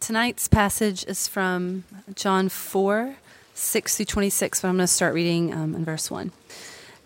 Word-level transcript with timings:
Tonight's 0.00 0.48
passage 0.48 1.02
is 1.06 1.26
from 1.28 1.84
John 2.14 2.50
4, 2.50 3.16
6 3.54 3.96
through 3.96 4.04
26, 4.04 4.60
but 4.60 4.68
I'm 4.68 4.76
going 4.76 4.82
to 4.84 4.86
start 4.86 5.14
reading 5.14 5.54
um, 5.54 5.74
in 5.74 5.82
verse 5.82 6.10
1. 6.10 6.30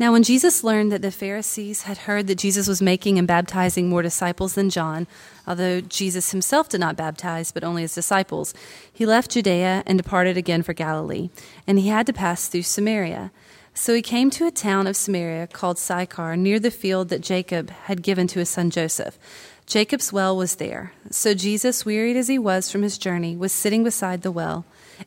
Now, 0.00 0.10
when 0.10 0.24
Jesus 0.24 0.64
learned 0.64 0.90
that 0.90 1.00
the 1.00 1.12
Pharisees 1.12 1.82
had 1.82 1.98
heard 1.98 2.26
that 2.26 2.38
Jesus 2.38 2.66
was 2.66 2.82
making 2.82 3.18
and 3.18 3.28
baptizing 3.28 3.88
more 3.88 4.02
disciples 4.02 4.54
than 4.54 4.68
John, 4.68 5.06
although 5.46 5.80
Jesus 5.80 6.32
himself 6.32 6.68
did 6.68 6.80
not 6.80 6.96
baptize, 6.96 7.52
but 7.52 7.62
only 7.62 7.82
his 7.82 7.94
disciples, 7.94 8.52
he 8.92 9.06
left 9.06 9.30
Judea 9.30 9.84
and 9.86 9.96
departed 9.96 10.36
again 10.36 10.64
for 10.64 10.72
Galilee, 10.72 11.30
and 11.68 11.78
he 11.78 11.86
had 11.86 12.06
to 12.06 12.12
pass 12.12 12.48
through 12.48 12.62
Samaria. 12.62 13.30
So 13.74 13.94
he 13.94 14.02
came 14.02 14.28
to 14.30 14.46
a 14.46 14.50
town 14.50 14.88
of 14.88 14.96
Samaria 14.96 15.46
called 15.46 15.78
Sychar, 15.78 16.36
near 16.36 16.58
the 16.58 16.72
field 16.72 17.10
that 17.10 17.20
Jacob 17.20 17.70
had 17.70 18.02
given 18.02 18.26
to 18.26 18.40
his 18.40 18.50
son 18.50 18.70
Joseph. 18.70 19.18
Jacob's 19.66 20.12
well 20.12 20.36
was 20.36 20.56
there. 20.56 20.92
So 21.10 21.34
Jesus, 21.34 21.84
wearied 21.84 22.16
as 22.16 22.28
he 22.28 22.38
was 22.38 22.70
from 22.70 22.82
his 22.82 22.98
journey, 22.98 23.36
was 23.36 23.52
sitting 23.52 23.84
beside 23.84 24.22
the 24.22 24.30
well. 24.30 24.64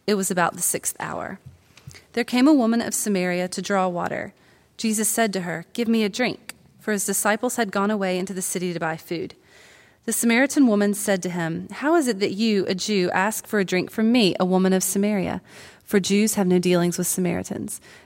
It 0.07 0.15
was 0.15 0.31
about 0.31 0.55
the 0.55 0.61
sixth 0.61 0.95
hour. 0.99 1.39
There 2.13 2.23
came 2.23 2.47
a 2.47 2.53
woman 2.53 2.81
of 2.81 2.93
Samaria 2.93 3.47
to 3.49 3.61
draw 3.61 3.87
water. 3.87 4.33
Jesus 4.77 5.09
said 5.09 5.33
to 5.33 5.41
her, 5.41 5.65
Give 5.73 5.87
me 5.87 6.03
a 6.03 6.09
drink, 6.09 6.53
for 6.79 6.91
his 6.91 7.05
disciples 7.05 7.57
had 7.57 7.71
gone 7.71 7.91
away 7.91 8.17
into 8.17 8.33
the 8.33 8.41
city 8.41 8.73
to 8.73 8.79
buy 8.79 8.97
food. 8.97 9.35
The 10.05 10.13
Samaritan 10.13 10.67
woman 10.67 10.93
said 10.93 11.23
to 11.23 11.29
him, 11.29 11.67
How 11.71 11.95
is 11.95 12.07
it 12.07 12.19
that 12.19 12.33
you, 12.33 12.65
a 12.67 12.75
Jew, 12.75 13.09
ask 13.11 13.47
for 13.47 13.59
a 13.59 13.65
drink 13.65 13.89
from 13.89 14.11
me, 14.11 14.35
a 14.39 14.45
woman 14.45 14.71
of 14.71 14.83
Samaria? 14.83 15.41
For 15.83 15.99
Jews 15.99 16.35
have 16.35 16.47
no 16.47 16.59
dealings 16.59 16.97
with 16.97 17.07
Samaritans. 17.07 17.81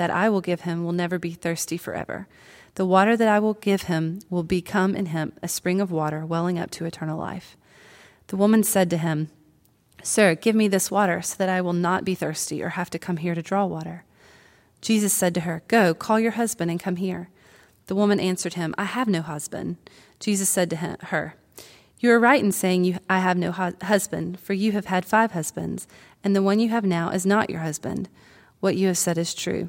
that 0.00 0.08
I 0.08 0.30
will 0.30 0.40
give 0.40 0.62
him 0.62 0.82
will 0.82 0.92
never 0.92 1.18
be 1.18 1.32
thirsty 1.32 1.76
forever. 1.76 2.26
The 2.76 2.86
water 2.86 3.18
that 3.18 3.28
I 3.28 3.38
will 3.38 3.52
give 3.52 3.82
him 3.82 4.20
will 4.30 4.42
become 4.42 4.96
in 4.96 5.06
him 5.12 5.34
a 5.42 5.46
spring 5.46 5.78
of 5.78 5.90
water 5.90 6.24
welling 6.24 6.58
up 6.58 6.70
to 6.70 6.86
eternal 6.86 7.18
life. 7.18 7.54
The 8.28 8.38
woman 8.38 8.62
said 8.62 8.88
to 8.88 8.96
him, 8.96 9.28
Sir, 10.02 10.34
give 10.34 10.56
me 10.56 10.68
this 10.68 10.90
water 10.90 11.20
so 11.20 11.36
that 11.36 11.50
I 11.50 11.60
will 11.60 11.74
not 11.74 12.06
be 12.06 12.14
thirsty 12.14 12.62
or 12.62 12.70
have 12.70 12.88
to 12.88 12.98
come 12.98 13.18
here 13.18 13.34
to 13.34 13.42
draw 13.42 13.66
water. 13.66 14.04
Jesus 14.80 15.12
said 15.12 15.34
to 15.34 15.40
her, 15.40 15.64
Go, 15.68 15.92
call 15.92 16.18
your 16.18 16.32
husband 16.32 16.70
and 16.70 16.80
come 16.80 16.96
here. 16.96 17.28
The 17.84 17.94
woman 17.94 18.18
answered 18.18 18.54
him, 18.54 18.74
I 18.78 18.84
have 18.84 19.06
no 19.06 19.20
husband. 19.20 19.76
Jesus 20.18 20.48
said 20.48 20.70
to 20.70 20.76
her, 20.76 21.34
You 21.98 22.10
are 22.10 22.18
right 22.18 22.42
in 22.42 22.52
saying 22.52 22.84
you, 22.84 23.00
I 23.10 23.18
have 23.18 23.36
no 23.36 23.52
husband, 23.52 24.40
for 24.40 24.54
you 24.54 24.72
have 24.72 24.86
had 24.86 25.04
five 25.04 25.32
husbands, 25.32 25.86
and 26.24 26.34
the 26.34 26.42
one 26.42 26.58
you 26.58 26.70
have 26.70 26.86
now 26.86 27.10
is 27.10 27.26
not 27.26 27.50
your 27.50 27.60
husband. 27.60 28.08
What 28.60 28.76
you 28.76 28.86
have 28.86 28.96
said 28.96 29.18
is 29.18 29.34
true. 29.34 29.68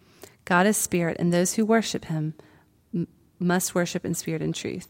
God 0.45 0.65
is 0.65 0.77
spirit, 0.77 1.17
and 1.19 1.31
those 1.31 1.53
who 1.53 1.65
worship 1.65 2.05
him 2.05 2.33
must 3.39 3.75
worship 3.75 4.05
in 4.05 4.13
spirit 4.13 4.41
and 4.41 4.53
truth. 4.53 4.87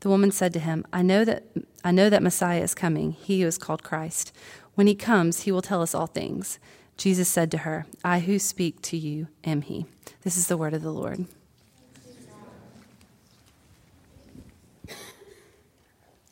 The 0.00 0.08
woman 0.08 0.30
said 0.30 0.52
to 0.54 0.60
him, 0.60 0.84
I 0.92 1.02
know 1.02 1.24
that 1.24 1.44
I 1.84 1.90
know 1.90 2.08
that 2.10 2.22
Messiah 2.22 2.62
is 2.62 2.74
coming, 2.74 3.12
he 3.12 3.42
who 3.42 3.46
is 3.46 3.58
called 3.58 3.82
Christ. 3.82 4.32
When 4.74 4.86
he 4.86 4.94
comes, 4.94 5.42
he 5.42 5.52
will 5.52 5.62
tell 5.62 5.82
us 5.82 5.94
all 5.94 6.06
things. 6.06 6.58
Jesus 6.96 7.28
said 7.28 7.50
to 7.50 7.58
her, 7.58 7.86
I 8.04 8.20
who 8.20 8.38
speak 8.38 8.82
to 8.82 8.96
you 8.96 9.28
am 9.44 9.62
he. 9.62 9.86
This 10.22 10.36
is 10.36 10.46
the 10.46 10.56
word 10.56 10.74
of 10.74 10.82
the 10.82 10.92
Lord. 10.92 11.26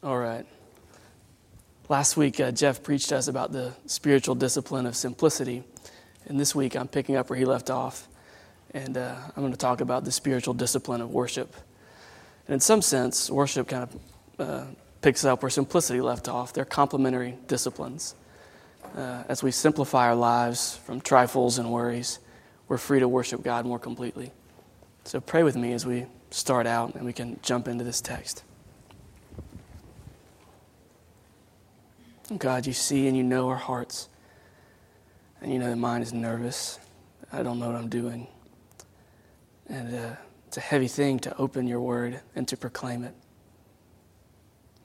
All 0.03 0.19
right. 0.19 0.47
Last 1.89 2.17
week, 2.17 2.39
uh, 2.39 2.53
Jeff 2.53 2.83
preached 2.83 3.09
to 3.09 3.17
us 3.17 3.29
about 3.29 3.53
the 3.53 3.73
spiritual 3.87 4.35
discipline 4.35 4.87
of 4.87 4.95
simplicity. 4.95 5.65
And 6.27 6.39
this 6.39 6.55
week, 6.55 6.77
I'm 6.77 6.87
picking 6.87 7.17
up 7.17 7.31
where 7.31 7.39
he 7.39 7.45
left 7.45 7.71
off 7.71 8.09
and 8.75 8.97
uh, 8.97 9.15
I'm 9.37 9.43
going 9.43 9.53
to 9.53 9.59
talk 9.59 9.81
about 9.81 10.05
the 10.05 10.12
spiritual 10.12 10.55
discipline 10.55 11.01
of 11.01 11.11
worship. 11.11 11.55
And 12.47 12.55
in 12.55 12.61
some 12.61 12.83
sense, 12.83 13.31
worship 13.31 13.69
kind 13.69 13.89
of 13.89 14.49
uh, 14.49 14.65
picks 15.01 15.25
up 15.25 15.43
where 15.43 15.51
simplicity 15.51 16.01
left 16.01 16.29
off. 16.29 16.53
They're 16.53 16.65
complementary 16.65 17.37
disciplines. 17.47 18.15
Uh, 18.97 19.23
as 19.29 19.43
we 19.43 19.51
simplify 19.51 20.09
our 20.09 20.15
lives 20.15 20.77
from 20.84 21.01
trifles 21.01 21.59
and 21.59 21.71
worries, 21.71 22.19
we're 22.69 22.79
free 22.79 23.01
to 23.01 23.09
worship 23.09 23.43
God 23.43 23.67
more 23.67 23.79
completely. 23.79 24.33
So 25.05 25.21
pray 25.21 25.43
with 25.43 25.56
me 25.56 25.73
as 25.73 25.87
we 25.87 26.06
start 26.31 26.67
out 26.67 26.95
and 26.95 27.05
we 27.05 27.12
can 27.12 27.39
jump 27.43 27.69
into 27.69 27.85
this 27.85 28.00
text. 28.00 28.45
God, 32.37 32.67
you 32.67 32.75
see 32.75 33.09
and 33.09 33.17
you 33.17 33.23
know 33.23 33.49
our 33.49 33.56
hearts. 33.56 34.09
And 35.41 35.53
you 35.53 35.59
know 35.59 35.71
that 35.71 35.77
mine 35.77 36.03
is 36.03 36.12
nervous. 36.12 36.79
I 37.33 37.43
don't 37.43 37.59
know 37.59 37.67
what 37.69 37.77
I'm 37.77 37.89
doing. 37.89 38.27
And 39.69 39.95
uh, 39.95 40.17
it's 40.47 40.56
a 40.56 40.61
heavy 40.61 40.89
thing 40.89 41.19
to 41.21 41.37
open 41.37 41.67
your 41.67 41.81
word 41.81 42.21
and 42.34 42.49
to 42.49 42.56
proclaim 42.56 43.05
it. 43.05 43.15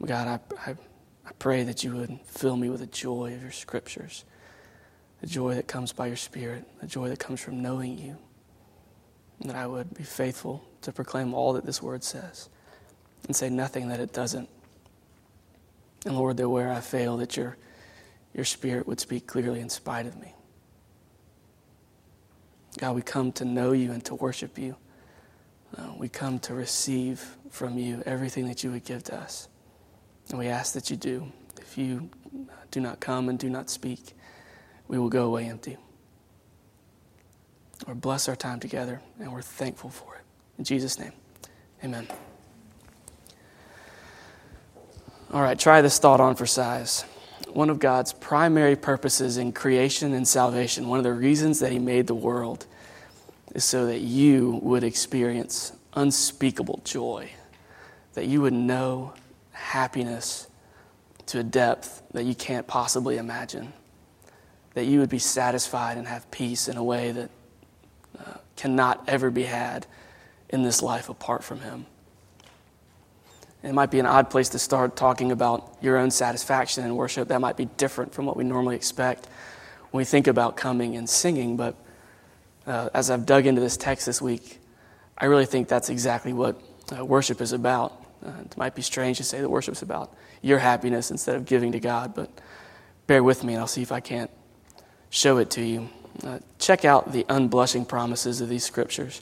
God, 0.06 0.28
I, 0.28 0.72
I, 0.72 0.76
I 1.26 1.32
pray 1.40 1.64
that 1.64 1.84
you 1.84 1.96
would 1.96 2.20
fill 2.26 2.58
me 2.58 2.70
with 2.70 2.82
the 2.82 2.88
joy 2.88 3.34
of 3.34 3.42
your 3.42 3.52
scriptures, 3.52 4.26
the 5.22 5.28
joy 5.28 5.56
that 5.56 5.68
comes 5.68 5.94
by 5.94 6.08
your 6.08 6.18
Spirit, 6.18 6.66
the 6.82 6.88
joy 6.88 7.08
that 7.08 7.20
comes 7.20 7.40
from 7.40 7.62
knowing 7.62 7.98
you, 7.98 8.18
and 9.40 9.50
that 9.50 9.56
I 9.56 9.66
would 9.66 9.94
be 9.94 10.04
faithful 10.04 10.66
to 10.82 10.92
proclaim 10.92 11.34
all 11.34 11.54
that 11.54 11.66
this 11.66 11.82
word 11.82 12.04
says 12.04 12.50
and 13.26 13.36
say 13.36 13.50
nothing 13.50 13.88
that 13.88 14.02
it 14.02 14.12
doesn't. 14.12 14.50
And 16.06 16.18
Lord, 16.18 16.36
that 16.36 16.50
where 16.50 16.72
I 16.72 16.82
fail, 16.82 17.16
that 17.18 17.38
your, 17.38 17.56
your 18.34 18.44
Spirit 18.44 18.86
would 18.88 19.00
speak 19.00 19.26
clearly 19.26 19.62
in 19.62 19.70
spite 19.70 20.06
of 20.06 20.20
me. 20.20 20.34
God, 22.78 22.96
we 22.96 23.02
come 23.02 23.32
to 23.34 23.46
know 23.46 23.72
you 23.72 23.92
and 23.92 24.04
to 24.06 24.16
worship 24.16 24.58
you. 24.58 24.76
Uh, 25.78 25.92
we 25.98 26.10
come 26.10 26.40
to 26.40 26.54
receive 26.54 27.38
from 27.50 27.78
you 27.78 28.04
everything 28.06 28.48
that 28.48 28.64
you 28.64 28.72
would 28.72 28.86
give 28.86 29.04
to 29.04 29.16
us. 29.16 29.48
And 30.30 30.40
we 30.40 30.48
ask 30.48 30.74
that 30.74 30.90
you 30.90 30.96
do. 30.96 31.32
If 31.60 31.78
you 31.78 32.10
do 32.72 32.80
not 32.80 33.00
come 33.00 33.30
and 33.30 33.38
do 33.38 33.50
not 33.50 33.70
speak, 33.70 34.14
we 34.88 34.98
will 34.98 35.10
go 35.10 35.26
away 35.26 35.46
empty. 35.46 35.78
Lord, 37.86 38.02
bless 38.02 38.30
our 38.30 38.36
time 38.36 38.60
together, 38.60 39.02
and 39.20 39.32
we're 39.32 39.42
thankful 39.42 39.90
for 39.90 40.16
it. 40.16 40.22
In 40.58 40.64
Jesus' 40.64 41.00
name, 41.00 41.12
amen. 41.84 42.08
All 45.32 45.42
right, 45.42 45.58
try 45.58 45.82
this 45.82 46.00
thought 46.00 46.22
on 46.22 46.36
for 46.36 46.46
size 46.46 47.06
one 47.56 47.70
of 47.70 47.80
God's 47.80 48.14
primary 48.14 48.76
purposes 48.76 49.38
in 49.38 49.52
creation 49.52 50.14
and 50.14 50.28
salvation, 50.28 50.88
one 50.88 50.98
of 50.98 51.04
the 51.04 51.14
reasons 51.14 51.60
that 51.60 51.72
He 51.72 51.80
made 51.80 52.08
the 52.08 52.16
world, 52.16 52.66
is 53.54 53.64
so 53.64 53.86
that 53.86 54.00
you 54.00 54.60
would 54.64 54.84
experience 54.84 55.74
unspeakable 55.94 56.82
joy, 56.84 57.30
that 58.14 58.26
you 58.26 58.42
would 58.42 58.54
know 58.54 59.14
happiness 59.52 60.48
to 61.28 61.40
a 61.40 61.44
depth 61.44 62.02
that 62.12 62.24
you 62.24 62.36
can't 62.36 62.68
possibly 62.68 63.18
imagine, 63.18 63.74
that 64.74 64.86
you 64.86 65.00
would 65.00 65.10
be 65.10 65.20
satisfied 65.20 65.98
and 65.98 66.08
have 66.08 66.30
peace 66.32 66.68
in 66.68 66.78
a 66.78 66.84
way 66.84 67.12
that 67.12 67.30
uh, 68.20 68.34
cannot 68.56 69.04
ever 69.08 69.30
be 69.30 69.44
had 69.44 69.86
in 70.50 70.64
this 70.64 70.82
life 70.82 71.10
apart 71.10 71.44
from 71.44 71.60
Him. 71.62 71.86
It 73.64 73.74
might 73.74 73.92
be 73.92 74.00
an 74.00 74.06
odd 74.06 74.30
place 74.30 74.50
to 74.50 74.60
start 74.60 74.98
talking 74.98 75.32
about 75.32 75.78
your 75.82 75.98
own 75.98 76.12
satisfaction 76.12 76.84
in 76.84 76.96
worship. 76.96 77.30
That 77.30 77.40
might 77.40 77.56
be 77.56 77.66
different 77.66 78.14
from 78.14 78.26
what 78.26 78.36
we 78.36 78.44
normally 78.44 78.76
expect 78.76 79.28
when 79.92 80.00
we 80.00 80.06
think 80.06 80.28
about 80.28 80.58
coming 80.58 80.98
and 80.98 81.10
singing. 81.10 81.56
But 81.56 81.76
uh, 82.68 82.90
as 82.94 83.10
I've 83.10 83.26
dug 83.26 83.46
into 83.46 83.62
this 83.62 83.78
text 83.78 84.06
this 84.06 84.22
week, 84.22 84.60
I 85.18 85.26
really 85.26 85.46
think 85.46 85.70
that's 85.70 85.90
exactly 85.90 86.34
what 86.34 86.62
uh, 86.96 87.06
worship 87.06 87.40
is 87.40 87.54
about. 87.54 87.94
Uh, 88.26 88.32
it 88.42 88.58
might 88.58 88.76
be 88.76 88.82
strange 88.82 89.18
to 89.18 89.24
say 89.24 89.40
that 89.40 89.50
worship 89.50 89.76
is 89.76 89.82
about 89.82 90.14
your 90.42 90.60
happiness 90.60 91.10
instead 91.10 91.36
of 91.36 91.46
giving 91.46 91.72
to 91.72 91.80
God, 91.80 92.14
but 92.14 92.30
bear 93.08 93.24
with 93.24 93.46
me 93.46 93.54
and 93.54 93.62
I'll 93.62 93.68
see 93.68 93.82
if 93.82 93.94
I 93.94 94.02
can't 94.02 94.32
show 95.10 95.38
it 95.38 95.50
to 95.52 95.62
you. 95.62 95.90
Uh, 96.22 96.40
check 96.60 96.84
out 96.84 97.14
the 97.14 97.24
unblushing 97.30 97.88
promises 97.88 98.42
of 98.42 98.50
these 98.50 98.66
scriptures. 98.66 99.22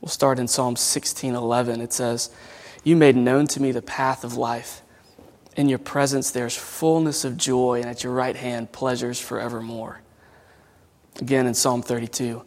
We'll 0.00 0.08
start 0.08 0.38
in 0.38 0.48
Psalm 0.48 0.76
16:11. 0.76 1.82
It 1.82 1.92
says, 1.92 2.30
"You 2.82 2.96
made 2.96 3.16
known 3.16 3.46
to 3.48 3.60
me 3.60 3.72
the 3.72 3.82
path 3.82 4.24
of 4.24 4.36
life. 4.36 4.82
In 5.56 5.68
your 5.68 5.78
presence 5.78 6.30
there's 6.30 6.56
fullness 6.56 7.24
of 7.24 7.36
joy, 7.36 7.80
and 7.80 7.90
at 7.90 8.04
your 8.04 8.12
right 8.12 8.36
hand 8.36 8.72
pleasures 8.72 9.18
forevermore." 9.18 10.00
Again 11.20 11.46
in 11.46 11.54
Psalm 11.54 11.82
32, 11.82 12.42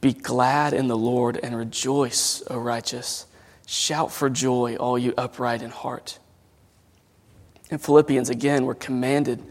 "Be 0.00 0.12
glad 0.12 0.72
in 0.74 0.88
the 0.88 0.96
Lord 0.96 1.38
and 1.42 1.56
rejoice, 1.56 2.42
O 2.48 2.58
righteous. 2.58 3.26
Shout 3.66 4.12
for 4.12 4.28
joy, 4.28 4.76
all 4.76 4.98
you 4.98 5.14
upright 5.16 5.62
in 5.62 5.70
heart." 5.70 6.18
In 7.70 7.78
Philippians 7.78 8.28
again, 8.28 8.66
we're 8.66 8.74
commanded 8.74 9.42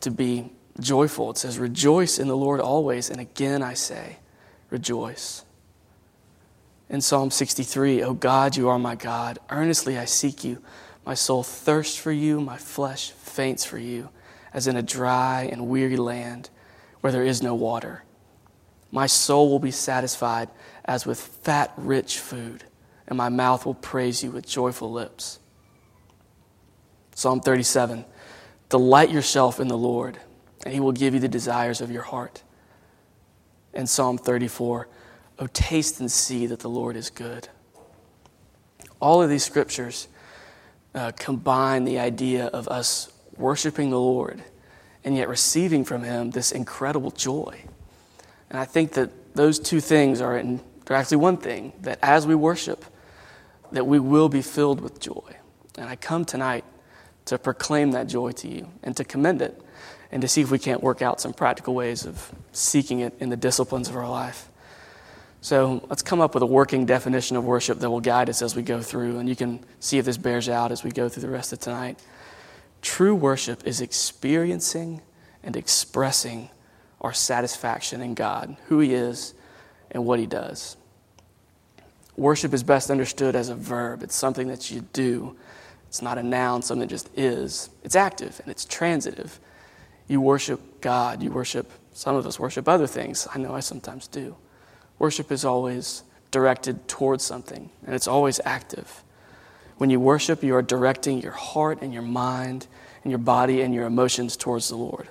to 0.00 0.10
be 0.10 0.50
joyful. 0.80 1.30
It 1.30 1.38
says, 1.38 1.58
Rejoice 1.58 2.18
in 2.18 2.28
the 2.28 2.36
Lord 2.36 2.60
always. 2.60 3.10
And 3.10 3.20
again 3.20 3.62
I 3.62 3.74
say, 3.74 4.18
Rejoice. 4.70 5.44
In 6.88 7.00
Psalm 7.00 7.30
63, 7.30 8.02
O 8.02 8.14
God, 8.14 8.56
you 8.56 8.68
are 8.68 8.78
my 8.78 8.94
God. 8.94 9.38
Earnestly 9.50 9.98
I 9.98 10.04
seek 10.04 10.44
you. 10.44 10.62
My 11.06 11.14
soul 11.14 11.42
thirsts 11.42 11.96
for 11.96 12.12
you, 12.12 12.40
my 12.40 12.56
flesh 12.56 13.10
faints 13.10 13.64
for 13.64 13.78
you, 13.78 14.10
as 14.52 14.66
in 14.66 14.76
a 14.76 14.82
dry 14.82 15.48
and 15.50 15.68
weary 15.68 15.96
land 15.96 16.50
where 17.00 17.12
there 17.12 17.24
is 17.24 17.42
no 17.42 17.54
water. 17.54 18.04
My 18.90 19.06
soul 19.06 19.50
will 19.50 19.58
be 19.58 19.70
satisfied 19.70 20.48
as 20.84 21.04
with 21.04 21.20
fat, 21.20 21.72
rich 21.76 22.18
food, 22.18 22.64
and 23.06 23.18
my 23.18 23.28
mouth 23.28 23.66
will 23.66 23.74
praise 23.74 24.22
you 24.22 24.30
with 24.30 24.46
joyful 24.46 24.90
lips. 24.90 25.38
Psalm 27.14 27.40
37 27.40 28.04
Delight 28.68 29.10
yourself 29.10 29.60
in 29.60 29.68
the 29.68 29.76
Lord 29.76 30.18
and 30.64 30.72
he 30.72 30.80
will 30.80 30.92
give 30.92 31.14
you 31.14 31.20
the 31.20 31.28
desires 31.28 31.80
of 31.80 31.90
your 31.90 32.02
heart. 32.02 32.42
And 33.74 33.88
Psalm 33.88 34.18
34, 34.18 34.88
oh, 35.38 35.48
taste 35.52 36.00
and 36.00 36.10
see 36.10 36.46
that 36.46 36.60
the 36.60 36.70
Lord 36.70 36.96
is 36.96 37.10
good. 37.10 37.48
All 39.00 39.22
of 39.22 39.28
these 39.28 39.44
scriptures 39.44 40.08
uh, 40.94 41.12
combine 41.16 41.84
the 41.84 41.98
idea 41.98 42.46
of 42.46 42.68
us 42.68 43.12
worshiping 43.36 43.90
the 43.90 44.00
Lord 44.00 44.42
and 45.04 45.16
yet 45.16 45.28
receiving 45.28 45.84
from 45.84 46.02
him 46.02 46.30
this 46.30 46.52
incredible 46.52 47.10
joy. 47.10 47.60
And 48.48 48.58
I 48.58 48.64
think 48.64 48.92
that 48.92 49.34
those 49.34 49.58
two 49.58 49.80
things 49.80 50.20
are, 50.20 50.38
in, 50.38 50.60
they're 50.86 50.96
actually 50.96 51.18
one 51.18 51.36
thing, 51.36 51.72
that 51.80 51.98
as 52.02 52.26
we 52.26 52.34
worship, 52.34 52.84
that 53.72 53.86
we 53.86 53.98
will 53.98 54.28
be 54.28 54.42
filled 54.42 54.80
with 54.80 55.00
joy. 55.00 55.36
And 55.76 55.88
I 55.88 55.96
come 55.96 56.24
tonight 56.24 56.64
to 57.26 57.38
proclaim 57.38 57.92
that 57.92 58.06
joy 58.06 58.32
to 58.32 58.48
you 58.48 58.68
and 58.82 58.96
to 58.96 59.04
commend 59.04 59.42
it 59.42 59.60
and 60.12 60.22
to 60.22 60.28
see 60.28 60.40
if 60.40 60.50
we 60.50 60.58
can't 60.58 60.82
work 60.82 61.02
out 61.02 61.20
some 61.20 61.32
practical 61.32 61.74
ways 61.74 62.06
of 62.06 62.32
seeking 62.52 63.00
it 63.00 63.14
in 63.18 63.30
the 63.30 63.36
disciplines 63.36 63.88
of 63.88 63.96
our 63.96 64.08
life. 64.08 64.48
So 65.44 65.86
let's 65.90 66.00
come 66.00 66.22
up 66.22 66.32
with 66.32 66.42
a 66.42 66.46
working 66.46 66.86
definition 66.86 67.36
of 67.36 67.44
worship 67.44 67.78
that 67.80 67.90
will 67.90 68.00
guide 68.00 68.30
us 68.30 68.40
as 68.40 68.56
we 68.56 68.62
go 68.62 68.80
through, 68.80 69.18
and 69.18 69.28
you 69.28 69.36
can 69.36 69.62
see 69.78 69.98
if 69.98 70.06
this 70.06 70.16
bears 70.16 70.48
out 70.48 70.72
as 70.72 70.82
we 70.82 70.90
go 70.90 71.06
through 71.10 71.20
the 71.20 71.28
rest 71.28 71.52
of 71.52 71.58
tonight. 71.58 72.02
True 72.80 73.14
worship 73.14 73.66
is 73.66 73.82
experiencing 73.82 75.02
and 75.42 75.54
expressing 75.54 76.48
our 77.02 77.12
satisfaction 77.12 78.00
in 78.00 78.14
God, 78.14 78.56
who 78.68 78.78
He 78.80 78.94
is, 78.94 79.34
and 79.90 80.06
what 80.06 80.18
He 80.18 80.24
does. 80.24 80.78
Worship 82.16 82.54
is 82.54 82.62
best 82.62 82.90
understood 82.90 83.36
as 83.36 83.50
a 83.50 83.54
verb, 83.54 84.02
it's 84.02 84.16
something 84.16 84.48
that 84.48 84.70
you 84.70 84.80
do. 84.94 85.36
It's 85.88 86.00
not 86.00 86.16
a 86.16 86.22
noun, 86.22 86.62
something 86.62 86.88
that 86.88 86.94
just 86.94 87.10
is. 87.18 87.68
It's 87.82 87.96
active 87.96 88.40
and 88.42 88.50
it's 88.50 88.64
transitive. 88.64 89.38
You 90.08 90.22
worship 90.22 90.80
God. 90.80 91.22
You 91.22 91.30
worship, 91.30 91.70
some 91.92 92.16
of 92.16 92.26
us 92.26 92.38
worship 92.40 92.66
other 92.66 92.86
things. 92.86 93.28
I 93.34 93.38
know 93.38 93.54
I 93.54 93.60
sometimes 93.60 94.08
do. 94.08 94.36
Worship 95.04 95.30
is 95.30 95.44
always 95.44 96.02
directed 96.30 96.88
towards 96.88 97.22
something, 97.22 97.68
and 97.84 97.94
it's 97.94 98.08
always 98.08 98.40
active. 98.46 99.04
When 99.76 99.90
you 99.90 100.00
worship, 100.00 100.42
you 100.42 100.54
are 100.54 100.62
directing 100.62 101.20
your 101.20 101.32
heart 101.32 101.82
and 101.82 101.92
your 101.92 102.00
mind 102.00 102.66
and 103.02 103.10
your 103.10 103.18
body 103.18 103.60
and 103.60 103.74
your 103.74 103.84
emotions 103.84 104.34
towards 104.34 104.70
the 104.70 104.76
Lord. 104.76 105.08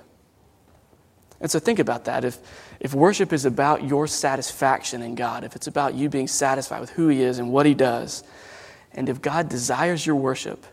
And 1.40 1.48
so 1.48 1.60
think 1.60 1.78
about 1.78 2.06
that. 2.06 2.24
If, 2.24 2.38
if 2.80 2.92
worship 2.92 3.32
is 3.32 3.44
about 3.44 3.84
your 3.84 4.08
satisfaction 4.08 5.00
in 5.00 5.14
God, 5.14 5.44
if 5.44 5.54
it's 5.54 5.68
about 5.68 5.94
you 5.94 6.08
being 6.08 6.26
satisfied 6.26 6.80
with 6.80 6.90
who 6.90 7.06
He 7.06 7.22
is 7.22 7.38
and 7.38 7.52
what 7.52 7.64
He 7.64 7.74
does, 7.74 8.24
and 8.90 9.08
if 9.08 9.22
God 9.22 9.48
desires 9.48 10.04
your 10.04 10.16
worship, 10.16 10.66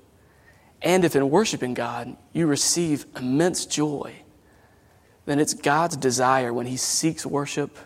and 0.81 1.06
if 1.06 1.15
in 1.15 1.29
worshiping 1.29 1.75
God 1.75 2.17
you 2.33 2.47
receive 2.47 3.06
immense 3.15 3.67
joy, 3.67 4.15
then 5.27 5.38
it's 5.38 5.53
God's 5.53 5.95
desire 5.95 6.51
when 6.51 6.65
He 6.65 6.75
seeks 6.75 7.24
worship 7.24 7.77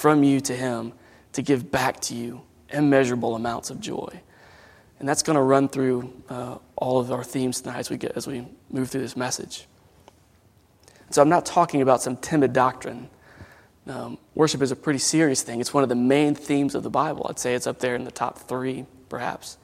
from 0.00 0.24
you 0.24 0.40
to 0.40 0.56
Him 0.56 0.94
to 1.34 1.42
give 1.42 1.70
back 1.70 2.00
to 2.00 2.14
you 2.14 2.40
immeasurable 2.70 3.34
amounts 3.34 3.68
of 3.68 3.80
joy. 3.80 4.08
And 4.98 5.06
that's 5.06 5.22
going 5.22 5.36
to 5.36 5.42
run 5.42 5.68
through 5.68 6.10
uh, 6.30 6.56
all 6.76 6.98
of 6.98 7.12
our 7.12 7.22
themes 7.22 7.60
tonight 7.60 7.80
as 7.80 7.90
we, 7.90 7.98
get, 7.98 8.12
as 8.16 8.26
we 8.26 8.46
move 8.70 8.88
through 8.88 9.02
this 9.02 9.14
message. 9.14 9.66
So 11.10 11.20
I'm 11.20 11.28
not 11.28 11.44
talking 11.44 11.82
about 11.82 12.00
some 12.00 12.16
timid 12.16 12.54
doctrine. 12.54 13.10
Um, 13.86 14.16
worship 14.34 14.62
is 14.62 14.70
a 14.70 14.76
pretty 14.76 15.00
serious 15.00 15.42
thing. 15.42 15.60
It's 15.60 15.74
one 15.74 15.82
of 15.82 15.90
the 15.90 15.96
main 15.96 16.34
themes 16.34 16.74
of 16.74 16.82
the 16.82 16.90
Bible. 16.90 17.26
I'd 17.28 17.38
say 17.38 17.54
it's 17.54 17.66
up 17.66 17.78
there 17.80 17.94
in 17.94 18.04
the 18.04 18.10
top 18.10 18.38
three, 18.38 18.86
perhaps. 19.10 19.58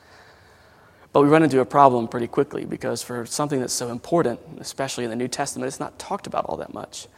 But 1.15 1.23
we 1.23 1.29
run 1.29 1.45
into 1.45 1.61
a 1.61 1.65
problem 1.65 2.09
pretty 2.09 2.27
quickly 2.27 2.67
because 2.67 3.03
for 3.03 3.25
something 3.25 3.59
that's 3.59 3.73
so 3.73 3.89
important, 3.89 4.39
especially 4.59 5.05
in 5.05 5.11
the 5.11 5.17
New 5.17 5.29
Testament, 5.29 5.67
it's 5.67 5.81
not 5.81 5.99
talked 5.99 6.27
about 6.27 6.45
all 6.45 6.59
that 6.59 6.75
much. 6.75 7.09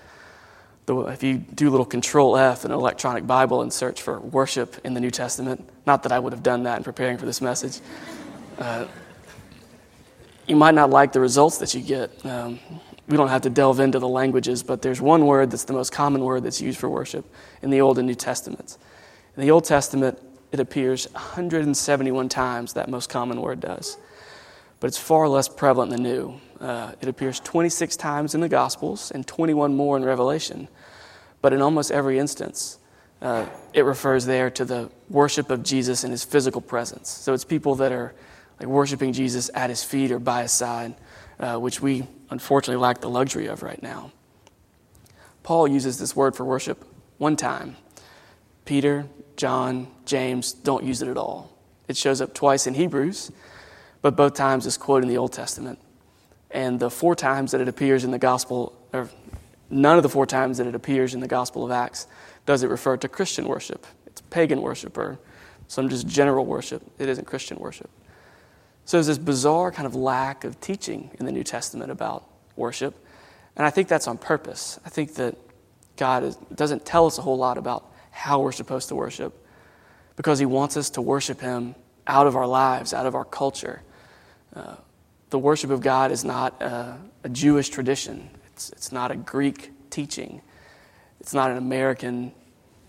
If 0.89 1.23
you 1.23 1.39
do 1.39 1.69
a 1.69 1.71
little 1.71 1.87
control 1.87 2.37
F 2.37 2.65
in 2.65 2.71
an 2.71 2.77
electronic 2.77 3.27
Bible 3.27 3.63
and 3.63 3.73
search 3.73 4.01
for 4.01 4.19
worship 4.21 4.77
in 4.85 4.95
the 4.95 5.01
New 5.01 5.11
Testament, 5.11 5.69
not 5.87 6.03
that 6.05 6.13
I 6.13 6.19
would 6.19 6.33
have 6.33 6.43
done 6.43 6.63
that 6.63 6.79
in 6.79 6.85
preparing 6.85 7.19
for 7.19 7.27
this 7.27 7.41
message, 7.41 7.81
uh, 8.59 8.87
you 10.47 10.57
might 10.57 10.75
not 10.75 10.91
like 10.91 11.13
the 11.13 11.21
results 11.21 11.59
that 11.59 11.75
you 11.75 11.83
get. 11.83 12.25
Um, 12.25 12.59
we 13.07 13.17
don't 13.17 13.29
have 13.29 13.43
to 13.43 13.51
delve 13.51 13.81
into 13.81 13.99
the 13.99 14.09
languages, 14.09 14.63
but 14.63 14.83
there's 14.83 15.01
one 15.01 15.27
word 15.27 15.51
that's 15.51 15.65
the 15.65 15.75
most 15.75 15.93
common 15.93 16.23
word 16.23 16.45
that's 16.45 16.61
used 16.61 16.79
for 16.79 16.89
worship 16.89 17.25
in 17.63 17.71
the 17.71 17.81
Old 17.81 17.99
and 17.99 18.07
New 18.07 18.15
Testaments. 18.15 18.79
In 19.37 19.43
the 19.43 19.51
Old 19.51 19.65
Testament, 19.65 20.19
it 20.53 20.61
appears 20.61 21.07
171 21.13 22.29
times, 22.29 22.73
that 22.73 22.89
most 22.89 23.11
common 23.11 23.41
word 23.43 23.61
does. 23.61 23.99
But 24.81 24.89
it's 24.89 24.99
far 24.99 25.29
less 25.29 25.49
prevalent 25.49 25.91
than 25.91 26.03
New. 26.03 26.41
Uh, 26.61 26.93
it 27.01 27.09
appears 27.09 27.41
26 27.41 27.97
times 27.97 28.35
in 28.35 28.41
the 28.41 28.49
Gospels 28.49 29.11
and 29.11 29.27
21 29.27 29.75
more 29.75 29.97
in 29.97 30.05
Revelation. 30.05 30.69
But 31.41 31.53
in 31.53 31.63
almost 31.63 31.91
every 31.91 32.19
instance, 32.19 32.79
uh, 33.21 33.47
it 33.73 33.83
refers 33.83 34.27
there 34.27 34.51
to 34.51 34.65
the 34.65 34.91
worship 35.09 35.51
of 35.51 35.63
Jesus 35.63 36.05
in 36.05 36.11
his 36.11 36.25
physical 36.25 36.61
presence. 36.61 37.09
So 37.09 37.33
it's 37.33 37.45
people 37.45 37.77
that 37.77 37.93
are 37.93 38.15
like 38.61 38.69
worshiping 38.69 39.13
Jesus 39.13 39.51
at 39.55 39.71
his 39.71 39.83
feet 39.83 40.11
or 40.11 40.19
by 40.19 40.43
his 40.43 40.53
side, 40.53 40.95
uh, 41.39 41.57
which 41.57 41.81
we 41.81 42.07
unfortunately 42.31 42.81
lack 42.81 43.01
the 43.01 43.11
luxury 43.11 43.47
of 43.47 43.63
right 43.63 43.83
now. 43.83 44.13
Paul 45.43 45.69
uses 45.69 45.99
this 45.99 46.15
word 46.15 46.37
for 46.37 46.45
worship 46.45 46.85
one 47.19 47.37
time. 47.37 47.77
Peter 48.65 49.07
John, 49.37 49.87
James 50.05 50.53
don't 50.53 50.85
use 50.85 51.01
it 51.01 51.09
at 51.09 51.17
all. 51.17 51.57
It 51.87 51.97
shows 51.97 52.21
up 52.21 52.35
twice 52.35 52.67
in 52.67 52.75
Hebrews, 52.75 53.31
but 54.03 54.17
both 54.17 54.35
times 54.35 54.67
it's 54.67 54.77
quoted 54.77 55.05
in 55.05 55.09
the 55.09 55.19
Old 55.19 55.33
Testament. 55.33 55.79
And 56.51 56.81
the 56.81 56.91
four 56.91 57.15
times 57.15 57.53
that 57.53 57.61
it 57.61 57.69
appears 57.69 58.05
in 58.05 58.11
the 58.11 58.19
Gospel, 58.19 58.75
or 58.93 59.09
none 59.71 59.97
of 59.97 60.03
the 60.03 60.09
four 60.09 60.27
times 60.27 60.59
that 60.59 60.67
it 60.67 60.75
appears 60.75 61.15
in 61.15 61.21
the 61.21 61.29
Gospel 61.29 61.65
of 61.65 61.71
Acts, 61.71 62.07
does 62.47 62.63
it 62.63 62.71
refer 62.71 62.97
to 62.97 63.09
Christian 63.09 63.47
worship. 63.47 63.87
It's 64.07 64.21
pagan 64.23 64.63
worship 64.63 64.97
or 64.97 65.19
some 65.67 65.89
just 65.89 66.07
general 66.07 66.47
worship. 66.47 66.83
It 66.99 67.09
isn't 67.09 67.27
Christian 67.27 67.59
worship. 67.59 67.91
So 68.87 68.97
there's 68.97 69.07
this 69.07 69.19
bizarre 69.19 69.71
kind 69.71 69.87
of 69.87 69.95
lack 69.95 70.45
of 70.45 70.59
teaching 70.63 71.11
in 71.21 71.27
the 71.27 71.33
New 71.33 71.45
Testament 71.45 71.91
about 71.91 72.25
worship. 72.57 72.95
And 73.55 73.67
I 73.67 73.71
think 73.71 73.87
that's 73.87 74.09
on 74.09 74.17
purpose. 74.17 74.81
I 74.87 74.89
think 74.89 75.15
that 75.17 75.37
God 75.99 76.25
is, 76.25 76.37
doesn't 76.55 76.87
tell 76.87 77.05
us 77.05 77.19
a 77.19 77.23
whole 77.23 77.37
lot 77.37 77.59
about 77.59 77.93
how 78.11 78.41
we're 78.41 78.53
supposed 78.53 78.89
to 78.89 78.95
worship 78.95 79.35
because 80.17 80.39
He 80.39 80.47
wants 80.47 80.77
us 80.79 80.89
to 80.91 81.03
worship 81.03 81.41
Him 81.41 81.75
out 82.07 82.27
of 82.27 82.35
our 82.35 82.47
lives, 82.47 82.95
out 82.95 83.05
of 83.05 83.15
our 83.15 83.27
culture. 83.27 83.83
Uh, 84.55 84.77
the 85.31 85.39
worship 85.39 85.71
of 85.71 85.81
God 85.81 86.11
is 86.11 86.25
not 86.25 86.61
a, 86.63 86.99
a 87.25 87.29
Jewish 87.29 87.69
tradition, 87.69 88.31
it's, 88.47 88.71
it's 88.71 88.93
not 88.93 89.11
a 89.11 89.17
Greek 89.17 89.73
teaching, 89.91 90.41
it's 91.21 91.35
not 91.35 91.51
an 91.51 91.59
American 91.59 92.33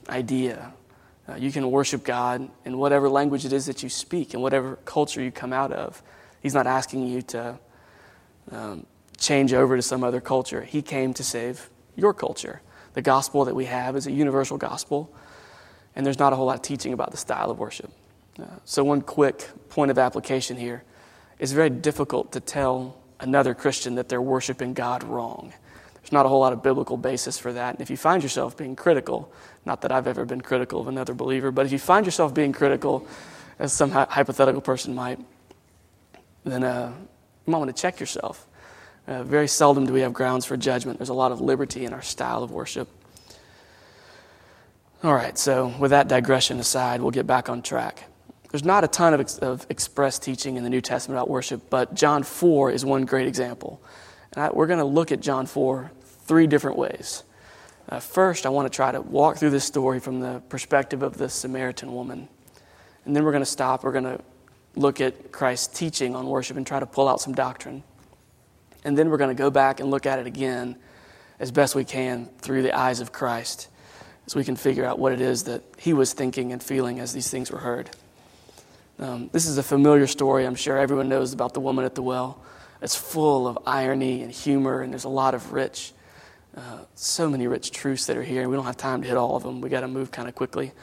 idea. 0.07 0.73
Uh, 1.27 1.35
you 1.35 1.51
can 1.51 1.69
worship 1.69 2.03
God 2.03 2.49
in 2.65 2.77
whatever 2.77 3.07
language 3.07 3.45
it 3.45 3.53
is 3.53 3.67
that 3.67 3.83
you 3.83 3.89
speak, 3.89 4.33
in 4.33 4.41
whatever 4.41 4.77
culture 4.85 5.21
you 5.21 5.31
come 5.31 5.53
out 5.53 5.71
of. 5.71 6.01
He's 6.41 6.55
not 6.55 6.65
asking 6.65 7.07
you 7.07 7.21
to 7.23 7.59
um, 8.51 8.85
change 9.17 9.53
over 9.53 9.75
to 9.75 9.81
some 9.81 10.03
other 10.03 10.21
culture. 10.21 10.61
He 10.61 10.81
came 10.81 11.13
to 11.15 11.23
save 11.23 11.69
your 11.95 12.13
culture. 12.13 12.61
The 12.93 13.01
gospel 13.01 13.45
that 13.45 13.55
we 13.55 13.65
have 13.65 13.95
is 13.95 14.07
a 14.07 14.11
universal 14.11 14.57
gospel, 14.57 15.13
and 15.95 16.05
there's 16.05 16.17
not 16.17 16.33
a 16.33 16.35
whole 16.35 16.47
lot 16.47 16.55
of 16.55 16.61
teaching 16.61 16.93
about 16.93 17.11
the 17.11 17.17
style 17.17 17.51
of 17.51 17.59
worship. 17.59 17.91
Uh, 18.39 18.45
so, 18.65 18.83
one 18.83 19.01
quick 19.01 19.49
point 19.69 19.91
of 19.91 19.99
application 19.99 20.57
here 20.57 20.83
it's 21.39 21.51
very 21.53 21.69
difficult 21.69 22.33
to 22.33 22.39
tell 22.39 22.97
another 23.19 23.53
Christian 23.53 23.95
that 23.95 24.09
they're 24.09 24.21
worshiping 24.21 24.73
God 24.73 25.03
wrong. 25.03 25.53
There's 25.95 26.11
not 26.11 26.25
a 26.25 26.29
whole 26.29 26.39
lot 26.39 26.53
of 26.53 26.61
biblical 26.61 26.97
basis 26.97 27.37
for 27.37 27.53
that. 27.53 27.75
And 27.75 27.81
if 27.81 27.89
you 27.89 27.97
find 27.97 28.21
yourself 28.21 28.57
being 28.57 28.75
critical, 28.75 29.31
not 29.65 29.81
that 29.81 29.91
I've 29.91 30.07
ever 30.07 30.25
been 30.25 30.41
critical 30.41 30.81
of 30.81 30.87
another 30.87 31.13
believer, 31.13 31.51
but 31.51 31.65
if 31.65 31.71
you 31.71 31.79
find 31.79 32.05
yourself 32.05 32.33
being 32.33 32.53
critical, 32.53 33.07
as 33.59 33.73
some 33.73 33.91
hypothetical 33.91 34.61
person 34.61 34.95
might, 34.95 35.19
then 36.45 36.63
uh, 36.63 36.93
you 37.45 37.51
might 37.51 37.57
want 37.57 37.75
to 37.75 37.79
check 37.79 37.99
yourself. 37.99 38.47
Uh, 39.07 39.23
very 39.23 39.47
seldom 39.47 39.85
do 39.85 39.93
we 39.93 40.01
have 40.01 40.13
grounds 40.13 40.45
for 40.45 40.55
judgment. 40.55 40.97
There's 40.99 41.09
a 41.09 41.13
lot 41.13 41.31
of 41.31 41.41
liberty 41.41 41.85
in 41.85 41.93
our 41.93 42.01
style 42.01 42.41
of 42.41 42.51
worship. 42.51 42.87
All 45.03 45.13
right, 45.13 45.37
so 45.37 45.73
with 45.79 45.91
that 45.91 46.07
digression 46.07 46.59
aside, 46.59 47.01
we'll 47.01 47.11
get 47.11 47.27
back 47.27 47.49
on 47.49 47.61
track. 47.61 48.08
There's 48.49 48.65
not 48.65 48.83
a 48.83 48.87
ton 48.87 49.13
of, 49.13 49.19
ex- 49.19 49.37
of 49.37 49.65
express 49.69 50.17
teaching 50.17 50.57
in 50.57 50.63
the 50.63 50.69
New 50.69 50.81
Testament 50.81 51.17
about 51.17 51.29
worship, 51.29 51.69
but 51.69 51.93
John 51.93 52.23
4 52.23 52.71
is 52.71 52.83
one 52.83 53.05
great 53.05 53.27
example. 53.27 53.81
And 54.33 54.43
I, 54.43 54.49
we're 54.49 54.67
going 54.67 54.79
to 54.79 54.85
look 54.85 55.11
at 55.11 55.19
John 55.19 55.45
4 55.45 55.91
three 56.29 56.45
different 56.45 56.77
ways. 56.77 57.23
Uh, 57.89 57.99
first, 57.99 58.45
I 58.45 58.49
want 58.49 58.71
to 58.71 58.75
try 58.75 58.91
to 58.91 59.01
walk 59.01 59.37
through 59.37 59.49
this 59.49 59.65
story 59.65 59.99
from 59.99 60.19
the 60.19 60.43
perspective 60.47 61.01
of 61.01 61.17
the 61.17 61.27
Samaritan 61.27 61.93
woman. 61.93 62.27
And 63.05 63.15
then 63.15 63.23
we're 63.23 63.31
going 63.31 63.41
to 63.41 63.49
stop. 63.49 63.83
We're 63.83 63.91
going 63.91 64.03
to 64.03 64.21
look 64.75 65.01
at 65.01 65.31
Christ's 65.31 65.75
teaching 65.75 66.15
on 66.15 66.27
worship 66.27 66.55
and 66.55 66.67
try 66.67 66.79
to 66.79 66.85
pull 66.85 67.07
out 67.07 67.19
some 67.19 67.33
doctrine. 67.33 67.83
And 68.83 68.95
then 68.95 69.09
we're 69.09 69.17
going 69.17 69.35
to 69.35 69.39
go 69.39 69.49
back 69.49 69.79
and 69.79 69.89
look 69.89 70.05
at 70.05 70.19
it 70.19 70.27
again 70.27 70.75
as 71.39 71.51
best 71.51 71.73
we 71.73 71.83
can 71.83 72.27
through 72.39 72.61
the 72.61 72.77
eyes 72.77 72.99
of 72.99 73.11
Christ 73.11 73.69
so 74.27 74.37
we 74.37 74.45
can 74.45 74.55
figure 74.55 74.85
out 74.85 74.99
what 74.99 75.11
it 75.11 75.21
is 75.21 75.45
that 75.45 75.63
he 75.79 75.93
was 75.93 76.13
thinking 76.13 76.51
and 76.51 76.61
feeling 76.61 76.99
as 76.99 77.13
these 77.13 77.29
things 77.29 77.51
were 77.51 77.59
heard. 77.59 77.89
Um, 78.99 79.29
this 79.31 79.45
is 79.45 79.57
a 79.57 79.63
familiar 79.63 80.07
story. 80.07 80.45
I'm 80.45 80.55
sure 80.55 80.77
everyone 80.77 81.07
knows 81.07 81.31
about 81.31 81.53
the 81.53 81.61
woman 81.61 81.85
at 81.85 81.95
the 81.95 82.01
well. 82.01 82.41
It's 82.81 82.95
full 82.95 83.47
of 83.47 83.57
irony 83.65 84.23
and 84.23 84.31
humor, 84.31 84.81
and 84.81 84.91
there's 84.91 85.05
a 85.05 85.09
lot 85.09 85.33
of 85.33 85.53
rich, 85.53 85.93
uh, 86.57 86.79
so 86.95 87.29
many 87.29 87.47
rich 87.47 87.71
truths 87.71 88.07
that 88.07 88.17
are 88.17 88.23
here. 88.23 88.49
We 88.49 88.57
don't 88.57 88.65
have 88.65 88.75
time 88.75 89.01
to 89.01 89.07
hit 89.07 89.15
all 89.15 89.37
of 89.37 89.43
them. 89.43 89.61
We 89.61 89.69
got 89.69 89.81
to 89.81 89.87
move 89.87 90.11
kind 90.11 90.27
of 90.27 90.35
quickly. 90.35 90.73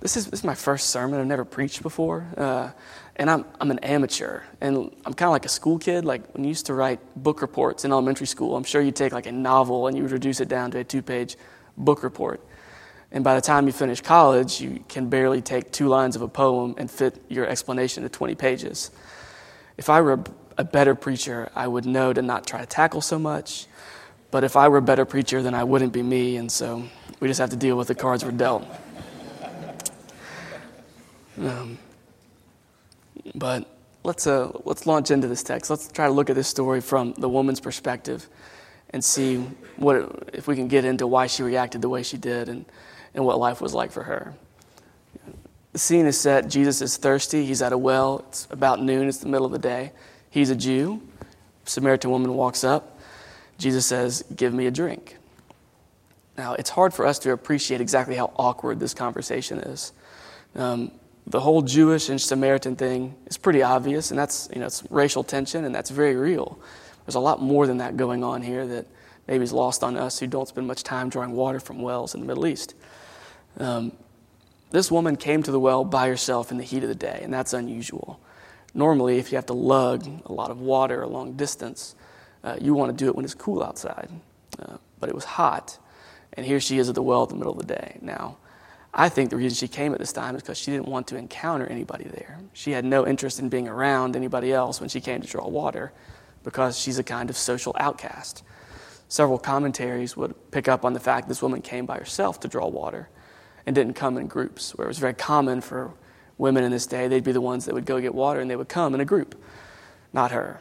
This 0.00 0.16
is, 0.16 0.26
this 0.26 0.40
is 0.40 0.44
my 0.44 0.54
first 0.54 0.88
sermon. 0.88 1.20
I've 1.20 1.26
never 1.26 1.44
preached 1.44 1.82
before. 1.82 2.26
Uh, 2.38 2.70
and 3.16 3.30
I'm, 3.30 3.44
I'm 3.60 3.70
an 3.70 3.80
amateur. 3.80 4.40
And 4.62 4.90
I'm 5.04 5.12
kind 5.12 5.28
of 5.28 5.32
like 5.32 5.44
a 5.44 5.50
school 5.50 5.78
kid. 5.78 6.06
Like 6.06 6.34
when 6.34 6.44
you 6.44 6.48
used 6.48 6.66
to 6.66 6.74
write 6.74 7.00
book 7.22 7.42
reports 7.42 7.84
in 7.84 7.92
elementary 7.92 8.26
school, 8.26 8.56
I'm 8.56 8.64
sure 8.64 8.80
you'd 8.80 8.96
take 8.96 9.12
like 9.12 9.26
a 9.26 9.32
novel 9.32 9.88
and 9.88 9.96
you 9.96 10.02
would 10.02 10.12
reduce 10.12 10.40
it 10.40 10.48
down 10.48 10.70
to 10.70 10.78
a 10.78 10.84
two 10.84 11.02
page 11.02 11.36
book 11.76 12.02
report. 12.02 12.40
And 13.12 13.22
by 13.22 13.34
the 13.34 13.42
time 13.42 13.66
you 13.66 13.72
finish 13.72 14.00
college, 14.00 14.60
you 14.60 14.82
can 14.88 15.10
barely 15.10 15.42
take 15.42 15.70
two 15.70 15.86
lines 15.86 16.16
of 16.16 16.22
a 16.22 16.28
poem 16.28 16.74
and 16.78 16.90
fit 16.90 17.22
your 17.28 17.46
explanation 17.46 18.02
to 18.04 18.08
20 18.08 18.34
pages. 18.34 18.90
If 19.76 19.90
I 19.90 20.00
were 20.00 20.24
a 20.56 20.64
better 20.64 20.94
preacher, 20.94 21.50
I 21.54 21.68
would 21.68 21.84
know 21.84 22.14
to 22.14 22.22
not 22.22 22.46
try 22.46 22.60
to 22.60 22.66
tackle 22.66 23.02
so 23.02 23.18
much. 23.18 23.66
But 24.30 24.44
if 24.44 24.56
I 24.56 24.68
were 24.68 24.78
a 24.78 24.82
better 24.82 25.04
preacher, 25.04 25.42
then 25.42 25.54
I 25.54 25.62
wouldn't 25.62 25.92
be 25.92 26.02
me. 26.02 26.36
And 26.36 26.50
so 26.50 26.84
we 27.20 27.28
just 27.28 27.38
have 27.38 27.50
to 27.50 27.56
deal 27.56 27.76
with 27.76 27.88
the 27.88 27.94
cards 27.94 28.24
we're 28.24 28.30
dealt. 28.30 28.66
Um, 31.38 31.78
but 33.34 33.68
let's, 34.04 34.26
uh, 34.26 34.52
let's 34.64 34.86
launch 34.86 35.10
into 35.10 35.28
this 35.28 35.42
text. 35.42 35.70
Let's 35.70 35.88
try 35.88 36.06
to 36.06 36.12
look 36.12 36.30
at 36.30 36.36
this 36.36 36.48
story 36.48 36.80
from 36.80 37.12
the 37.18 37.28
woman's 37.28 37.60
perspective 37.60 38.26
and 38.90 39.04
see 39.04 39.38
what, 39.76 40.30
if 40.32 40.46
we 40.46 40.56
can 40.56 40.68
get 40.68 40.86
into 40.86 41.06
why 41.06 41.26
she 41.26 41.42
reacted 41.42 41.82
the 41.82 41.88
way 41.90 42.02
she 42.02 42.16
did 42.16 42.48
and 42.48 42.64
and 43.14 43.24
what 43.24 43.38
life 43.38 43.60
was 43.60 43.74
like 43.74 43.92
for 43.92 44.02
her. 44.04 44.34
The 45.72 45.78
scene 45.78 46.06
is 46.06 46.20
set. 46.20 46.48
Jesus 46.48 46.82
is 46.82 46.96
thirsty. 46.96 47.46
He's 47.46 47.62
at 47.62 47.72
a 47.72 47.78
well. 47.78 48.24
It's 48.28 48.46
about 48.50 48.82
noon. 48.82 49.08
It's 49.08 49.18
the 49.18 49.28
middle 49.28 49.46
of 49.46 49.52
the 49.52 49.58
day. 49.58 49.92
He's 50.30 50.50
a 50.50 50.56
Jew. 50.56 51.00
Samaritan 51.64 52.10
woman 52.10 52.34
walks 52.34 52.64
up. 52.64 52.98
Jesus 53.58 53.86
says, 53.86 54.24
Give 54.34 54.52
me 54.52 54.66
a 54.66 54.70
drink. 54.70 55.16
Now, 56.36 56.54
it's 56.54 56.70
hard 56.70 56.94
for 56.94 57.06
us 57.06 57.18
to 57.20 57.32
appreciate 57.32 57.80
exactly 57.80 58.16
how 58.16 58.32
awkward 58.36 58.80
this 58.80 58.94
conversation 58.94 59.58
is. 59.58 59.92
Um, 60.54 60.90
the 61.26 61.40
whole 61.40 61.62
Jewish 61.62 62.08
and 62.08 62.20
Samaritan 62.20 62.76
thing 62.76 63.14
is 63.26 63.36
pretty 63.36 63.62
obvious, 63.62 64.10
and 64.10 64.18
that's, 64.18 64.48
you 64.52 64.60
know, 64.60 64.66
it's 64.66 64.82
racial 64.90 65.22
tension, 65.22 65.64
and 65.64 65.74
that's 65.74 65.90
very 65.90 66.16
real. 66.16 66.58
There's 67.06 67.14
a 67.14 67.20
lot 67.20 67.40
more 67.40 67.66
than 67.66 67.78
that 67.78 67.96
going 67.96 68.24
on 68.24 68.42
here 68.42 68.66
that 68.66 68.86
maybe 69.28 69.44
is 69.44 69.52
lost 69.52 69.84
on 69.84 69.96
us 69.96 70.18
who 70.18 70.26
don't 70.26 70.48
spend 70.48 70.66
much 70.66 70.82
time 70.82 71.08
drawing 71.08 71.32
water 71.32 71.60
from 71.60 71.80
wells 71.80 72.14
in 72.14 72.20
the 72.20 72.26
Middle 72.26 72.46
East. 72.46 72.74
Um, 73.58 73.92
this 74.70 74.90
woman 74.90 75.16
came 75.16 75.42
to 75.42 75.50
the 75.50 75.60
well 75.60 75.84
by 75.84 76.08
herself 76.08 76.50
in 76.50 76.56
the 76.56 76.64
heat 76.64 76.82
of 76.82 76.88
the 76.88 76.94
day, 76.94 77.20
and 77.22 77.32
that's 77.32 77.52
unusual. 77.52 78.18
Normally, 78.74 79.18
if 79.18 79.30
you 79.30 79.36
have 79.36 79.46
to 79.46 79.52
lug 79.52 80.06
a 80.24 80.32
lot 80.32 80.50
of 80.50 80.60
water 80.60 81.02
a 81.02 81.06
long 81.06 81.34
distance, 81.34 81.94
uh, 82.42 82.56
you 82.60 82.72
want 82.74 82.96
to 82.96 83.04
do 83.04 83.08
it 83.08 83.14
when 83.14 83.24
it's 83.24 83.34
cool 83.34 83.62
outside. 83.62 84.08
Uh, 84.58 84.78
but 84.98 85.10
it 85.10 85.14
was 85.14 85.24
hot, 85.24 85.78
and 86.32 86.46
here 86.46 86.58
she 86.58 86.78
is 86.78 86.88
at 86.88 86.94
the 86.94 87.02
well 87.02 87.22
at 87.22 87.28
the 87.28 87.34
middle 87.34 87.52
of 87.52 87.58
the 87.58 87.74
day. 87.74 87.98
Now, 88.00 88.38
I 88.94 89.08
think 89.08 89.30
the 89.30 89.36
reason 89.36 89.56
she 89.56 89.68
came 89.68 89.92
at 89.92 89.98
this 89.98 90.12
time 90.12 90.36
is 90.36 90.42
because 90.42 90.58
she 90.58 90.70
didn't 90.70 90.88
want 90.88 91.06
to 91.08 91.16
encounter 91.16 91.66
anybody 91.66 92.04
there. 92.04 92.38
She 92.54 92.72
had 92.72 92.84
no 92.84 93.06
interest 93.06 93.38
in 93.40 93.48
being 93.48 93.68
around 93.68 94.16
anybody 94.16 94.52
else 94.52 94.80
when 94.80 94.88
she 94.88 95.00
came 95.00 95.20
to 95.20 95.28
draw 95.28 95.46
water 95.48 95.92
because 96.44 96.78
she's 96.78 96.98
a 96.98 97.04
kind 97.04 97.30
of 97.30 97.36
social 97.36 97.74
outcast. 97.78 98.42
Several 99.08 99.38
commentaries 99.38 100.16
would 100.16 100.34
pick 100.50 100.68
up 100.68 100.84
on 100.84 100.94
the 100.94 101.00
fact 101.00 101.28
this 101.28 101.42
woman 101.42 101.60
came 101.60 101.84
by 101.84 101.98
herself 101.98 102.40
to 102.40 102.48
draw 102.48 102.66
water 102.66 103.08
and 103.66 103.74
didn't 103.74 103.94
come 103.94 104.16
in 104.16 104.26
groups, 104.26 104.74
where 104.74 104.86
it 104.86 104.88
was 104.88 104.98
very 104.98 105.14
common 105.14 105.60
for 105.60 105.92
women 106.38 106.64
in 106.64 106.72
this 106.72 106.86
day, 106.86 107.08
they'd 107.08 107.24
be 107.24 107.32
the 107.32 107.40
ones 107.40 107.64
that 107.66 107.74
would 107.74 107.86
go 107.86 108.00
get 108.00 108.14
water 108.14 108.40
and 108.40 108.50
they 108.50 108.56
would 108.56 108.68
come 108.68 108.94
in 108.94 109.00
a 109.00 109.04
group, 109.04 109.40
not 110.12 110.32
her. 110.32 110.60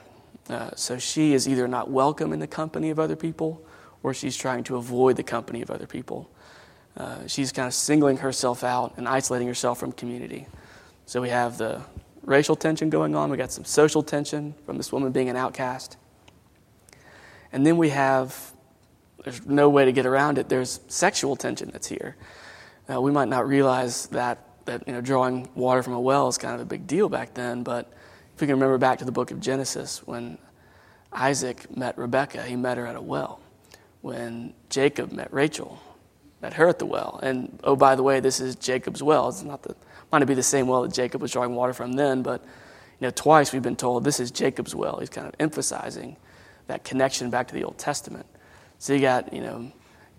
Uh, 0.49 0.69
so 0.75 0.97
she 0.97 1.33
is 1.33 1.47
either 1.47 1.67
not 1.67 1.89
welcome 1.89 2.33
in 2.33 2.39
the 2.39 2.47
company 2.47 2.89
of 2.89 2.99
other 2.99 3.15
people 3.15 3.61
or 4.03 4.13
she's 4.13 4.35
trying 4.35 4.63
to 4.63 4.75
avoid 4.75 5.15
the 5.15 5.23
company 5.23 5.61
of 5.61 5.71
other 5.71 5.87
people. 5.87 6.29
Uh, 6.97 7.25
she's 7.27 7.51
kind 7.51 7.67
of 7.67 7.73
singling 7.73 8.17
herself 8.17 8.63
out 8.63 8.93
and 8.97 9.07
isolating 9.07 9.47
herself 9.47 9.79
from 9.79 9.91
community. 9.91 10.47
So 11.05 11.21
we 11.21 11.29
have 11.29 11.57
the 11.57 11.81
racial 12.23 12.55
tension 12.55 12.89
going 12.89 13.15
on, 13.15 13.31
we 13.31 13.37
got 13.37 13.51
some 13.51 13.65
social 13.65 14.03
tension 14.03 14.53
from 14.65 14.77
this 14.77 14.91
woman 14.91 15.11
being 15.11 15.29
an 15.29 15.35
outcast. 15.35 15.97
And 17.51 17.65
then 17.65 17.77
we 17.77 17.89
have, 17.89 18.53
there's 19.23 19.45
no 19.45 19.69
way 19.69 19.85
to 19.85 19.91
get 19.91 20.05
around 20.05 20.37
it, 20.37 20.49
there's 20.49 20.79
sexual 20.87 21.35
tension 21.35 21.69
that's 21.71 21.87
here. 21.87 22.15
Uh, 22.89 23.01
we 23.01 23.11
might 23.11 23.27
not 23.27 23.47
realize 23.47 24.07
that, 24.07 24.47
that 24.65 24.87
you 24.87 24.93
know, 24.93 25.01
drawing 25.01 25.47
water 25.55 25.83
from 25.83 25.93
a 25.93 25.99
well 25.99 26.27
is 26.27 26.37
kind 26.37 26.55
of 26.55 26.61
a 26.61 26.65
big 26.65 26.87
deal 26.87 27.09
back 27.09 27.33
then, 27.33 27.63
but 27.63 27.91
if 28.33 28.41
we 28.41 28.47
can 28.47 28.55
remember 28.55 28.77
back 28.77 28.99
to 28.99 29.05
the 29.05 29.11
book 29.11 29.31
of 29.31 29.39
Genesis, 29.39 30.05
when 30.05 30.37
Isaac 31.11 31.75
met 31.75 31.97
Rebekah, 31.97 32.43
he 32.43 32.55
met 32.55 32.77
her 32.77 32.85
at 32.85 32.95
a 32.95 33.01
well. 33.01 33.39
When 34.01 34.53
Jacob 34.69 35.11
met 35.11 35.31
Rachel, 35.31 35.79
met 36.41 36.53
her 36.53 36.67
at 36.67 36.79
the 36.79 36.85
well. 36.85 37.19
And 37.21 37.59
oh, 37.63 37.75
by 37.75 37.95
the 37.95 38.03
way, 38.03 38.19
this 38.19 38.39
is 38.39 38.55
Jacob's 38.55 39.03
well. 39.03 39.29
It's 39.29 39.43
not 39.43 39.61
the 39.63 39.75
might 40.11 40.19
not 40.19 40.27
be 40.27 40.33
the 40.33 40.43
same 40.43 40.67
well 40.67 40.81
that 40.81 40.93
Jacob 40.93 41.21
was 41.21 41.31
drawing 41.31 41.55
water 41.55 41.73
from 41.73 41.93
then, 41.93 42.21
but 42.21 42.43
you 42.99 43.07
know, 43.07 43.11
twice 43.11 43.53
we've 43.53 43.61
been 43.61 43.75
told 43.75 44.03
this 44.03 44.19
is 44.19 44.29
Jacob's 44.29 44.75
well. 44.75 44.97
He's 44.99 45.09
kind 45.09 45.27
of 45.27 45.33
emphasizing 45.39 46.17
that 46.67 46.83
connection 46.83 47.29
back 47.29 47.47
to 47.47 47.53
the 47.53 47.63
Old 47.63 47.77
Testament. 47.77 48.25
So 48.77 48.93
you 48.93 48.99
got, 48.99 49.31
you 49.31 49.41
know, 49.41 49.71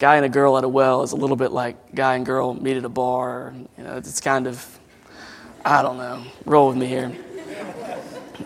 guy 0.02 0.16
and 0.16 0.25
a 0.25 0.28
girl 0.28 0.59
at 0.59 0.64
a 0.64 0.68
well 0.68 1.04
is 1.04 1.12
a 1.12 1.16
little 1.16 1.37
bit 1.37 1.52
like 1.52 1.94
guy 1.94 2.16
and 2.16 2.26
girl 2.26 2.54
meet 2.54 2.76
at 2.76 2.85
a 2.85 2.88
bar. 2.88 3.54
You 3.78 3.85
know, 3.85 3.99
it's 3.99 4.21
kind 4.21 4.49
of, 4.49 4.80
I 5.64 5.80
don't 5.80 5.97
know, 5.97 6.25
roll 6.44 6.66
with 6.66 6.76
me 6.76 6.87
here. 6.87 7.12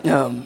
Um, 0.03 0.45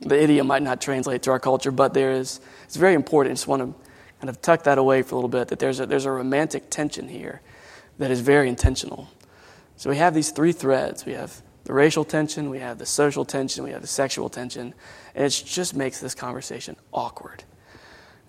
the 0.00 0.18
idiom 0.18 0.46
might 0.46 0.62
not 0.62 0.80
translate 0.80 1.20
to 1.24 1.30
our 1.30 1.38
culture, 1.38 1.70
but 1.70 1.92
there 1.92 2.12
is, 2.12 2.40
it's 2.64 2.76
very 2.76 2.94
important. 2.94 3.32
I 3.32 3.34
just 3.34 3.48
want 3.48 3.60
to 3.60 3.88
kind 4.18 4.30
of 4.30 4.40
tuck 4.40 4.62
that 4.62 4.78
away 4.78 5.02
for 5.02 5.14
a 5.14 5.18
little 5.18 5.28
bit, 5.28 5.48
that 5.48 5.58
there's 5.58 5.78
a, 5.78 5.84
there's 5.84 6.06
a 6.06 6.10
romantic 6.10 6.70
tension 6.70 7.06
here 7.06 7.42
that 7.98 8.10
is 8.10 8.22
very 8.22 8.48
intentional. 8.48 9.10
So 9.76 9.90
we 9.90 9.98
have 9.98 10.14
these 10.14 10.30
three 10.30 10.52
threads. 10.52 11.04
We 11.04 11.12
have 11.12 11.42
the 11.64 11.74
racial 11.74 12.06
tension, 12.06 12.48
we 12.48 12.60
have 12.60 12.78
the 12.78 12.86
social 12.86 13.26
tension, 13.26 13.62
we 13.62 13.72
have 13.72 13.82
the 13.82 13.86
sexual 13.86 14.30
tension, 14.30 14.72
and 15.14 15.26
it 15.26 15.42
just 15.44 15.76
makes 15.76 16.00
this 16.00 16.14
conversation 16.14 16.76
awkward. 16.94 17.44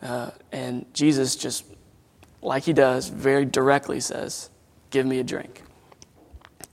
Uh, 0.02 0.32
and 0.52 0.86
Jesus 0.94 1.36
just, 1.36 1.66
like 2.42 2.64
he 2.64 2.74
does, 2.74 3.10
very 3.10 3.46
directly 3.46 4.00
says, 4.00 4.50
Give 4.92 5.06
me 5.06 5.20
a 5.20 5.24
drink. 5.24 5.62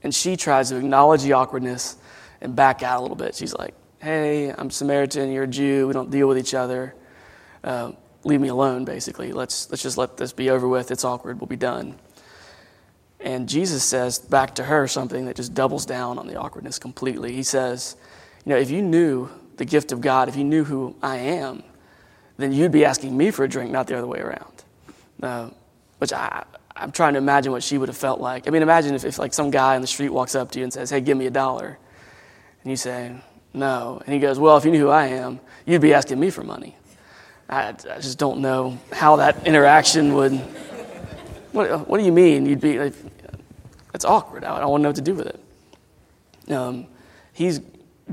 And 0.03 0.13
she 0.13 0.35
tries 0.35 0.69
to 0.69 0.77
acknowledge 0.77 1.23
the 1.23 1.33
awkwardness 1.33 1.97
and 2.41 2.55
back 2.55 2.83
out 2.83 2.99
a 2.99 3.01
little 3.01 3.17
bit. 3.17 3.35
She's 3.35 3.53
like, 3.53 3.73
Hey, 3.99 4.51
I'm 4.51 4.69
Samaritan, 4.69 5.31
you're 5.31 5.43
a 5.43 5.47
Jew, 5.47 5.87
we 5.87 5.93
don't 5.93 6.09
deal 6.09 6.27
with 6.27 6.37
each 6.37 6.53
other. 6.53 6.95
Uh, 7.63 7.91
leave 8.23 8.39
me 8.39 8.47
alone, 8.47 8.85
basically. 8.85 9.31
Let's, 9.31 9.69
let's 9.69 9.83
just 9.83 9.97
let 9.97 10.17
this 10.17 10.31
be 10.31 10.49
over 10.49 10.67
with. 10.67 10.91
It's 10.91 11.03
awkward, 11.03 11.39
we'll 11.39 11.47
be 11.47 11.55
done. 11.55 11.99
And 13.19 13.49
Jesus 13.49 13.83
says 13.83 14.19
back 14.19 14.55
to 14.55 14.63
her 14.63 14.87
something 14.87 15.25
that 15.25 15.35
just 15.35 15.53
doubles 15.53 15.85
down 15.85 16.19
on 16.19 16.27
the 16.27 16.35
awkwardness 16.35 16.77
completely. 16.77 17.33
He 17.33 17.43
says, 17.43 17.95
You 18.45 18.51
know, 18.51 18.57
if 18.57 18.69
you 18.69 18.81
knew 18.81 19.29
the 19.57 19.65
gift 19.65 19.91
of 19.91 20.01
God, 20.01 20.29
if 20.29 20.35
you 20.35 20.43
knew 20.43 20.63
who 20.63 20.95
I 21.01 21.17
am, 21.17 21.63
then 22.37 22.53
you'd 22.53 22.71
be 22.71 22.85
asking 22.85 23.15
me 23.15 23.31
for 23.31 23.43
a 23.43 23.49
drink, 23.49 23.71
not 23.71 23.87
the 23.87 23.97
other 23.97 24.07
way 24.07 24.19
around. 24.19 24.63
Uh, 25.21 25.49
which 25.97 26.13
I, 26.13 26.45
I'm 26.75 26.91
trying 26.91 27.13
to 27.13 27.17
imagine 27.17 27.51
what 27.51 27.63
she 27.63 27.77
would 27.77 27.89
have 27.89 27.97
felt 27.97 28.19
like. 28.19 28.47
I 28.47 28.51
mean, 28.51 28.61
imagine 28.61 28.93
if, 28.93 29.03
if 29.03 29.17
like 29.17 29.33
some 29.33 29.49
guy 29.49 29.75
in 29.75 29.81
the 29.81 29.87
street 29.87 30.09
walks 30.09 30.35
up 30.35 30.51
to 30.51 30.59
you 30.59 30.63
and 30.63 30.71
says, 30.71 30.89
"Hey, 30.89 31.01
give 31.01 31.17
me 31.17 31.25
a 31.25 31.31
dollar," 31.31 31.77
and 32.63 32.69
you 32.69 32.77
say, 32.77 33.15
"No," 33.53 34.01
and 34.05 34.13
he 34.13 34.19
goes, 34.19 34.37
"Well, 34.39 34.57
if 34.57 34.65
you 34.65 34.71
knew 34.71 34.81
who 34.81 34.89
I 34.89 35.07
am, 35.07 35.39
you'd 35.65 35.81
be 35.81 35.93
asking 35.93 36.19
me 36.19 36.29
for 36.29 36.43
money." 36.43 36.75
I, 37.49 37.69
I 37.69 37.99
just 37.99 38.19
don't 38.19 38.39
know 38.39 38.77
how 38.91 39.15
that 39.17 39.47
interaction 39.47 40.13
would. 40.15 40.33
What, 41.53 41.87
what 41.87 41.97
do 41.97 42.05
you 42.05 42.11
mean? 42.11 42.45
You'd 42.45 42.59
be 42.59 42.77
like, 42.77 42.93
it's 43.93 44.05
awkward. 44.05 44.43
I, 44.43 44.57
I 44.57 44.59
don't 44.59 44.69
want 44.69 44.81
to 44.81 44.83
know 44.83 44.89
what 44.89 44.95
to 44.97 45.01
do 45.01 45.15
with 45.15 45.27
it. 45.27 46.53
Um, 46.53 46.87
he's 47.33 47.61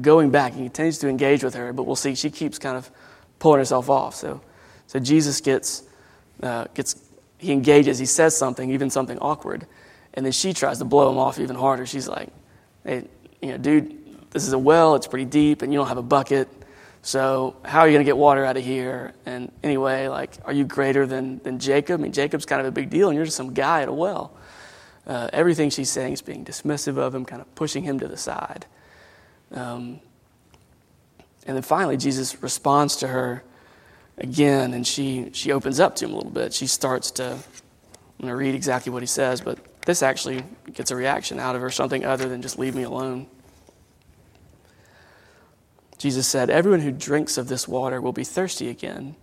going 0.00 0.31
back. 0.31 0.54
He 0.54 0.62
continues 0.62 0.99
to 0.99 1.09
engage 1.09 1.43
with 1.45 1.54
her, 1.54 1.73
but 1.73 1.83
we'll 1.83 1.97
see. 1.97 2.14
She 2.14 2.31
keeps 2.31 2.59
kind 2.59 2.76
of 2.76 2.90
pulling 3.38 3.58
herself 3.58 3.90
off. 3.90 4.14
So, 4.14 4.40
so 4.86 4.98
Jesus 4.98 5.40
gets, 5.40 5.84
uh, 6.42 6.66
gets, 6.74 6.96
he 7.38 7.52
engages. 7.52 7.98
He 7.98 8.06
says 8.06 8.36
something, 8.36 8.70
even 8.70 8.90
something 8.90 9.18
awkward, 9.18 9.66
and 10.14 10.24
then 10.24 10.32
she 10.32 10.52
tries 10.52 10.78
to 10.78 10.84
blow 10.84 11.10
him 11.10 11.18
off 11.18 11.38
even 11.38 11.56
harder. 11.56 11.86
She's 11.86 12.08
like, 12.08 12.28
"Hey, 12.84 13.04
you 13.42 13.50
know, 13.50 13.58
dude, 13.58 14.30
this 14.30 14.46
is 14.46 14.52
a 14.52 14.58
well. 14.58 14.94
It's 14.94 15.06
pretty 15.06 15.26
deep, 15.26 15.62
and 15.62 15.72
you 15.72 15.78
don't 15.78 15.88
have 15.88 15.98
a 15.98 16.02
bucket. 16.02 16.48
So 17.02 17.56
how 17.64 17.80
are 17.80 17.86
you 17.86 17.92
going 17.92 18.04
to 18.04 18.08
get 18.08 18.16
water 18.16 18.46
out 18.46 18.56
of 18.56 18.64
here? 18.64 19.12
And 19.26 19.52
anyway, 19.62 20.08
like, 20.08 20.38
are 20.44 20.54
you 20.54 20.64
greater 20.64 21.06
than, 21.06 21.38
than 21.40 21.58
Jacob? 21.58 22.00
I 22.00 22.02
mean, 22.02 22.12
Jacob's 22.12 22.46
kind 22.46 22.62
of 22.62 22.66
a 22.66 22.70
big 22.70 22.88
deal, 22.88 23.08
and 23.08 23.16
you're 23.16 23.26
just 23.26 23.36
some 23.36 23.52
guy 23.52 23.82
at 23.82 23.88
a 23.88 23.92
well. 23.92 24.32
Uh, 25.06 25.28
everything 25.34 25.68
she's 25.68 25.90
saying 25.90 26.14
is 26.14 26.22
being 26.22 26.46
dismissive 26.46 26.96
of 26.96 27.14
him, 27.14 27.26
kind 27.26 27.42
of 27.42 27.54
pushing 27.54 27.84
him 27.84 28.00
to 28.00 28.08
the 28.08 28.16
side. 28.16 28.64
Um, 29.52 30.00
and 31.46 31.56
then 31.56 31.62
finally, 31.62 31.96
Jesus 31.96 32.42
responds 32.42 32.96
to 32.96 33.08
her 33.08 33.42
again, 34.16 34.72
and 34.72 34.86
she, 34.86 35.30
she 35.32 35.52
opens 35.52 35.80
up 35.80 35.96
to 35.96 36.06
him 36.06 36.12
a 36.12 36.16
little 36.16 36.30
bit. 36.30 36.54
She 36.54 36.66
starts 36.66 37.10
to, 37.12 37.32
I'm 37.32 38.20
going 38.20 38.30
to 38.30 38.36
read 38.36 38.54
exactly 38.54 38.92
what 38.92 39.02
he 39.02 39.06
says, 39.06 39.40
but 39.40 39.58
this 39.84 40.02
actually 40.02 40.42
gets 40.72 40.90
a 40.90 40.96
reaction 40.96 41.38
out 41.38 41.54
of 41.54 41.62
her, 41.62 41.70
something 41.70 42.04
other 42.04 42.28
than 42.28 42.40
just 42.40 42.58
leave 42.58 42.74
me 42.74 42.84
alone. 42.84 43.26
Jesus 45.98 46.26
said, 46.26 46.50
Everyone 46.50 46.80
who 46.80 46.90
drinks 46.90 47.36
of 47.36 47.48
this 47.48 47.68
water 47.68 48.00
will 48.00 48.12
be 48.12 48.24
thirsty 48.24 48.68
again, 48.68 49.16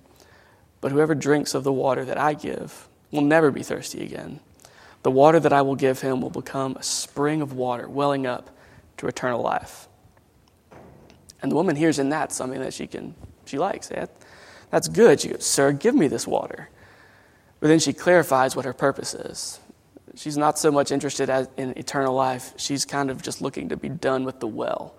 but 0.79 0.91
whoever 0.91 1.15
drinks 1.15 1.53
of 1.53 1.63
the 1.63 1.73
water 1.73 2.05
that 2.05 2.17
I 2.17 2.33
give 2.33 2.87
will 3.11 3.21
never 3.21 3.51
be 3.51 3.63
thirsty 3.63 4.03
again. 4.03 4.39
The 5.03 5.11
water 5.11 5.39
that 5.39 5.53
I 5.53 5.63
will 5.63 5.75
give 5.75 6.01
him 6.01 6.21
will 6.21 6.29
become 6.29 6.75
a 6.75 6.83
spring 6.83 7.41
of 7.41 7.53
water 7.53 7.89
welling 7.89 8.27
up 8.27 8.55
to 8.97 9.07
eternal 9.07 9.41
life. 9.41 9.87
And 11.41 11.51
the 11.51 11.55
woman 11.55 11.75
hears 11.75 11.99
in 11.99 12.09
that 12.09 12.31
something 12.31 12.59
that 12.59 12.73
she 12.73 12.87
can 12.87 13.15
she 13.45 13.57
likes. 13.57 13.89
Yeah, 13.91 14.05
that's 14.69 14.87
good. 14.87 15.19
She 15.19 15.29
goes, 15.29 15.45
Sir, 15.45 15.71
give 15.71 15.95
me 15.95 16.07
this 16.07 16.27
water. 16.27 16.69
But 17.59 17.67
then 17.67 17.79
she 17.79 17.93
clarifies 17.93 18.55
what 18.55 18.65
her 18.65 18.73
purpose 18.73 19.13
is. 19.13 19.59
She's 20.15 20.37
not 20.37 20.59
so 20.59 20.71
much 20.71 20.91
interested 20.91 21.29
in 21.57 21.77
eternal 21.77 22.13
life. 22.13 22.53
She's 22.57 22.85
kind 22.85 23.09
of 23.09 23.21
just 23.21 23.41
looking 23.41 23.69
to 23.69 23.77
be 23.77 23.89
done 23.89 24.23
with 24.23 24.39
the 24.39 24.47
well. 24.47 24.95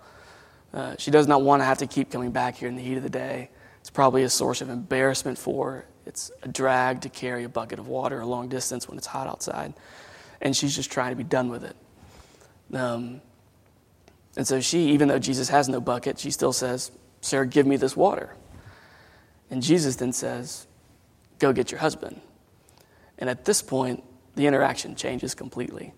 Uh, 0.73 0.95
she 0.97 1.11
does 1.11 1.27
not 1.27 1.43
want 1.43 1.61
to 1.61 1.65
have 1.65 1.77
to 1.79 1.87
keep 1.87 2.09
coming 2.09 2.31
back 2.31 2.55
here 2.55 2.67
in 2.67 2.75
the 2.75 2.81
heat 2.81 2.97
of 2.97 3.03
the 3.03 3.09
day. 3.09 3.49
It's 3.79 3.91
probably 3.91 4.23
a 4.23 4.29
source 4.29 4.61
of 4.61 4.69
embarrassment 4.69 5.37
for 5.37 5.71
her. 5.71 5.85
It's 6.05 6.31
a 6.41 6.47
drag 6.47 7.01
to 7.01 7.09
carry 7.09 7.43
a 7.43 7.49
bucket 7.49 7.79
of 7.79 7.87
water 7.87 8.19
a 8.19 8.25
long 8.25 8.49
distance 8.49 8.87
when 8.87 8.97
it's 8.97 9.07
hot 9.07 9.27
outside. 9.27 9.73
And 10.41 10.55
she's 10.55 10.75
just 10.75 10.91
trying 10.91 11.11
to 11.11 11.15
be 11.15 11.23
done 11.23 11.49
with 11.49 11.63
it. 11.63 11.75
Um, 12.75 13.21
and 14.35 14.47
so 14.47 14.59
she, 14.59 14.89
even 14.91 15.07
though 15.07 15.19
Jesus 15.19 15.49
has 15.49 15.69
no 15.69 15.79
bucket, 15.79 16.19
she 16.19 16.31
still 16.31 16.53
says, 16.53 16.91
Sarah, 17.21 17.47
give 17.47 17.67
me 17.67 17.77
this 17.77 17.95
water. 17.95 18.35
And 19.49 19.61
Jesus 19.61 19.95
then 19.97 20.13
says, 20.13 20.67
Go 21.39 21.53
get 21.53 21.71
your 21.71 21.79
husband. 21.79 22.21
And 23.17 23.29
at 23.29 23.45
this 23.45 23.61
point, 23.61 24.03
the 24.35 24.47
interaction 24.47 24.95
changes 24.95 25.35
completely. 25.35 25.93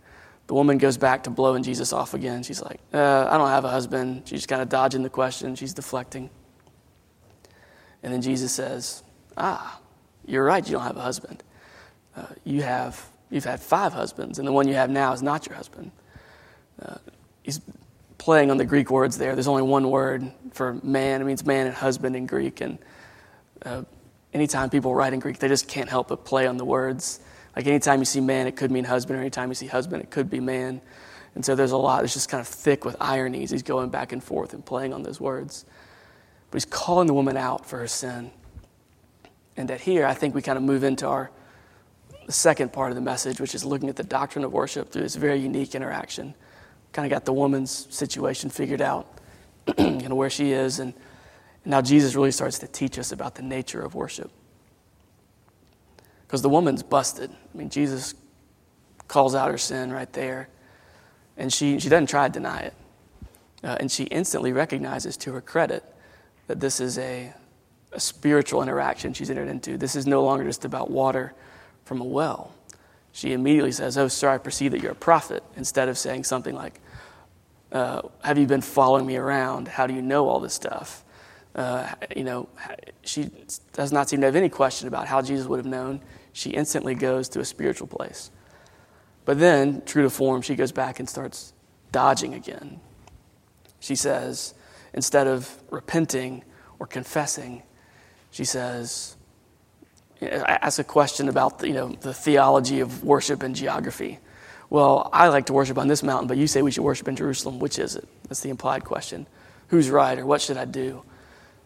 The 0.48 0.54
woman 0.54 0.77
goes 0.77 0.98
back 0.98 1.24
to 1.24 1.30
blowing 1.30 1.63
Jesus 1.63 1.94
off 1.94 2.13
again. 2.13 2.44
She's 2.44 2.62
like, 2.62 2.80
uh, 2.94 3.27
I 3.30 3.38
don't 3.38 3.50
have 3.50 3.65
a 3.65 3.70
husband. 3.70 4.24
She's 4.25 4.46
kind 4.46 4.62
of 4.62 4.70
dodging 4.70 5.04
the 5.04 5.10
question, 5.10 5.56
she's 5.56 5.74
deflecting. 5.74 6.30
And 8.04 8.13
then 8.13 8.22
Jesus 8.22 8.51
says, 8.51 9.04
Ah, 9.38 9.80
you're 10.25 10.44
right, 10.44 10.65
you 10.65 10.74
don't 10.74 10.84
have 10.84 10.98
a 10.98 11.01
husband. 11.01 11.44
Uh, 12.15 12.27
you 12.44 12.62
have, 12.62 13.04
you've 13.30 13.46
had 13.46 13.60
five 13.60 13.94
husbands, 13.94 14.39
and 14.39 14.48
the 14.48 14.51
one 14.51 14.68
you 14.68 14.75
have 14.75 14.89
now 14.89 15.13
is 15.13 15.24
not 15.24 15.48
your 15.48 15.56
husband. 15.56 15.91
Uh, 16.82 16.98
he's 17.43 17.60
playing 18.17 18.51
on 18.51 18.58
the 18.58 18.65
Greek 18.65 18.89
words 18.89 19.17
there. 19.17 19.34
There's 19.36 19.47
only 19.47 19.63
one 19.63 19.89
word 19.89 20.32
for 20.54 20.75
man, 20.84 21.21
it 21.21 21.25
means 21.25 21.45
man 21.45 21.67
and 21.67 21.75
husband 21.75 22.15
in 22.15 22.25
Greek. 22.25 22.62
And 22.62 22.78
uh, 23.63 23.84
anytime 24.34 24.69
people 24.69 24.95
write 24.95 25.13
in 25.13 25.19
Greek, 25.19 25.39
they 25.39 25.47
just 25.47 25.67
can't 25.67 25.89
help 25.89 26.08
but 26.08 26.25
play 26.25 26.47
on 26.47 26.58
the 26.58 26.65
words. 26.65 27.19
Like 27.56 27.67
anytime 27.67 27.99
you 27.99 28.06
see 28.06 28.21
man, 28.21 28.47
it 28.47 28.56
could 28.56 28.71
mean 28.71 28.84
husband, 28.84 29.17
or 29.17 29.21
anytime 29.21 29.49
you 29.49 29.56
see 29.56 29.67
husband, 29.67 30.04
it 30.04 30.10
could 30.10 30.30
be 30.30 30.39
man. 30.39 30.82
And 31.36 31.43
so 31.43 31.56
there's 31.56 31.71
a 31.71 31.78
lot, 31.78 32.04
it's 32.04 32.13
just 32.13 32.30
kind 32.30 32.41
of 32.41 32.47
thick 32.47 32.86
with 32.86 32.95
ironies. 32.99 33.51
He's 33.51 33.63
going 33.63 33.89
back 33.89 34.13
and 34.13 34.23
forth 34.23 34.54
and 34.54 34.65
playing 34.65 34.93
on 34.93 35.04
those 35.04 35.19
words. 35.19 35.65
But 36.49 36.56
he's 36.56 36.65
calling 36.65 37.08
the 37.08 37.13
woman 37.13 37.36
out 37.36 37.65
for 37.65 37.80
her 37.80 37.88
sin. 37.88 38.32
And 39.58 39.69
that 39.69 39.82
here, 39.82 40.06
I 40.06 40.13
think 40.13 40.36
we 40.36 40.41
kind 40.41 40.58
of 40.58 40.63
move 40.63 40.84
into 40.84 41.08
our 41.08 41.32
second 42.30 42.73
part 42.73 42.91
of 42.91 42.95
the 42.95 43.01
message, 43.01 43.39
which 43.39 43.54
is 43.54 43.63
looking 43.63 43.89
at 43.89 43.95
the 43.95 44.04
doctrine 44.04 44.43
of 44.43 44.54
worship 44.54 44.91
through 44.91 45.04
this 45.04 45.15
very 45.15 45.39
unique 45.39 45.75
interaction. 45.75 46.34
Kind 46.95 47.05
of 47.05 47.10
got 47.10 47.25
the 47.25 47.34
woman's 47.34 47.93
situation 47.93 48.49
figured 48.49 48.79
out, 48.79 49.19
know, 49.77 50.15
where 50.15 50.29
she 50.29 50.53
is. 50.53 50.79
And 50.79 50.93
now 51.65 51.81
Jesus 51.81 52.15
really 52.15 52.31
starts 52.31 52.58
to 52.60 52.69
teach 52.69 52.97
us 52.97 53.12
about 53.12 53.36
the 53.36 53.41
nature 53.41 53.81
of 53.81 53.95
worship. 53.95 54.31
Because 56.25 56.41
the 56.41 56.47
woman's 56.47 56.84
busted. 56.84 57.31
I 57.31 57.58
mean, 57.58 57.69
Jesus 57.69 58.15
calls 59.10 59.36
out 59.36 59.51
her 59.51 59.58
sin 59.58 59.91
right 59.91 60.12
there, 60.13 60.47
and 61.36 61.51
she, 61.51 61.81
she 61.81 61.89
doesn't 61.89 62.08
try 62.08 62.29
to 62.29 62.34
deny 62.34 62.62
it. 62.62 62.73
Uh, 63.62 63.75
and 63.77 63.91
she 63.91 64.05
instantly 64.05 64.53
recognizes 64.53 65.17
to 65.17 65.34
her 65.34 65.41
credit 65.41 65.84
that 66.47 66.62
this 66.62 66.79
is 66.79 66.97
a, 66.97 67.34
a 67.91 67.99
spiritual 67.99 68.63
interaction 68.63 69.13
she's 69.13 69.29
entered 69.29 69.49
into. 69.49 69.77
This 69.77 69.97
is 69.97 70.08
no 70.08 70.23
longer 70.23 70.45
just 70.45 70.63
about 70.63 70.89
water 70.89 71.34
from 71.84 71.99
a 71.99 72.05
well. 72.05 72.55
She 73.15 73.32
immediately 73.32 73.71
says, 73.71 73.97
Oh, 73.97 74.10
sir, 74.10 74.28
I 74.30 74.38
perceive 74.38 74.73
that 74.73 74.82
you're 74.82 74.91
a 74.91 74.93
prophet, 74.95 75.41
instead 75.56 75.88
of 75.88 75.97
saying 75.97 76.25
something 76.25 76.54
like, 76.54 76.82
uh, 77.71 78.01
Have 78.25 78.38
you 78.38 78.45
been 78.45 78.60
following 78.60 79.06
me 79.06 79.15
around? 79.15 79.69
How 79.69 79.88
do 79.88 79.93
you 79.93 80.01
know 80.01 80.28
all 80.28 80.41
this 80.41 80.54
stuff? 80.54 81.06
Uh, 81.56 81.93
you 82.13 82.25
know, 82.25 82.49
she 83.04 83.32
does 83.71 83.93
not 83.93 84.10
seem 84.10 84.19
to 84.19 84.25
have 84.25 84.36
any 84.36 84.49
question 84.49 84.89
about 84.89 85.08
how 85.08 85.21
Jesus 85.21 85.47
would 85.47 85.60
have 85.60 85.65
known. 85.65 86.01
She 86.34 86.49
instantly 86.49 86.93
goes 86.93 87.30
to 87.30 87.39
a 87.39 87.45
spiritual 87.45 87.88
place. 87.88 88.32
But 89.23 89.39
then, 89.39 89.82
true 89.86 90.04
to 90.04 90.10
form, 90.10 90.41
she 90.41 90.56
goes 90.56 90.73
back 90.73 90.99
and 90.99 91.10
starts 91.10 91.54
dodging 91.93 92.34
again. 92.34 92.82
She 93.80 93.95
says, 93.95 94.56
instead 94.93 95.25
of 95.25 95.63
repenting 95.71 96.43
or 96.80 96.86
confessing, 96.86 97.63
she 98.30 98.43
says, 98.43 99.14
asks 100.21 100.80
a 100.80 100.84
question 100.84 101.30
about 101.30 101.60
the, 101.60 101.67
you 101.67 101.73
know, 101.73 101.89
the 101.89 102.13
theology 102.13 102.80
of 102.80 103.04
worship 103.04 103.43
and 103.43 103.56
geography. 103.56 104.19
Well, 104.69 105.10
I 105.13 105.28
like 105.28 105.47
to 105.47 105.54
worship 105.54 105.78
on 105.78 105.88
this 105.88 106.04
mountain, 106.04 106.28
but 106.28 106.38
you 106.38 106.47
say 106.47 106.62
we 106.62 106.71
should 106.71 106.84
worship 106.84 107.08
in 107.08 107.15
Jerusalem. 107.15 107.60
Which 107.60 107.80
is 107.80 107.95
it? 107.95 108.08
That's 108.28 108.41
the 108.41 108.49
implied 108.49 108.84
question. 108.84 109.28
Who's 109.67 109.89
right 109.89 110.17
or 110.17 110.25
what 110.25 110.41
should 110.41 110.58
I 110.58 110.65
do? 110.65 111.04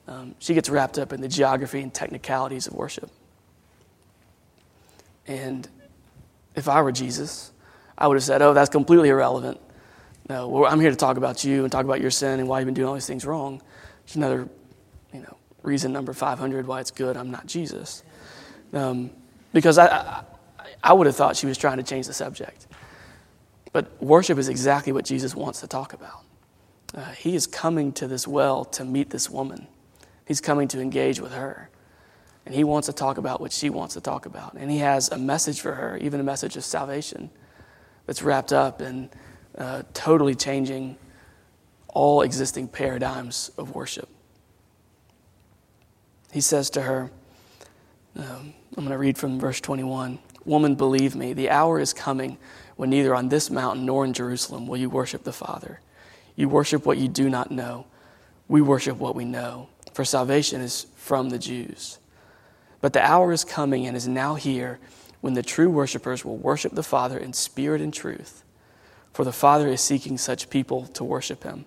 Um, 0.08 0.36
she 0.40 0.54
gets 0.54 0.70
wrapped 0.70 0.98
up 0.98 1.14
in 1.14 1.22
the 1.22 1.28
geography 1.28 1.82
and 1.82 1.94
technicalities 1.94 2.68
of 2.68 2.74
worship. 2.74 3.12
And 5.28 5.68
if 6.56 6.68
I 6.68 6.82
were 6.82 6.92
Jesus, 6.92 7.52
I 7.98 8.08
would 8.08 8.16
have 8.16 8.24
said, 8.24 8.42
Oh, 8.42 8.54
that's 8.54 8.70
completely 8.70 9.10
irrelevant. 9.10 9.60
No, 10.28 10.66
I'm 10.66 10.80
here 10.80 10.92
to 10.92 10.96
talk 10.96 11.18
about 11.18 11.44
you 11.44 11.64
and 11.64 11.72
talk 11.72 11.86
about 11.86 12.02
your 12.02 12.12
sin 12.12 12.40
and 12.40 12.48
why 12.48 12.60
you've 12.60 12.66
been 12.66 12.74
doing 12.74 12.88
all 12.88 12.94
these 12.94 13.08
things 13.08 13.26
wrong. 13.26 13.62
It's 14.04 14.16
another, 14.16 14.48
you 15.14 15.22
know, 15.22 15.38
reason 15.64 15.92
number 15.92 16.14
500 16.14 16.68
why 16.68 16.82
it's 16.82 16.92
good 16.92 17.18
I'm 17.18 17.32
not 17.32 17.48
Jesus. 17.48 18.04
Um, 18.74 19.12
because 19.54 19.78
I, 19.78 19.88
I, 19.88 20.24
I 20.84 20.94
would 20.94 21.08
have 21.08 21.16
thought 21.16 21.36
she 21.36 21.48
was 21.48 21.58
trying 21.58 21.78
to 21.78 21.84
change 21.84 22.08
the 22.08 22.14
subject. 22.14 22.68
But 23.72 24.02
worship 24.02 24.38
is 24.38 24.50
exactly 24.50 24.92
what 24.92 25.06
Jesus 25.06 25.36
wants 25.36 25.62
to 25.62 25.68
talk 25.68 25.94
about. 25.94 26.24
Uh, 26.94 27.12
he 27.12 27.36
is 27.36 27.46
coming 27.46 27.92
to 27.94 28.08
this 28.08 28.28
well 28.28 28.66
to 28.66 28.84
meet 28.84 29.10
this 29.10 29.30
woman. 29.30 29.68
He's 30.26 30.42
coming 30.42 30.68
to 30.70 30.82
engage 30.82 31.20
with 31.20 31.34
her. 31.34 31.70
And 32.46 32.56
he 32.56 32.64
wants 32.64 32.88
to 32.88 32.94
talk 32.94 33.18
about 33.18 33.42
what 33.42 33.52
she 33.52 33.70
wants 33.70 33.94
to 33.94 34.02
talk 34.02 34.26
about. 34.26 34.54
And 34.54 34.72
he 34.72 34.80
has 34.80 35.10
a 35.10 35.18
message 35.18 35.62
for 35.62 35.76
her, 35.76 35.98
even 35.98 36.20
a 36.20 36.24
message 36.24 36.56
of 36.56 36.64
salvation 36.64 37.30
that's 38.06 38.24
wrapped 38.24 38.54
up 38.54 38.82
in 38.82 39.10
uh, 39.58 39.84
totally 39.94 40.34
changing 40.34 40.98
all 41.90 42.22
existing 42.22 42.68
paradigms 42.68 43.52
of 43.58 43.76
worship. 43.76 44.10
He 46.32 46.42
says 46.42 46.70
to 46.72 46.82
her, 46.82 47.12
um, 48.16 48.54
I'm 48.80 48.86
going 48.86 48.94
to 48.94 48.98
read 48.98 49.18
from 49.18 49.42
verse 49.42 49.60
21 49.60 50.20
Woman, 50.46 50.76
believe 50.76 51.14
me, 51.14 51.34
the 51.34 51.50
hour 51.50 51.82
is 51.82 51.92
coming 51.92 52.38
when 52.78 52.90
neither 52.90 53.14
on 53.14 53.28
this 53.28 53.50
mountain 53.50 53.86
nor 53.86 54.06
in 54.06 54.14
Jerusalem 54.14 54.68
will 54.68 54.78
you 54.78 54.90
worship 54.90 55.26
the 55.26 55.34
Father. 55.34 55.82
You 56.38 56.48
worship 56.48 56.86
what 56.86 56.98
you 56.98 57.10
do 57.10 57.30
not 57.30 57.52
know. 57.52 57.88
We 58.48 58.62
worship 58.62 58.96
what 58.96 59.16
we 59.16 59.26
know 59.26 59.68
for 59.92 60.06
salvation 60.06 60.62
is 60.62 60.88
from 60.96 61.30
the 61.30 61.38
Jews. 61.38 62.00
But 62.80 62.94
the 62.94 63.06
hour 63.06 63.34
is 63.34 63.44
coming 63.44 63.86
and 63.86 63.98
is 63.98 64.08
now 64.08 64.36
here 64.36 64.80
when 65.20 65.34
the 65.34 65.44
true 65.44 65.70
worshipers 65.70 66.24
will 66.24 66.38
worship 66.38 66.74
the 66.74 66.82
Father 66.82 67.18
in 67.18 67.34
spirit 67.34 67.82
and 67.82 67.94
truth. 67.94 68.46
For 69.12 69.26
the 69.26 69.34
Father 69.34 69.68
is 69.68 69.82
seeking 69.82 70.18
such 70.18 70.50
people 70.50 70.86
to 70.88 71.04
worship 71.04 71.44
him. 71.44 71.66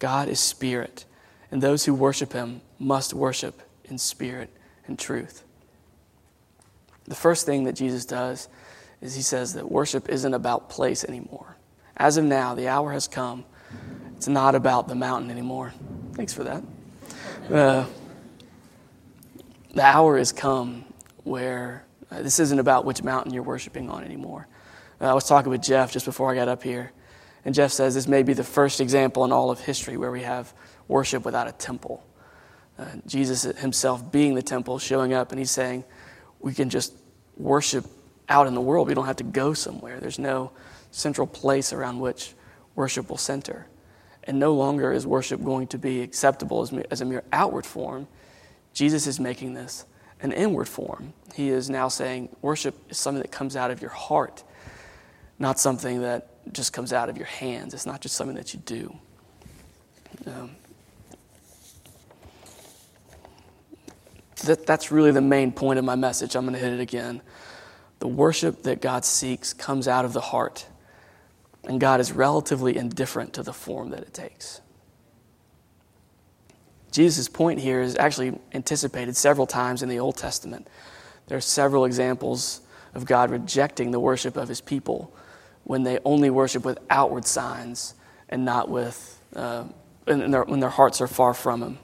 God 0.00 0.28
is 0.28 0.40
spirit, 0.40 1.04
and 1.52 1.62
those 1.62 1.84
who 1.84 1.94
worship 1.94 2.32
him 2.32 2.60
must 2.80 3.14
worship 3.14 3.62
in 3.84 3.98
spirit 3.98 4.50
and 4.88 4.98
truth. 4.98 5.43
The 7.04 7.14
first 7.14 7.46
thing 7.46 7.64
that 7.64 7.74
Jesus 7.74 8.04
does 8.04 8.48
is 9.00 9.14
he 9.14 9.22
says 9.22 9.54
that 9.54 9.70
worship 9.70 10.08
isn't 10.08 10.34
about 10.34 10.70
place 10.70 11.04
anymore. 11.04 11.56
As 11.96 12.16
of 12.16 12.24
now, 12.24 12.54
the 12.54 12.68
hour 12.68 12.92
has 12.92 13.06
come. 13.06 13.44
It's 14.16 14.28
not 14.28 14.54
about 14.54 14.88
the 14.88 14.94
mountain 14.94 15.30
anymore. 15.30 15.72
Thanks 16.14 16.32
for 16.32 16.44
that. 16.44 16.62
Uh, 17.52 17.84
the 19.74 19.82
hour 19.82 20.16
has 20.16 20.32
come 20.32 20.84
where 21.24 21.84
uh, 22.10 22.22
this 22.22 22.38
isn't 22.38 22.58
about 22.58 22.84
which 22.84 23.02
mountain 23.02 23.34
you're 23.34 23.42
worshiping 23.42 23.90
on 23.90 24.04
anymore. 24.04 24.46
Uh, 25.00 25.10
I 25.10 25.14
was 25.14 25.26
talking 25.26 25.50
with 25.50 25.62
Jeff 25.62 25.92
just 25.92 26.06
before 26.06 26.32
I 26.32 26.34
got 26.34 26.48
up 26.48 26.62
here, 26.62 26.92
and 27.44 27.54
Jeff 27.54 27.72
says 27.72 27.94
this 27.94 28.08
may 28.08 28.22
be 28.22 28.32
the 28.32 28.44
first 28.44 28.80
example 28.80 29.24
in 29.24 29.32
all 29.32 29.50
of 29.50 29.60
history 29.60 29.96
where 29.96 30.10
we 30.10 30.22
have 30.22 30.54
worship 30.88 31.24
without 31.24 31.48
a 31.48 31.52
temple. 31.52 32.04
Uh, 32.78 32.86
Jesus 33.06 33.42
himself 33.42 34.10
being 34.10 34.34
the 34.34 34.42
temple, 34.42 34.78
showing 34.78 35.12
up, 35.12 35.32
and 35.32 35.38
he's 35.38 35.50
saying, 35.50 35.84
we 36.44 36.52
can 36.52 36.68
just 36.68 36.92
worship 37.38 37.86
out 38.28 38.46
in 38.46 38.54
the 38.54 38.60
world. 38.60 38.86
We 38.86 38.92
don't 38.92 39.06
have 39.06 39.16
to 39.16 39.24
go 39.24 39.54
somewhere. 39.54 39.98
There's 39.98 40.18
no 40.18 40.52
central 40.90 41.26
place 41.26 41.72
around 41.72 42.00
which 42.00 42.34
worship 42.74 43.08
will 43.08 43.16
center. 43.16 43.66
And 44.24 44.38
no 44.38 44.52
longer 44.52 44.92
is 44.92 45.06
worship 45.06 45.42
going 45.42 45.68
to 45.68 45.78
be 45.78 46.02
acceptable 46.02 46.60
as, 46.60 46.70
as 46.90 47.00
a 47.00 47.06
mere 47.06 47.24
outward 47.32 47.64
form. 47.64 48.08
Jesus 48.74 49.06
is 49.06 49.18
making 49.18 49.54
this 49.54 49.86
an 50.20 50.32
inward 50.32 50.68
form. 50.68 51.14
He 51.34 51.48
is 51.48 51.70
now 51.70 51.88
saying 51.88 52.28
worship 52.42 52.74
is 52.90 52.98
something 52.98 53.22
that 53.22 53.32
comes 53.32 53.56
out 53.56 53.70
of 53.70 53.80
your 53.80 53.90
heart, 53.90 54.44
not 55.38 55.58
something 55.58 56.02
that 56.02 56.52
just 56.52 56.74
comes 56.74 56.92
out 56.92 57.08
of 57.08 57.16
your 57.16 57.26
hands. 57.26 57.72
It's 57.72 57.86
not 57.86 58.02
just 58.02 58.16
something 58.16 58.36
that 58.36 58.52
you 58.52 58.60
do. 58.66 58.94
Um, 60.26 60.50
that, 64.46 64.66
that's 64.66 64.90
really 64.90 65.10
the 65.10 65.20
main 65.20 65.52
point 65.52 65.78
of 65.78 65.84
my 65.84 65.94
message. 65.94 66.36
I'm 66.36 66.44
going 66.44 66.54
to 66.54 66.60
hit 66.60 66.72
it 66.72 66.80
again. 66.80 67.20
The 67.98 68.08
worship 68.08 68.62
that 68.64 68.80
God 68.80 69.04
seeks 69.04 69.52
comes 69.52 69.88
out 69.88 70.04
of 70.04 70.12
the 70.12 70.20
heart, 70.20 70.66
and 71.64 71.80
God 71.80 72.00
is 72.00 72.12
relatively 72.12 72.76
indifferent 72.76 73.32
to 73.34 73.42
the 73.42 73.52
form 73.52 73.90
that 73.90 74.00
it 74.00 74.12
takes. 74.12 74.60
Jesus' 76.90 77.28
point 77.28 77.58
here 77.58 77.80
is 77.80 77.96
actually 77.96 78.38
anticipated 78.52 79.16
several 79.16 79.46
times 79.48 79.82
in 79.82 79.88
the 79.88 79.98
Old 79.98 80.16
Testament. 80.16 80.68
There 81.26 81.36
are 81.36 81.40
several 81.40 81.86
examples 81.86 82.60
of 82.94 83.04
God 83.04 83.30
rejecting 83.30 83.90
the 83.90 83.98
worship 83.98 84.36
of 84.36 84.48
his 84.48 84.60
people 84.60 85.12
when 85.64 85.82
they 85.82 85.98
only 86.04 86.30
worship 86.30 86.64
with 86.64 86.78
outward 86.90 87.26
signs 87.26 87.94
and 88.28 88.44
not 88.44 88.68
with, 88.68 89.20
uh, 89.34 89.64
their, 90.04 90.44
when 90.44 90.60
their 90.60 90.70
hearts 90.70 91.00
are 91.00 91.08
far 91.08 91.34
from 91.34 91.62
him. 91.62 91.78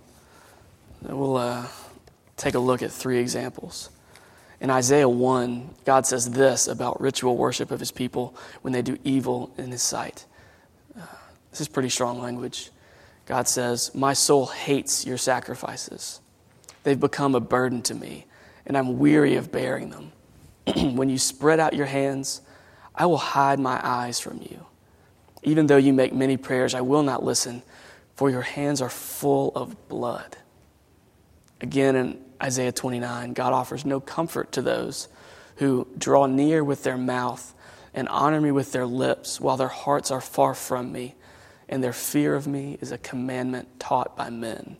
We'll 1.03 1.38
uh, 1.38 1.66
take 2.40 2.55
a 2.55 2.59
look 2.59 2.83
at 2.83 2.90
three 2.90 3.18
examples. 3.18 3.90
In 4.61 4.70
Isaiah 4.70 5.09
1, 5.09 5.74
God 5.85 6.07
says 6.07 6.31
this 6.31 6.68
about 6.68 7.00
ritual 7.00 7.37
worship 7.37 7.70
of 7.70 7.79
his 7.79 7.90
people 7.90 8.35
when 8.62 8.72
they 8.72 8.83
do 8.83 8.98
evil 9.05 9.53
in 9.59 9.70
his 9.70 9.83
sight. 9.83 10.24
Uh, 10.98 11.05
this 11.50 11.61
is 11.61 11.68
pretty 11.68 11.90
strong 11.90 12.20
language. 12.20 12.70
God 13.26 13.46
says, 13.46 13.94
My 13.94 14.14
soul 14.14 14.46
hates 14.46 15.07
your 15.07 15.18
sacrifices. 15.18 16.20
They've 16.83 16.98
become 16.98 17.35
a 17.35 17.40
burden 17.40 17.83
to 17.83 17.94
me, 17.94 18.26
and 18.64 18.76
I'm 18.76 18.98
weary 18.98 19.37
of 19.37 19.53
bearing 19.53 19.90
them. 19.90 20.12
when 20.96 21.11
you 21.11 21.18
spread 21.18 21.61
out 21.61 21.74
your 21.74 21.87
hands, 21.87 22.40
I 22.94 23.05
will 23.05 23.18
hide 23.18 23.61
my 23.61 23.79
eyes 23.83 24.18
from 24.18 24.40
you. 24.40 24.64
Even 25.42 25.66
though 25.66 25.76
you 25.76 25.92
make 25.92 26.14
many 26.14 26.38
prayers, 26.38 26.74
I 26.74 26.81
will 26.81 27.03
not 27.03 27.22
listen, 27.22 27.62
for 28.14 28.31
your 28.31 28.42
hands 28.42 28.81
are 28.81 28.88
full 28.88 29.53
of 29.55 29.88
blood. 29.88 30.38
Again, 31.61 31.96
in 31.96 32.24
Isaiah 32.42 32.72
29, 32.72 33.33
God 33.33 33.53
offers 33.53 33.85
no 33.85 34.00
comfort 34.00 34.53
to 34.53 34.62
those 34.62 35.09
who 35.57 35.87
draw 35.96 36.26
near 36.26 36.64
with 36.64 36.83
their 36.85 36.96
mouth 36.96 37.55
and 37.92 38.09
honor 38.09 38.40
me 38.40 38.50
with 38.50 38.72
their 38.72 38.87
lips, 38.87 39.40
while 39.40 39.57
their 39.57 39.68
hearts 39.68 40.11
are 40.11 40.20
far 40.20 40.55
from 40.55 40.92
me 40.92 41.14
and 41.70 41.83
their 41.83 41.92
fear 41.92 42.35
of 42.35 42.46
me 42.46 42.76
is 42.81 42.90
a 42.90 42.98
commandment 42.98 43.79
taught 43.79 44.16
by 44.16 44.29
men. 44.29 44.76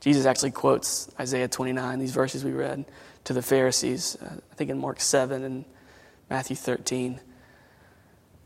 Jesus 0.00 0.26
actually 0.26 0.50
quotes 0.50 1.08
Isaiah 1.20 1.46
29, 1.46 1.98
these 1.98 2.12
verses 2.12 2.44
we 2.44 2.52
read, 2.52 2.84
to 3.24 3.32
the 3.32 3.42
Pharisees, 3.42 4.16
uh, 4.20 4.34
I 4.50 4.54
think 4.56 4.70
in 4.70 4.78
Mark 4.78 5.00
7 5.00 5.44
and 5.44 5.64
Matthew 6.28 6.56
13. 6.56 7.20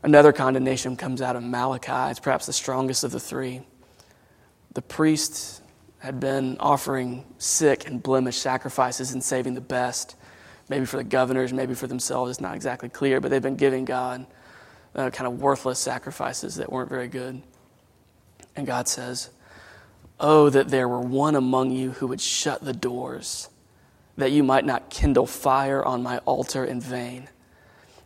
Another 0.03 0.31
condemnation 0.31 0.95
comes 0.95 1.21
out 1.21 1.35
of 1.35 1.43
Malachi. 1.43 2.11
It's 2.11 2.19
perhaps 2.19 2.45
the 2.45 2.53
strongest 2.53 3.03
of 3.03 3.11
the 3.11 3.19
three. 3.19 3.61
The 4.73 4.81
priest 4.83 5.63
had 6.05 6.19
been 6.19 6.55
offering 6.59 7.25
sick 7.39 7.87
and 7.87 8.01
blemished 8.01 8.39
sacrifices 8.39 9.11
and 9.13 9.23
saving 9.23 9.55
the 9.55 9.61
best, 9.61 10.15
maybe 10.69 10.85
for 10.85 10.97
the 10.97 11.03
governors, 11.03 11.51
maybe 11.51 11.73
for 11.73 11.87
themselves. 11.87 12.29
It's 12.29 12.39
not 12.39 12.55
exactly 12.55 12.89
clear, 12.89 13.19
but 13.19 13.31
they've 13.31 13.41
been 13.41 13.55
giving 13.55 13.85
God 13.85 14.27
uh, 14.93 15.09
kind 15.09 15.25
of 15.27 15.41
worthless 15.41 15.79
sacrifices 15.79 16.57
that 16.57 16.71
weren't 16.71 16.89
very 16.89 17.07
good. 17.07 17.41
And 18.55 18.67
God 18.67 18.87
says, 18.87 19.31
Oh, 20.19 20.49
that 20.51 20.69
there 20.69 20.87
were 20.87 21.01
one 21.01 21.35
among 21.35 21.71
you 21.71 21.91
who 21.91 22.07
would 22.07 22.21
shut 22.21 22.63
the 22.63 22.71
doors, 22.71 23.49
that 24.15 24.31
you 24.31 24.43
might 24.43 24.63
not 24.63 24.91
kindle 24.91 25.25
fire 25.25 25.83
on 25.83 26.03
my 26.03 26.19
altar 26.19 26.63
in 26.63 26.79
vain. 26.79 27.27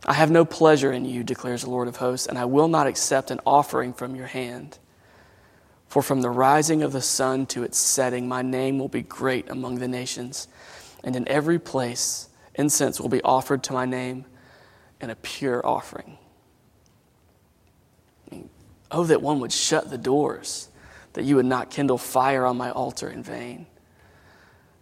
I 0.06 0.14
have 0.14 0.30
no 0.30 0.46
pleasure 0.46 0.90
in 0.90 1.04
you, 1.04 1.22
declares 1.22 1.62
the 1.62 1.70
Lord 1.70 1.86
of 1.86 1.96
hosts, 1.96 2.26
and 2.26 2.38
I 2.38 2.46
will 2.46 2.66
not 2.66 2.86
accept 2.86 3.30
an 3.30 3.40
offering 3.44 3.92
from 3.92 4.16
your 4.16 4.26
hand. 4.26 4.78
For 5.90 6.02
from 6.02 6.22
the 6.22 6.30
rising 6.30 6.84
of 6.84 6.92
the 6.92 7.02
sun 7.02 7.46
to 7.46 7.64
its 7.64 7.76
setting, 7.76 8.28
my 8.28 8.42
name 8.42 8.78
will 8.78 8.88
be 8.88 9.02
great 9.02 9.50
among 9.50 9.80
the 9.80 9.88
nations, 9.88 10.46
and 11.02 11.16
in 11.16 11.26
every 11.26 11.58
place 11.58 12.28
incense 12.54 13.00
will 13.00 13.08
be 13.08 13.20
offered 13.22 13.64
to 13.64 13.72
my 13.72 13.86
name 13.86 14.24
and 15.00 15.10
a 15.10 15.16
pure 15.16 15.66
offering. 15.66 16.16
Oh, 18.92 19.02
that 19.02 19.20
one 19.20 19.40
would 19.40 19.50
shut 19.50 19.90
the 19.90 19.98
doors, 19.98 20.68
that 21.14 21.24
you 21.24 21.34
would 21.34 21.46
not 21.46 21.70
kindle 21.70 21.98
fire 21.98 22.46
on 22.46 22.56
my 22.56 22.70
altar 22.70 23.08
in 23.08 23.24
vain. 23.24 23.66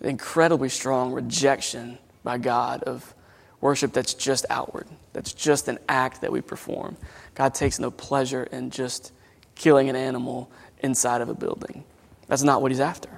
Incredibly 0.03 0.69
strong 0.69 1.13
rejection 1.13 1.97
by 2.23 2.37
God 2.37 2.83
of 2.83 3.15
worship 3.63 3.95
that's 3.95 4.13
just 4.13 4.45
outward, 4.51 4.87
that's 5.15 5.33
just 5.33 5.69
an 5.69 5.79
act 5.89 6.21
that 6.21 6.31
we 6.31 6.43
perform. 6.43 6.99
God 7.35 7.55
takes 7.55 7.79
no 7.79 7.91
pleasure 7.91 8.43
in 8.43 8.69
just 8.69 9.15
killing 9.55 9.89
an 9.89 9.97
animal 9.97 10.51
inside 10.81 11.21
of 11.21 11.29
a 11.29 11.35
building. 11.35 11.85
That's 12.27 12.43
not 12.43 12.63
what 12.63 12.71
he's 12.71 12.81
after. 12.81 13.11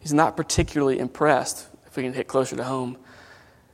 He's 0.00 0.12
not 0.12 0.36
particularly 0.36 0.98
impressed, 0.98 1.66
if 1.86 1.96
we 1.96 2.02
can 2.02 2.12
hit 2.12 2.28
closer 2.28 2.56
to 2.56 2.64
home, 2.64 2.96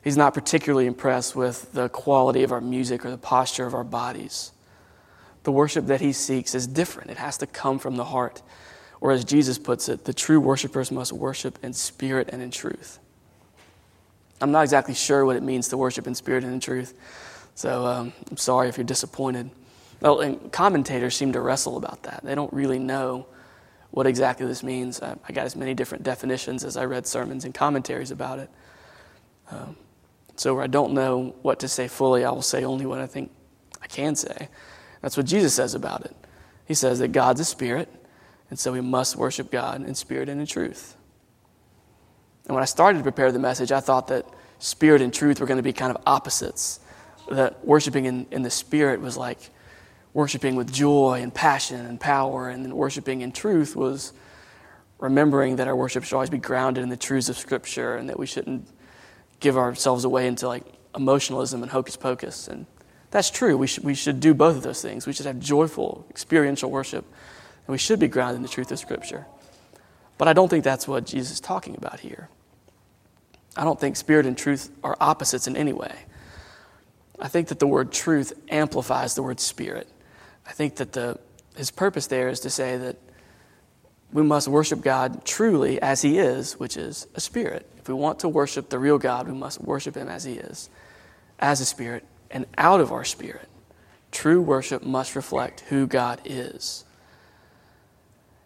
he's 0.03 0.17
not 0.17 0.35
particularly 0.35 0.87
impressed 0.87 1.35
with 1.35 1.73
the 1.73 1.89
quality 1.89 2.43
of 2.43 2.53
our 2.53 2.61
music 2.61 3.05
or 3.05 3.11
the 3.11 3.19
posture 3.19 3.67
of 3.67 3.75
our 3.75 3.85
bodies 3.85 4.53
the 5.43 5.53
worship 5.53 5.87
that 5.87 6.01
he 6.01 6.13
seeks 6.13 6.55
is 6.55 6.67
different. 6.67 7.11
It 7.11 7.17
has 7.17 7.39
to 7.39 7.47
come 7.47 7.79
from 7.79 7.97
the 7.97 8.05
heart. 8.05 8.43
Or, 9.01 9.13
as 9.13 9.25
Jesus 9.25 9.59
puts 9.59 9.89
it, 9.89 10.05
the 10.05 10.13
true 10.13 10.39
worshipers 10.39 10.91
must 10.91 11.13
worship 11.13 11.59
in 11.63 11.73
spirit 11.73 12.29
and 12.33 12.43
in 12.43 12.51
truth. 12.51 12.99
I'm 14.43 14.53
not 14.53 14.63
exactly 14.63 14.95
sure 14.95 15.25
what 15.25 15.37
it 15.37 15.43
means 15.43 15.69
to 15.69 15.79
worship 15.79 16.07
in 16.07 16.15
spirit 16.15 16.45
and 16.45 16.53
in 16.53 16.61
truth, 16.61 16.95
so 17.55 17.87
um, 17.87 18.13
I'm 18.31 18.37
sorry 18.37 18.69
if 18.69 18.79
you're 18.79 18.85
disappointed. 18.85 19.51
Well, 20.01 20.35
commentators 20.51 21.15
seem 21.15 21.33
to 21.33 21.41
wrestle 21.41 21.77
about 21.77 22.05
that. 22.05 22.23
They 22.25 22.35
don't 22.35 22.53
really 22.53 22.79
know 22.79 23.27
what 23.91 24.07
exactly 24.07 24.47
this 24.47 24.63
means. 24.63 25.03
I, 25.03 25.17
I 25.29 25.33
got 25.33 25.47
as 25.47 25.57
many 25.57 25.75
different 25.75 26.05
definitions 26.05 26.65
as 26.65 26.77
I 26.77 26.85
read 26.85 27.07
sermons 27.07 27.45
and 27.45 27.53
commentaries 27.53 28.11
about 28.11 28.39
it. 28.39 28.51
Um, 29.51 29.77
so, 30.37 30.55
where 30.55 30.65
I 30.65 30.69
don't 30.69 30.95
know 30.95 31.35
what 31.43 31.61
to 31.61 31.69
say 31.69 31.87
fully, 31.87 32.25
I 32.25 32.31
will 32.31 32.41
say 32.41 32.65
only 32.65 32.87
what 32.87 33.01
I 33.01 33.07
think 33.07 33.31
I 33.83 33.87
can 33.89 34.17
say. 34.17 34.49
That's 35.03 35.17
what 35.17 35.27
Jesus 35.27 35.55
says 35.55 35.75
about 35.75 36.05
it. 36.05 36.17
He 36.67 36.75
says 36.75 37.01
that 37.01 37.09
God's 37.09 37.41
a 37.41 37.45
spirit, 37.45 37.89
and 38.49 38.59
so 38.59 38.73
we 38.73 38.81
must 38.81 39.17
worship 39.17 39.51
God 39.51 39.87
in 39.87 39.95
spirit 39.95 40.29
and 40.29 40.41
in 40.41 40.47
truth. 40.47 40.97
And 42.47 42.55
when 42.55 42.63
I 42.63 42.67
started 42.67 42.99
to 42.99 43.03
prepare 43.03 43.33
the 43.33 43.39
message, 43.39 43.71
I 43.71 43.81
thought 43.81 44.09
that 44.09 44.25
spirit 44.61 45.03
and 45.03 45.13
truth 45.13 45.41
were 45.41 45.47
going 45.47 45.59
to 45.59 45.63
be 45.63 45.73
kind 45.73 45.95
of 45.95 46.03
opposites. 46.07 46.81
That 47.31 47.65
worshiping 47.65 48.07
in, 48.07 48.27
in 48.31 48.43
the 48.43 48.51
spirit 48.51 49.01
was 49.01 49.17
like 49.17 49.51
worshiping 50.13 50.57
with 50.57 50.73
joy 50.73 51.21
and 51.23 51.33
passion 51.33 51.87
and 51.87 52.01
power, 52.01 52.49
and 52.49 52.65
then 52.65 52.77
worshiping 52.77 53.21
in 53.21 53.33
truth 53.33 53.77
was 53.77 54.13
remembering 54.99 55.57
that 55.57 55.69
our 55.69 55.77
worship 55.77 56.05
should 56.05 56.15
always 56.15 56.31
be 56.31 56.39
grounded 56.39 56.83
in 56.83 56.91
the 56.91 56.97
truths 56.97 57.29
of 57.29 57.39
Scripture 57.39 57.97
and 57.97 58.09
that 58.09 58.19
we 58.19 58.27
shouldn't 58.27 58.69
give 59.41 59.57
ourselves 59.57 60.05
away 60.05 60.27
into 60.27 60.47
like 60.47 60.65
emotionalism 60.95 61.63
and 61.63 61.73
hocus 61.73 61.97
pocus. 61.97 62.49
And 62.49 62.67
that's 63.11 63.31
true. 63.31 63.57
We 63.57 63.67
should, 63.67 63.85
we 63.85 63.95
should 63.95 64.21
do 64.21 64.35
both 64.35 64.57
of 64.57 64.63
those 64.63 64.83
things. 64.83 65.07
We 65.07 65.13
should 65.13 65.27
have 65.27 65.41
joyful, 65.41 66.07
experiential 66.11 66.71
worship, 66.71 67.05
and 67.67 67.73
we 67.73 67.79
should 67.79 67.99
be 67.99 68.09
grounded 68.09 68.37
in 68.37 68.43
the 68.43 68.49
truth 68.49 68.71
of 68.73 68.79
Scripture. 68.79 69.27
But 70.19 70.29
I 70.29 70.35
don't 70.35 70.49
think 70.49 70.65
that's 70.65 70.87
what 70.87 71.07
Jesus 71.07 71.33
is 71.33 71.41
talking 71.41 71.77
about 71.77 72.01
here. 72.01 72.29
I 73.57 73.65
don't 73.65 73.81
think 73.81 73.97
spirit 73.97 74.27
and 74.27 74.37
truth 74.37 74.71
are 74.85 74.97
opposites 75.01 75.47
in 75.47 75.57
any 75.57 75.73
way. 75.73 75.95
I 77.19 77.29
think 77.29 77.49
that 77.49 77.59
the 77.59 77.67
word 77.67 77.91
truth 77.91 78.33
amplifies 78.49 79.15
the 79.15 79.23
word 79.23 79.41
spirit. 79.41 79.89
I 80.47 80.53
think 80.53 80.77
that 80.77 80.93
the, 80.93 81.19
his 81.57 81.71
purpose 81.71 82.07
there 82.07 82.29
is 82.29 82.41
to 82.41 82.51
say 82.51 82.77
that 82.77 82.97
we 84.13 84.23
must 84.23 84.49
worship 84.49 84.81
God 84.81 85.25
truly 85.25 85.81
as 85.81 86.03
He 86.03 86.19
is, 86.19 86.59
which 86.59 86.77
is 86.77 87.07
a 87.15 87.21
spirit. 87.21 87.69
If 87.79 87.89
we 87.89 87.95
want 87.95 88.21
to 88.21 88.29
worship 88.29 88.69
the 88.69 88.79
real 88.79 88.99
God, 88.99 89.29
we 89.29 89.35
must 89.35 89.61
worship 89.61 89.95
Him 89.95 90.09
as 90.09 90.25
He 90.25 90.35
is, 90.35 90.69
as 91.39 91.61
a 91.61 91.65
spirit, 91.65 92.05
and 92.31 92.47
out 92.59 92.81
of 92.81 92.93
our 92.93 93.05
spirit. 93.05 93.49
True 94.11 94.41
worship 94.41 94.83
must 94.83 95.15
reflect 95.15 95.61
who 95.69 95.87
God 95.87 96.21
is. 96.25 96.85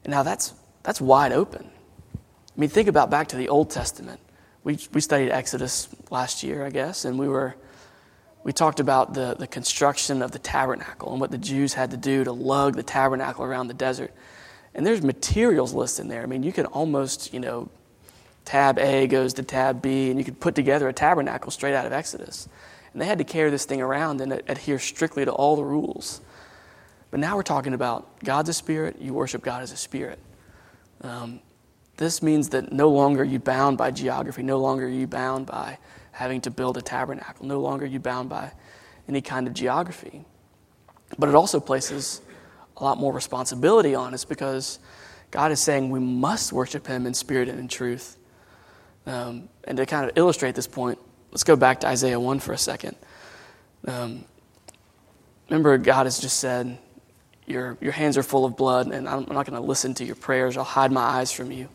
And 0.04 0.10
now 0.10 0.22
that's, 0.22 0.52
that's 0.82 1.00
wide 1.00 1.32
open. 1.32 1.70
I 2.14 2.60
mean, 2.60 2.68
think 2.68 2.88
about 2.88 3.10
back 3.10 3.28
to 3.28 3.36
the 3.36 3.48
Old 3.48 3.70
Testament. 3.70 4.20
We, 4.62 4.78
we 4.92 5.00
studied 5.00 5.30
Exodus 5.30 5.88
last 6.10 6.42
year, 6.42 6.64
I 6.64 6.70
guess, 6.70 7.04
and 7.04 7.18
we 7.18 7.28
were 7.28 7.56
we 8.44 8.52
talked 8.52 8.78
about 8.78 9.14
the, 9.14 9.34
the 9.38 9.46
construction 9.46 10.20
of 10.22 10.30
the 10.30 10.38
tabernacle 10.38 11.10
and 11.12 11.20
what 11.20 11.30
the 11.30 11.38
Jews 11.38 11.72
had 11.72 11.90
to 11.92 11.96
do 11.96 12.24
to 12.24 12.32
lug 12.32 12.76
the 12.76 12.82
tabernacle 12.82 13.42
around 13.42 13.68
the 13.68 13.74
desert. 13.74 14.12
And 14.74 14.86
there's 14.86 15.02
materials 15.02 15.72
listed 15.72 16.04
in 16.04 16.08
there. 16.08 16.22
I 16.22 16.26
mean, 16.26 16.42
you 16.42 16.52
could 16.52 16.66
almost, 16.66 17.32
you 17.32 17.40
know, 17.40 17.70
tab 18.44 18.78
A 18.78 19.06
goes 19.06 19.32
to 19.34 19.42
tab 19.42 19.80
B, 19.80 20.10
and 20.10 20.18
you 20.18 20.24
could 20.24 20.38
put 20.40 20.54
together 20.54 20.88
a 20.88 20.92
tabernacle 20.92 21.50
straight 21.50 21.74
out 21.74 21.86
of 21.86 21.92
Exodus. 21.92 22.46
And 22.92 23.00
they 23.00 23.06
had 23.06 23.18
to 23.18 23.24
carry 23.24 23.50
this 23.50 23.64
thing 23.64 23.80
around 23.80 24.20
and 24.20 24.32
adhere 24.46 24.78
strictly 24.78 25.24
to 25.24 25.32
all 25.32 25.56
the 25.56 25.64
rules. 25.64 26.20
But 27.10 27.20
now 27.20 27.36
we're 27.36 27.42
talking 27.42 27.72
about 27.72 28.22
God's 28.22 28.50
a 28.50 28.52
spirit, 28.52 29.00
you 29.00 29.14
worship 29.14 29.42
God 29.42 29.62
as 29.62 29.72
a 29.72 29.76
spirit. 29.76 30.18
Um, 31.00 31.40
this 31.96 32.22
means 32.22 32.50
that 32.50 32.72
no 32.72 32.90
longer 32.90 33.22
are 33.22 33.24
you 33.24 33.38
bound 33.38 33.78
by 33.78 33.90
geography, 33.90 34.42
no 34.42 34.58
longer 34.58 34.84
are 34.84 34.90
you 34.90 35.06
bound 35.06 35.46
by 35.46 35.78
having 36.14 36.40
to 36.42 36.50
build 36.50 36.76
a 36.76 36.82
tabernacle. 36.82 37.44
No 37.44 37.60
longer 37.60 37.84
you 37.84 37.98
bound 37.98 38.28
by 38.28 38.52
any 39.08 39.20
kind 39.20 39.46
of 39.46 39.52
geography. 39.52 40.24
But 41.18 41.28
it 41.28 41.34
also 41.34 41.60
places 41.60 42.22
a 42.76 42.84
lot 42.84 42.98
more 42.98 43.12
responsibility 43.12 43.94
on 43.94 44.14
us 44.14 44.24
because 44.24 44.78
God 45.30 45.52
is 45.52 45.60
saying 45.60 45.90
we 45.90 46.00
must 46.00 46.52
worship 46.52 46.86
Him 46.86 47.06
in 47.06 47.14
spirit 47.14 47.48
and 47.48 47.58
in 47.58 47.68
truth. 47.68 48.16
Um, 49.06 49.48
and 49.64 49.76
to 49.76 49.86
kind 49.86 50.08
of 50.08 50.16
illustrate 50.16 50.54
this 50.54 50.66
point, 50.66 50.98
let's 51.30 51.44
go 51.44 51.56
back 51.56 51.80
to 51.80 51.88
Isaiah 51.88 52.18
1 52.18 52.38
for 52.38 52.52
a 52.52 52.58
second. 52.58 52.96
Um, 53.86 54.24
remember, 55.48 55.76
God 55.78 56.06
has 56.06 56.18
just 56.18 56.38
said, 56.38 56.78
your, 57.46 57.76
your 57.80 57.92
hands 57.92 58.16
are 58.16 58.22
full 58.22 58.44
of 58.44 58.56
blood, 58.56 58.90
and 58.90 59.08
I'm 59.08 59.26
not 59.28 59.46
going 59.46 59.60
to 59.60 59.60
listen 59.60 59.92
to 59.94 60.04
your 60.04 60.14
prayers. 60.14 60.56
I'll 60.56 60.64
hide 60.64 60.90
my 60.90 61.02
eyes 61.02 61.30
from 61.30 61.52
you. 61.52 61.68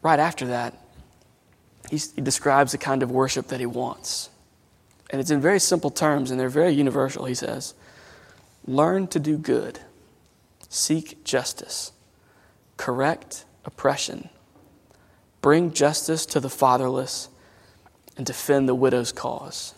Right 0.00 0.18
after 0.18 0.46
that, 0.46 0.78
he, 1.90 1.98
describes 2.20 2.72
the 2.72 2.78
kind 2.78 3.02
of 3.02 3.10
worship 3.10 3.48
that 3.48 3.60
he 3.60 3.66
wants. 3.66 4.30
And 5.10 5.20
it's 5.20 5.30
in 5.30 5.40
very 5.40 5.60
simple 5.60 5.90
terms, 5.90 6.30
and 6.30 6.40
they're 6.40 6.48
very 6.48 6.72
universal. 6.72 7.24
He 7.26 7.34
says, 7.34 7.74
Learn 8.66 9.06
to 9.08 9.20
do 9.20 9.36
good, 9.36 9.80
seek 10.68 11.22
justice, 11.24 11.92
correct 12.76 13.44
oppression, 13.64 14.30
bring 15.42 15.72
justice 15.72 16.24
to 16.26 16.40
the 16.40 16.48
fatherless, 16.48 17.28
and 18.16 18.24
defend 18.24 18.68
the 18.68 18.74
widow's 18.74 19.12
cause. 19.12 19.74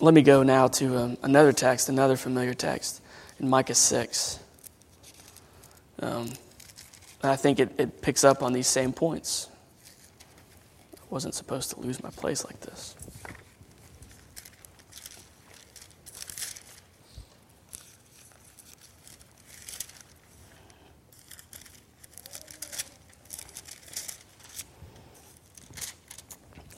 Let 0.00 0.14
me 0.14 0.22
go 0.22 0.42
now 0.42 0.68
to 0.68 0.96
um, 0.96 1.16
another 1.22 1.52
text, 1.52 1.88
another 1.88 2.16
familiar 2.16 2.54
text 2.54 3.00
in 3.40 3.48
Micah 3.48 3.74
6. 3.74 4.38
Um, 6.00 6.30
and 7.22 7.32
I 7.32 7.36
think 7.36 7.58
it, 7.58 7.72
it 7.78 8.00
picks 8.00 8.24
up 8.24 8.42
on 8.42 8.52
these 8.52 8.66
same 8.66 8.92
points. 8.92 9.48
I 10.94 11.04
wasn't 11.10 11.34
supposed 11.34 11.70
to 11.70 11.80
lose 11.80 12.02
my 12.02 12.10
place 12.10 12.44
like 12.44 12.60
this. 12.60 12.94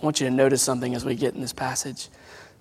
I 0.00 0.02
want 0.02 0.18
you 0.18 0.26
to 0.26 0.34
notice 0.34 0.62
something 0.62 0.94
as 0.94 1.04
we 1.04 1.14
get 1.14 1.34
in 1.34 1.42
this 1.42 1.52
passage. 1.52 2.08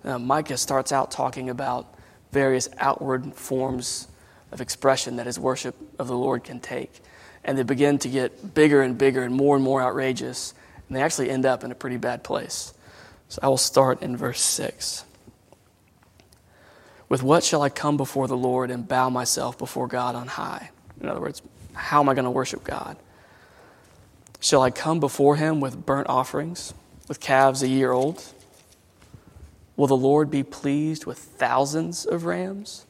Uh, 0.03 0.19
Micah 0.19 0.57
starts 0.57 0.91
out 0.91 1.09
talking 1.09 1.49
about 1.49 1.95
various 2.33 2.67
outward 2.79 3.33
forms 3.33 4.09
of 4.51 4.59
expression 4.59 5.15
that 5.15 5.25
his 5.25 5.39
worship 5.39 5.75
of 5.97 6.07
the 6.07 6.17
Lord 6.17 6.43
can 6.43 6.59
take 6.59 7.01
and 7.43 7.57
they 7.57 7.63
begin 7.63 7.97
to 7.99 8.09
get 8.09 8.53
bigger 8.53 8.81
and 8.81 8.97
bigger 8.97 9.23
and 9.23 9.33
more 9.33 9.55
and 9.55 9.63
more 9.63 9.81
outrageous, 9.81 10.53
and 10.87 10.97
they 10.97 11.01
actually 11.01 11.29
end 11.29 11.45
up 11.45 11.63
in 11.63 11.71
a 11.71 11.75
pretty 11.75 11.97
bad 11.97 12.23
place. 12.23 12.73
So 13.29 13.39
I 13.43 13.47
will 13.47 13.57
start 13.57 14.01
in 14.01 14.17
verse 14.17 14.41
6. 14.41 15.05
With 17.09 17.23
what 17.23 17.43
shall 17.43 17.61
I 17.61 17.69
come 17.69 17.97
before 17.97 18.27
the 18.27 18.37
Lord 18.37 18.69
and 18.69 18.87
bow 18.87 19.09
myself 19.09 19.57
before 19.57 19.87
God 19.87 20.15
on 20.15 20.27
high? 20.27 20.69
In 21.01 21.09
other 21.09 21.19
words, 21.19 21.41
how 21.73 22.01
am 22.01 22.09
I 22.09 22.13
going 22.13 22.25
to 22.25 22.31
worship 22.31 22.63
God? 22.63 22.97
Shall 24.39 24.61
I 24.61 24.71
come 24.71 24.99
before 24.99 25.35
him 25.35 25.59
with 25.59 25.85
burnt 25.85 26.07
offerings, 26.07 26.73
with 27.07 27.19
calves 27.19 27.63
a 27.63 27.67
year 27.67 27.91
old? 27.91 28.23
Will 29.75 29.87
the 29.87 29.97
Lord 29.97 30.29
be 30.29 30.43
pleased 30.43 31.05
with 31.05 31.17
thousands 31.17 32.05
of 32.05 32.25
rams, 32.25 32.85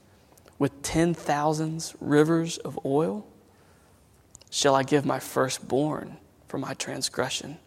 with 0.57 0.81
ten 0.81 1.13
thousands 1.13 1.95
rivers 2.01 2.57
of 2.57 2.79
oil? 2.85 3.25
Shall 4.49 4.75
I 4.75 4.83
give 4.83 5.05
my 5.05 5.19
firstborn 5.19 6.17
for 6.47 6.57
my 6.57 6.73
transgression, 6.73 7.57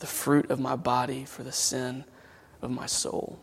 the 0.00 0.06
fruit 0.06 0.50
of 0.50 0.60
my 0.60 0.76
body 0.76 1.24
for 1.24 1.42
the 1.42 1.52
sin 1.52 2.04
of 2.60 2.70
my 2.70 2.86
soul? 2.86 3.38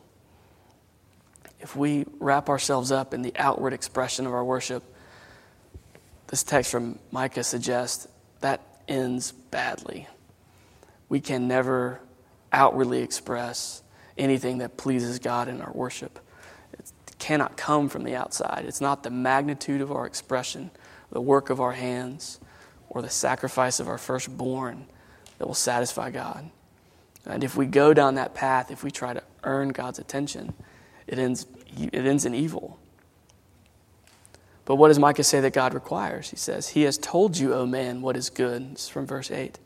If 1.59 1.75
we 1.75 2.05
wrap 2.19 2.49
ourselves 2.49 2.91
up 2.91 3.13
in 3.13 3.23
the 3.23 3.33
outward 3.35 3.73
expression 3.73 4.27
of 4.27 4.33
our 4.33 4.45
worship, 4.45 4.83
this 6.27 6.43
text 6.43 6.71
from 6.71 6.99
Micah 7.11 7.43
suggests 7.43 8.07
that 8.41 8.61
ends 8.87 9.31
badly. 9.31 10.07
We 11.09 11.19
can 11.19 11.47
never 11.47 11.99
outwardly 12.51 13.01
express 13.01 13.81
anything 14.17 14.59
that 14.59 14.77
pleases 14.77 15.19
God 15.19 15.47
in 15.47 15.61
our 15.61 15.71
worship. 15.71 16.19
It 16.73 16.91
cannot 17.17 17.57
come 17.57 17.89
from 17.89 18.03
the 18.03 18.15
outside. 18.15 18.65
It's 18.67 18.81
not 18.81 19.03
the 19.03 19.09
magnitude 19.09 19.81
of 19.81 19.91
our 19.91 20.05
expression, 20.05 20.69
the 21.11 21.21
work 21.21 21.49
of 21.49 21.59
our 21.59 21.71
hands, 21.71 22.39
or 22.89 23.01
the 23.01 23.09
sacrifice 23.09 23.79
of 23.79 23.87
our 23.87 23.97
firstborn 23.97 24.85
that 25.37 25.47
will 25.47 25.53
satisfy 25.53 26.09
God. 26.09 26.49
And 27.25 27.43
if 27.43 27.55
we 27.55 27.65
go 27.65 27.93
down 27.93 28.15
that 28.15 28.33
path, 28.33 28.71
if 28.71 28.83
we 28.83 28.91
try 28.91 29.13
to 29.13 29.23
earn 29.43 29.69
God's 29.69 29.99
attention, 29.99 30.53
it 31.05 31.19
ends, 31.19 31.45
it 31.77 31.93
ends 31.93 32.25
in 32.25 32.33
evil. 32.33 32.79
But 34.65 34.75
what 34.75 34.89
does 34.89 34.99
Micah 34.99 35.23
say 35.23 35.39
that 35.41 35.53
God 35.53 35.73
requires? 35.73 36.29
He 36.29 36.35
says, 36.35 36.69
He 36.69 36.83
has 36.83 36.97
told 36.97 37.37
you, 37.37 37.53
O 37.53 37.65
man, 37.65 38.01
what 38.01 38.17
is 38.17 38.29
good. 38.29 38.75
This 38.75 38.83
is 38.83 38.89
from 38.89 39.05
verse 39.05 39.31
8. 39.31 39.59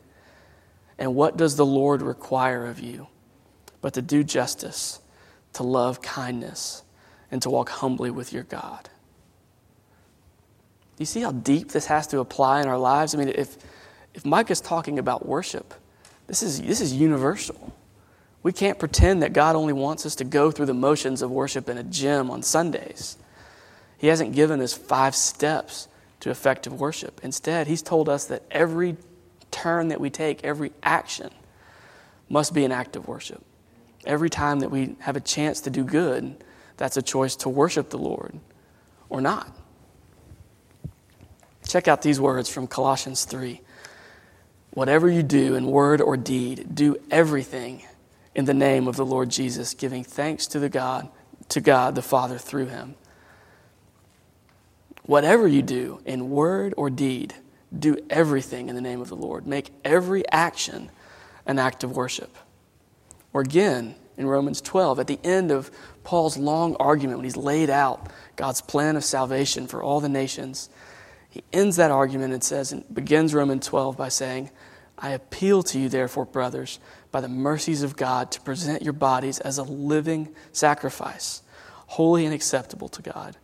And 0.98 1.14
what 1.14 1.36
does 1.36 1.56
the 1.56 1.66
Lord 1.66 2.02
require 2.02 2.66
of 2.66 2.78
you? 2.78 3.08
But 3.80 3.94
to 3.94 4.02
do 4.02 4.22
justice, 4.22 5.00
to 5.54 5.62
love 5.62 6.02
kindness, 6.02 6.82
and 7.30 7.42
to 7.42 7.50
walk 7.50 7.70
humbly 7.70 8.10
with 8.10 8.32
your 8.32 8.44
God 8.44 8.88
you 11.02 11.06
see 11.06 11.20
how 11.20 11.32
deep 11.32 11.70
this 11.72 11.86
has 11.86 12.06
to 12.08 12.20
apply 12.20 12.62
in 12.62 12.68
our 12.68 12.78
lives? 12.78 13.14
I 13.14 13.18
mean, 13.18 13.28
if, 13.28 13.56
if 14.14 14.24
Micah's 14.24 14.60
talking 14.60 14.98
about 14.98 15.26
worship, 15.26 15.74
this 16.26 16.42
is, 16.42 16.62
this 16.62 16.80
is 16.80 16.92
universal. 16.92 17.72
We 18.42 18.52
can't 18.52 18.78
pretend 18.78 19.22
that 19.22 19.32
God 19.32 19.54
only 19.56 19.72
wants 19.72 20.06
us 20.06 20.16
to 20.16 20.24
go 20.24 20.50
through 20.50 20.66
the 20.66 20.74
motions 20.74 21.22
of 21.22 21.30
worship 21.30 21.68
in 21.68 21.78
a 21.78 21.82
gym 21.82 22.30
on 22.30 22.42
Sundays. 22.42 23.16
He 23.98 24.08
hasn't 24.08 24.34
given 24.34 24.60
us 24.60 24.72
five 24.72 25.14
steps 25.14 25.88
to 26.20 26.30
effective 26.30 26.80
worship. 26.80 27.20
Instead, 27.22 27.66
He's 27.66 27.82
told 27.82 28.08
us 28.08 28.26
that 28.26 28.42
every 28.50 28.96
turn 29.50 29.88
that 29.88 30.00
we 30.00 30.10
take, 30.10 30.42
every 30.44 30.72
action, 30.82 31.30
must 32.28 32.54
be 32.54 32.64
an 32.64 32.72
act 32.72 32.96
of 32.96 33.06
worship. 33.06 33.42
Every 34.04 34.30
time 34.30 34.60
that 34.60 34.70
we 34.70 34.96
have 35.00 35.16
a 35.16 35.20
chance 35.20 35.60
to 35.62 35.70
do 35.70 35.84
good, 35.84 36.42
that's 36.76 36.96
a 36.96 37.02
choice 37.02 37.36
to 37.36 37.48
worship 37.48 37.90
the 37.90 37.98
Lord 37.98 38.38
or 39.08 39.20
not. 39.20 39.56
Check 41.72 41.88
out 41.88 42.02
these 42.02 42.20
words 42.20 42.50
from 42.50 42.66
Colossians 42.66 43.24
3. 43.24 43.62
Whatever 44.72 45.08
you 45.08 45.22
do 45.22 45.54
in 45.54 45.64
word 45.64 46.02
or 46.02 46.18
deed, 46.18 46.74
do 46.74 46.98
everything 47.10 47.82
in 48.34 48.44
the 48.44 48.52
name 48.52 48.86
of 48.86 48.96
the 48.96 49.06
Lord 49.06 49.30
Jesus, 49.30 49.72
giving 49.72 50.04
thanks 50.04 50.46
to 50.48 50.58
the 50.58 50.68
God, 50.68 51.08
to 51.48 51.62
God 51.62 51.94
the 51.94 52.02
Father 52.02 52.36
through 52.36 52.66
him. 52.66 52.94
Whatever 55.04 55.48
you 55.48 55.62
do 55.62 56.02
in 56.04 56.28
word 56.28 56.74
or 56.76 56.90
deed, 56.90 57.32
do 57.74 57.96
everything 58.10 58.68
in 58.68 58.74
the 58.74 58.82
name 58.82 59.00
of 59.00 59.08
the 59.08 59.16
Lord. 59.16 59.46
Make 59.46 59.70
every 59.82 60.28
action 60.28 60.90
an 61.46 61.58
act 61.58 61.82
of 61.84 61.96
worship. 61.96 62.36
Or 63.32 63.40
again, 63.40 63.94
in 64.18 64.26
Romans 64.26 64.60
12, 64.60 65.00
at 65.00 65.06
the 65.06 65.18
end 65.24 65.50
of 65.50 65.70
Paul's 66.04 66.36
long 66.36 66.76
argument, 66.76 67.20
when 67.20 67.24
he's 67.24 67.34
laid 67.38 67.70
out 67.70 68.12
God's 68.36 68.60
plan 68.60 68.94
of 68.94 69.04
salvation 69.04 69.66
for 69.66 69.82
all 69.82 70.00
the 70.00 70.10
nations, 70.10 70.68
he 71.32 71.42
ends 71.50 71.76
that 71.76 71.90
argument 71.90 72.34
and 72.34 72.44
says, 72.44 72.72
and 72.72 72.84
begins 72.94 73.32
Romans 73.32 73.66
12 73.66 73.96
by 73.96 74.10
saying, 74.10 74.50
I 74.98 75.12
appeal 75.12 75.62
to 75.62 75.80
you, 75.80 75.88
therefore, 75.88 76.26
brothers, 76.26 76.78
by 77.10 77.22
the 77.22 77.28
mercies 77.28 77.82
of 77.82 77.96
God, 77.96 78.30
to 78.32 78.40
present 78.42 78.82
your 78.82 78.92
bodies 78.92 79.40
as 79.40 79.56
a 79.56 79.62
living 79.62 80.34
sacrifice, 80.52 81.40
holy 81.86 82.26
and 82.26 82.34
acceptable 82.34 82.88
to 82.90 83.00
God. 83.00 83.36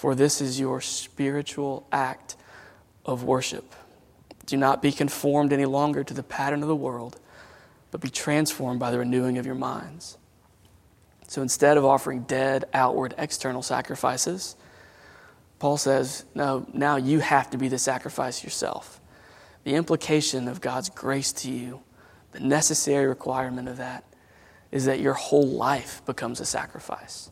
for 0.00 0.14
this 0.14 0.40
is 0.40 0.58
your 0.58 0.80
spiritual 0.80 1.86
act 1.92 2.34
of 3.04 3.22
worship. 3.22 3.74
Do 4.46 4.56
not 4.56 4.80
be 4.80 4.92
conformed 4.92 5.52
any 5.52 5.66
longer 5.66 6.02
to 6.02 6.14
the 6.14 6.22
pattern 6.22 6.62
of 6.62 6.68
the 6.68 6.74
world, 6.74 7.20
but 7.90 8.00
be 8.00 8.08
transformed 8.08 8.80
by 8.80 8.90
the 8.90 8.98
renewing 8.98 9.36
of 9.36 9.44
your 9.44 9.54
minds. 9.54 10.16
So 11.28 11.42
instead 11.42 11.76
of 11.76 11.84
offering 11.84 12.22
dead, 12.22 12.64
outward, 12.72 13.14
external 13.18 13.60
sacrifices, 13.60 14.56
Paul 15.60 15.76
says, 15.76 16.24
no, 16.34 16.66
now 16.72 16.96
you 16.96 17.20
have 17.20 17.50
to 17.50 17.58
be 17.58 17.68
the 17.68 17.78
sacrifice 17.78 18.42
yourself. 18.42 19.00
The 19.62 19.74
implication 19.74 20.48
of 20.48 20.60
God's 20.60 20.88
grace 20.88 21.32
to 21.32 21.50
you, 21.50 21.82
the 22.32 22.40
necessary 22.40 23.06
requirement 23.06 23.68
of 23.68 23.76
that, 23.76 24.04
is 24.72 24.86
that 24.86 25.00
your 25.00 25.12
whole 25.12 25.46
life 25.46 26.02
becomes 26.06 26.40
a 26.40 26.46
sacrifice. 26.46 27.30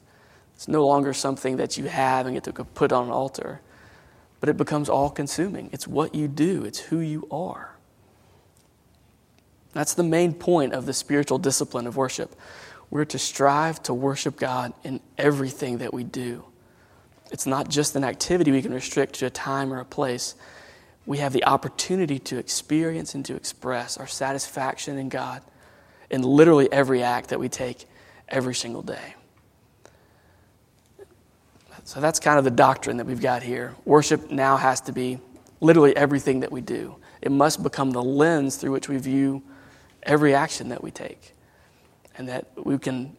It's 0.54 0.68
no 0.68 0.86
longer 0.86 1.14
something 1.14 1.56
that 1.56 1.78
you 1.78 1.84
have 1.84 2.26
and 2.26 2.36
get 2.36 2.44
to 2.44 2.52
put 2.52 2.92
on 2.92 3.06
an 3.06 3.12
altar, 3.12 3.62
but 4.40 4.50
it 4.50 4.58
becomes 4.58 4.90
all 4.90 5.08
consuming. 5.08 5.70
It's 5.72 5.88
what 5.88 6.14
you 6.14 6.28
do, 6.28 6.64
it's 6.64 6.80
who 6.80 6.98
you 6.98 7.26
are. 7.30 7.76
That's 9.72 9.94
the 9.94 10.02
main 10.02 10.34
point 10.34 10.74
of 10.74 10.84
the 10.84 10.92
spiritual 10.92 11.38
discipline 11.38 11.86
of 11.86 11.96
worship. 11.96 12.36
We're 12.90 13.06
to 13.06 13.18
strive 13.18 13.82
to 13.84 13.94
worship 13.94 14.36
God 14.36 14.74
in 14.84 15.00
everything 15.16 15.78
that 15.78 15.94
we 15.94 16.04
do. 16.04 16.44
It's 17.30 17.46
not 17.46 17.68
just 17.68 17.94
an 17.96 18.04
activity 18.04 18.50
we 18.50 18.62
can 18.62 18.72
restrict 18.72 19.14
to 19.16 19.26
a 19.26 19.30
time 19.30 19.72
or 19.72 19.80
a 19.80 19.84
place. 19.84 20.34
We 21.06 21.18
have 21.18 21.32
the 21.32 21.44
opportunity 21.44 22.18
to 22.20 22.38
experience 22.38 23.14
and 23.14 23.24
to 23.26 23.34
express 23.34 23.96
our 23.96 24.06
satisfaction 24.06 24.98
in 24.98 25.08
God 25.08 25.42
in 26.10 26.22
literally 26.22 26.70
every 26.72 27.02
act 27.02 27.30
that 27.30 27.40
we 27.40 27.48
take 27.48 27.86
every 28.28 28.54
single 28.54 28.82
day. 28.82 29.14
So 31.84 32.00
that's 32.00 32.20
kind 32.20 32.38
of 32.38 32.44
the 32.44 32.50
doctrine 32.50 32.98
that 32.98 33.06
we've 33.06 33.20
got 33.20 33.42
here. 33.42 33.74
Worship 33.84 34.30
now 34.30 34.56
has 34.58 34.80
to 34.82 34.92
be 34.92 35.18
literally 35.60 35.96
everything 35.96 36.40
that 36.40 36.52
we 36.52 36.60
do, 36.60 36.96
it 37.20 37.32
must 37.32 37.62
become 37.62 37.90
the 37.90 38.02
lens 38.02 38.56
through 38.56 38.72
which 38.72 38.88
we 38.88 38.96
view 38.98 39.42
every 40.02 40.34
action 40.34 40.68
that 40.68 40.82
we 40.82 40.90
take. 40.90 41.34
And 42.16 42.28
that 42.28 42.46
we 42.56 42.78
can 42.78 43.16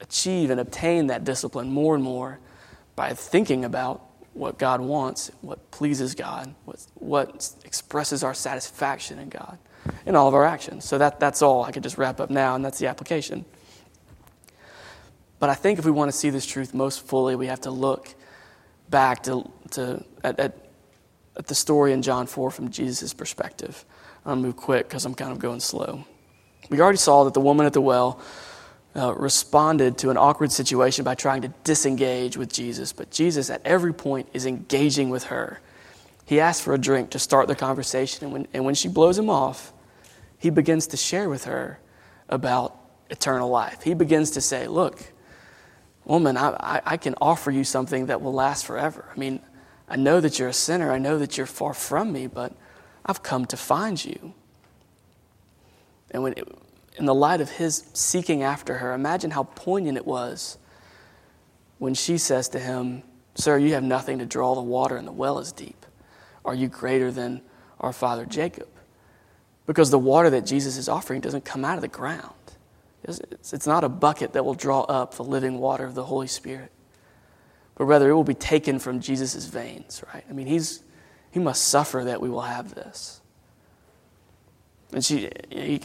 achieve 0.00 0.50
and 0.50 0.60
obtain 0.60 1.06
that 1.06 1.24
discipline 1.24 1.70
more 1.70 1.94
and 1.94 2.02
more 2.02 2.40
by 2.96 3.14
thinking 3.14 3.64
about 3.64 4.04
what 4.34 4.58
God 4.58 4.80
wants, 4.80 5.30
what 5.40 5.70
pleases 5.70 6.14
God, 6.14 6.54
what, 6.64 6.86
what 6.94 7.50
expresses 7.64 8.24
our 8.24 8.34
satisfaction 8.34 9.18
in 9.18 9.28
God 9.28 9.58
in 10.06 10.16
all 10.16 10.28
of 10.28 10.34
our 10.34 10.44
actions. 10.44 10.84
So 10.84 10.98
that, 10.98 11.20
that's 11.20 11.42
all 11.42 11.64
I 11.64 11.72
could 11.72 11.82
just 11.82 11.98
wrap 11.98 12.20
up 12.20 12.30
now, 12.30 12.54
and 12.54 12.64
that's 12.64 12.78
the 12.78 12.86
application. 12.86 13.44
But 15.38 15.50
I 15.50 15.54
think 15.54 15.78
if 15.78 15.84
we 15.84 15.90
want 15.90 16.10
to 16.10 16.16
see 16.16 16.30
this 16.30 16.46
truth 16.46 16.72
most 16.72 17.06
fully, 17.06 17.34
we 17.34 17.48
have 17.48 17.62
to 17.62 17.70
look 17.70 18.14
back 18.88 19.24
to, 19.24 19.50
to 19.72 20.04
at, 20.22 20.38
at, 20.38 20.70
at 21.36 21.46
the 21.46 21.54
story 21.54 21.92
in 21.92 22.02
John 22.02 22.26
4 22.26 22.50
from 22.50 22.70
Jesus' 22.70 23.12
perspective. 23.12 23.84
I'll 24.24 24.36
move 24.36 24.56
quick 24.56 24.88
because 24.88 25.04
I'm 25.04 25.14
kind 25.14 25.32
of 25.32 25.38
going 25.38 25.60
slow. 25.60 26.04
We 26.70 26.80
already 26.80 26.98
saw 26.98 27.24
that 27.24 27.34
the 27.34 27.40
woman 27.40 27.66
at 27.66 27.72
the 27.72 27.80
well 27.80 28.20
uh, 28.94 29.14
responded 29.14 29.98
to 29.98 30.10
an 30.10 30.16
awkward 30.16 30.52
situation 30.52 31.04
by 31.04 31.14
trying 31.14 31.42
to 31.42 31.48
disengage 31.64 32.36
with 32.36 32.52
Jesus, 32.52 32.92
but 32.92 33.10
Jesus 33.10 33.50
at 33.50 33.62
every 33.64 33.94
point 33.94 34.28
is 34.32 34.46
engaging 34.46 35.10
with 35.10 35.24
her. 35.24 35.60
He 36.26 36.40
asks 36.40 36.62
for 36.62 36.74
a 36.74 36.78
drink 36.78 37.10
to 37.10 37.18
start 37.18 37.48
the 37.48 37.54
conversation, 37.54 38.24
and 38.24 38.32
when, 38.32 38.48
and 38.52 38.64
when 38.64 38.74
she 38.74 38.88
blows 38.88 39.18
him 39.18 39.30
off, 39.30 39.72
he 40.38 40.50
begins 40.50 40.86
to 40.88 40.96
share 40.96 41.28
with 41.28 41.44
her 41.44 41.78
about 42.28 42.76
eternal 43.10 43.48
life. 43.48 43.82
He 43.82 43.94
begins 43.94 44.32
to 44.32 44.40
say, 44.40 44.66
Look, 44.66 45.12
Woman, 46.04 46.36
I, 46.36 46.50
I, 46.58 46.82
I 46.84 46.96
can 46.96 47.14
offer 47.20 47.50
you 47.50 47.64
something 47.64 48.06
that 48.06 48.20
will 48.20 48.32
last 48.32 48.66
forever. 48.66 49.08
I 49.14 49.18
mean, 49.18 49.40
I 49.88 49.96
know 49.96 50.20
that 50.20 50.38
you're 50.38 50.48
a 50.48 50.54
sinner. 50.54 50.90
I 50.90 50.98
know 50.98 51.18
that 51.18 51.36
you're 51.36 51.46
far 51.46 51.74
from 51.74 52.12
me, 52.12 52.26
but 52.26 52.52
I've 53.06 53.22
come 53.22 53.46
to 53.46 53.56
find 53.56 54.04
you. 54.04 54.34
And 56.10 56.22
when, 56.22 56.34
in 56.96 57.06
the 57.06 57.14
light 57.14 57.40
of 57.40 57.50
his 57.50 57.86
seeking 57.92 58.42
after 58.42 58.78
her, 58.78 58.92
imagine 58.92 59.30
how 59.30 59.44
poignant 59.44 59.96
it 59.96 60.06
was 60.06 60.58
when 61.78 61.94
she 61.94 62.18
says 62.18 62.48
to 62.50 62.58
him, 62.58 63.02
Sir, 63.34 63.56
you 63.56 63.74
have 63.74 63.82
nothing 63.82 64.18
to 64.18 64.26
draw 64.26 64.54
the 64.54 64.60
water, 64.60 64.96
and 64.96 65.08
the 65.08 65.12
well 65.12 65.38
is 65.38 65.52
deep. 65.52 65.86
Are 66.44 66.54
you 66.54 66.68
greater 66.68 67.10
than 67.10 67.40
our 67.80 67.92
father 67.92 68.26
Jacob? 68.26 68.68
Because 69.66 69.90
the 69.90 69.98
water 69.98 70.28
that 70.30 70.44
Jesus 70.44 70.76
is 70.76 70.88
offering 70.88 71.20
doesn't 71.20 71.44
come 71.44 71.64
out 71.64 71.76
of 71.76 71.80
the 71.80 71.88
ground. 71.88 72.34
It's 73.04 73.66
not 73.66 73.84
a 73.84 73.88
bucket 73.88 74.34
that 74.34 74.44
will 74.44 74.54
draw 74.54 74.82
up 74.82 75.14
the 75.14 75.24
living 75.24 75.58
water 75.58 75.84
of 75.84 75.94
the 75.94 76.04
Holy 76.04 76.26
Spirit, 76.26 76.70
but 77.74 77.86
rather 77.86 78.10
it 78.10 78.14
will 78.14 78.22
be 78.22 78.34
taken 78.34 78.78
from 78.78 79.00
Jesus' 79.00 79.46
veins, 79.46 80.04
right? 80.12 80.24
I 80.28 80.32
mean, 80.32 80.46
he's, 80.46 80.82
he 81.30 81.40
must 81.40 81.64
suffer 81.64 82.02
that 82.04 82.20
we 82.20 82.28
will 82.28 82.42
have 82.42 82.74
this. 82.74 83.21
And 84.92 85.04
she 85.04 85.30
he 85.50 85.80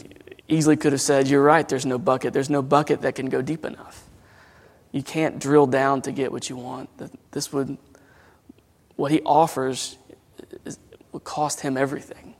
easily 0.48 0.76
could 0.76 0.92
have 0.92 1.00
said, 1.00 1.28
You're 1.28 1.42
right, 1.42 1.68
there's 1.68 1.86
no 1.86 1.98
bucket. 1.98 2.32
There's 2.32 2.50
no 2.50 2.62
bucket 2.62 3.02
that 3.02 3.14
can 3.14 3.28
go 3.28 3.42
deep 3.42 3.64
enough. 3.64 4.04
You 4.92 5.02
can't 5.02 5.38
drill 5.38 5.66
down 5.66 6.02
to 6.02 6.12
get 6.12 6.32
what 6.32 6.48
you 6.48 6.56
want. 6.56 6.88
This 7.30 7.52
would, 7.52 7.76
what 8.96 9.12
he 9.12 9.20
offers 9.20 9.98
is, 10.64 10.78
would 11.12 11.24
cost 11.24 11.60
him 11.60 11.76
everything. 11.76 12.34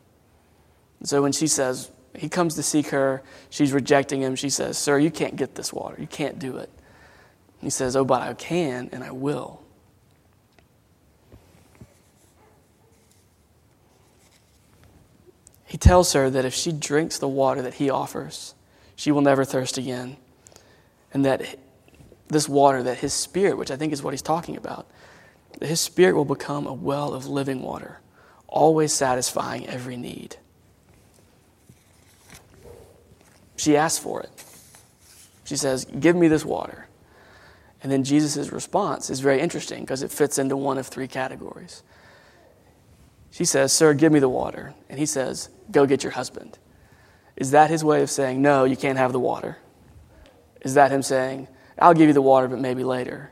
so 1.02 1.20
when 1.22 1.33
she 1.33 1.46
says, 1.46 1.90
he 2.14 2.28
comes 2.28 2.54
to 2.54 2.62
seek 2.62 2.88
her. 2.88 3.22
She's 3.50 3.72
rejecting 3.72 4.22
him. 4.22 4.35
She 4.35 4.50
says, 4.50 4.76
Sir, 4.78 4.98
you 4.98 5.11
can't 5.11 5.37
get 5.37 5.54
this 5.54 5.72
water. 5.72 5.96
You 6.00 6.07
can't 6.07 6.38
do 6.38 6.57
it. 6.57 6.70
He 7.61 7.70
says, 7.70 7.96
Oh, 7.96 8.04
but 8.04 8.22
I 8.22 8.35
can 8.35 8.88
and 8.92 9.04
I 9.04 9.11
will. 9.12 9.62
He 15.68 15.76
tells 15.76 16.14
her 16.14 16.31
that 16.31 16.46
if 16.46 16.54
she 16.54 16.72
drinks 16.72 17.18
the 17.18 17.28
water 17.28 17.61
that 17.61 17.74
he 17.74 17.90
offers, 17.90 18.54
she 18.96 19.12
will 19.12 19.20
never 19.20 19.44
thirst 19.44 19.76
again. 19.76 20.16
And 21.12 21.26
that 21.26 21.59
this 22.28 22.48
water, 22.48 22.83
that 22.83 22.98
his 22.98 23.12
spirit, 23.12 23.59
which 23.59 23.70
I 23.70 23.76
think 23.76 23.92
is 23.92 24.02
what 24.02 24.14
he's 24.14 24.22
talking 24.22 24.57
about, 24.57 24.90
his 25.61 25.78
spirit 25.78 26.14
will 26.14 26.24
become 26.24 26.66
a 26.66 26.72
well 26.72 27.12
of 27.12 27.26
living 27.26 27.61
water, 27.61 28.00
always 28.46 28.94
satisfying 28.94 29.66
every 29.66 29.98
need. 29.98 30.37
She 33.57 33.76
asks 33.76 34.02
for 34.02 34.22
it. 34.22 34.31
She 35.44 35.57
says, 35.57 35.85
Give 35.85 36.16
me 36.16 36.28
this 36.28 36.46
water. 36.46 36.88
And 37.83 37.92
then 37.92 38.04
Jesus' 38.04 38.50
response 38.50 39.11
is 39.11 39.20
very 39.20 39.40
interesting 39.40 39.83
because 39.83 40.02
it 40.02 40.11
fits 40.11 40.38
into 40.38 40.57
one 40.57 40.78
of 40.78 40.87
three 40.87 41.09
categories. 41.09 41.83
She 43.31 43.45
says, 43.45 43.73
Sir, 43.73 43.95
give 43.95 44.12
me 44.12 44.19
the 44.19 44.29
water. 44.29 44.75
And 44.88 44.99
he 44.99 45.07
says, 45.07 45.51
Go 45.71 45.87
get 45.87 46.03
your 46.03 46.12
husband. 46.12 46.59
Is 47.37 47.51
that 47.53 47.71
his 47.71 47.85
way 47.85 48.03
of 48.03 48.11
saying, 48.11 48.41
No, 48.41 48.64
you 48.64 48.77
can't 48.77 48.99
have 48.99 49.12
the 49.12 49.21
water? 49.21 49.59
Is 50.62 50.75
that 50.75 50.91
him 50.91 51.03
saying, 51.03 51.49
I'll 51.79 51.95
give 51.95 52.09
you 52.09 52.14
the 52.14 52.23
water, 52.23 52.49
but 52.49 52.59
maybe 52.59 52.85
later? 52.85 53.31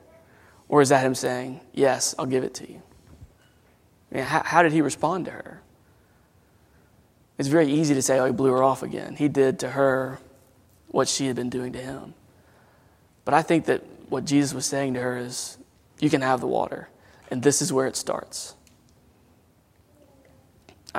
Or 0.69 0.83
is 0.83 0.91
that 0.91 1.05
him 1.05 1.15
saying, 1.15 1.61
Yes, 1.73 2.15
I'll 2.19 2.27
give 2.27 2.45
it 2.45 2.55
to 2.55 2.71
you? 2.71 2.83
I 4.11 4.15
mean, 4.15 4.25
how, 4.25 4.43
how 4.45 4.63
did 4.63 4.73
he 4.73 4.81
respond 4.81 5.25
to 5.25 5.33
her? 5.33 5.63
It's 7.39 7.49
very 7.49 7.71
easy 7.71 7.95
to 7.95 8.03
say, 8.03 8.19
oh, 8.19 8.27
he 8.27 8.33
blew 8.33 8.51
her 8.51 8.63
off 8.63 8.83
again. 8.83 9.17
He 9.17 9.29
did 9.29 9.59
to 9.61 9.71
her 9.71 10.19
what 10.89 11.09
she 11.09 11.27
had 11.27 11.37
been 11.37 11.51
doing 11.51 11.73
to 11.73 11.79
him. 11.79 12.15
But 13.25 13.35
I 13.35 13.43
think 13.43 13.67
that 13.67 13.83
what 14.09 14.25
Jesus 14.25 14.55
was 14.55 14.65
saying 14.65 14.95
to 14.95 15.01
her 15.01 15.19
is, 15.19 15.59
you 16.01 16.09
can 16.09 16.23
have 16.23 16.41
the 16.41 16.47
water, 16.47 16.89
and 17.31 17.43
this 17.43 17.61
is 17.61 17.73
where 17.73 17.87
it 17.87 17.97
starts. 17.97 18.55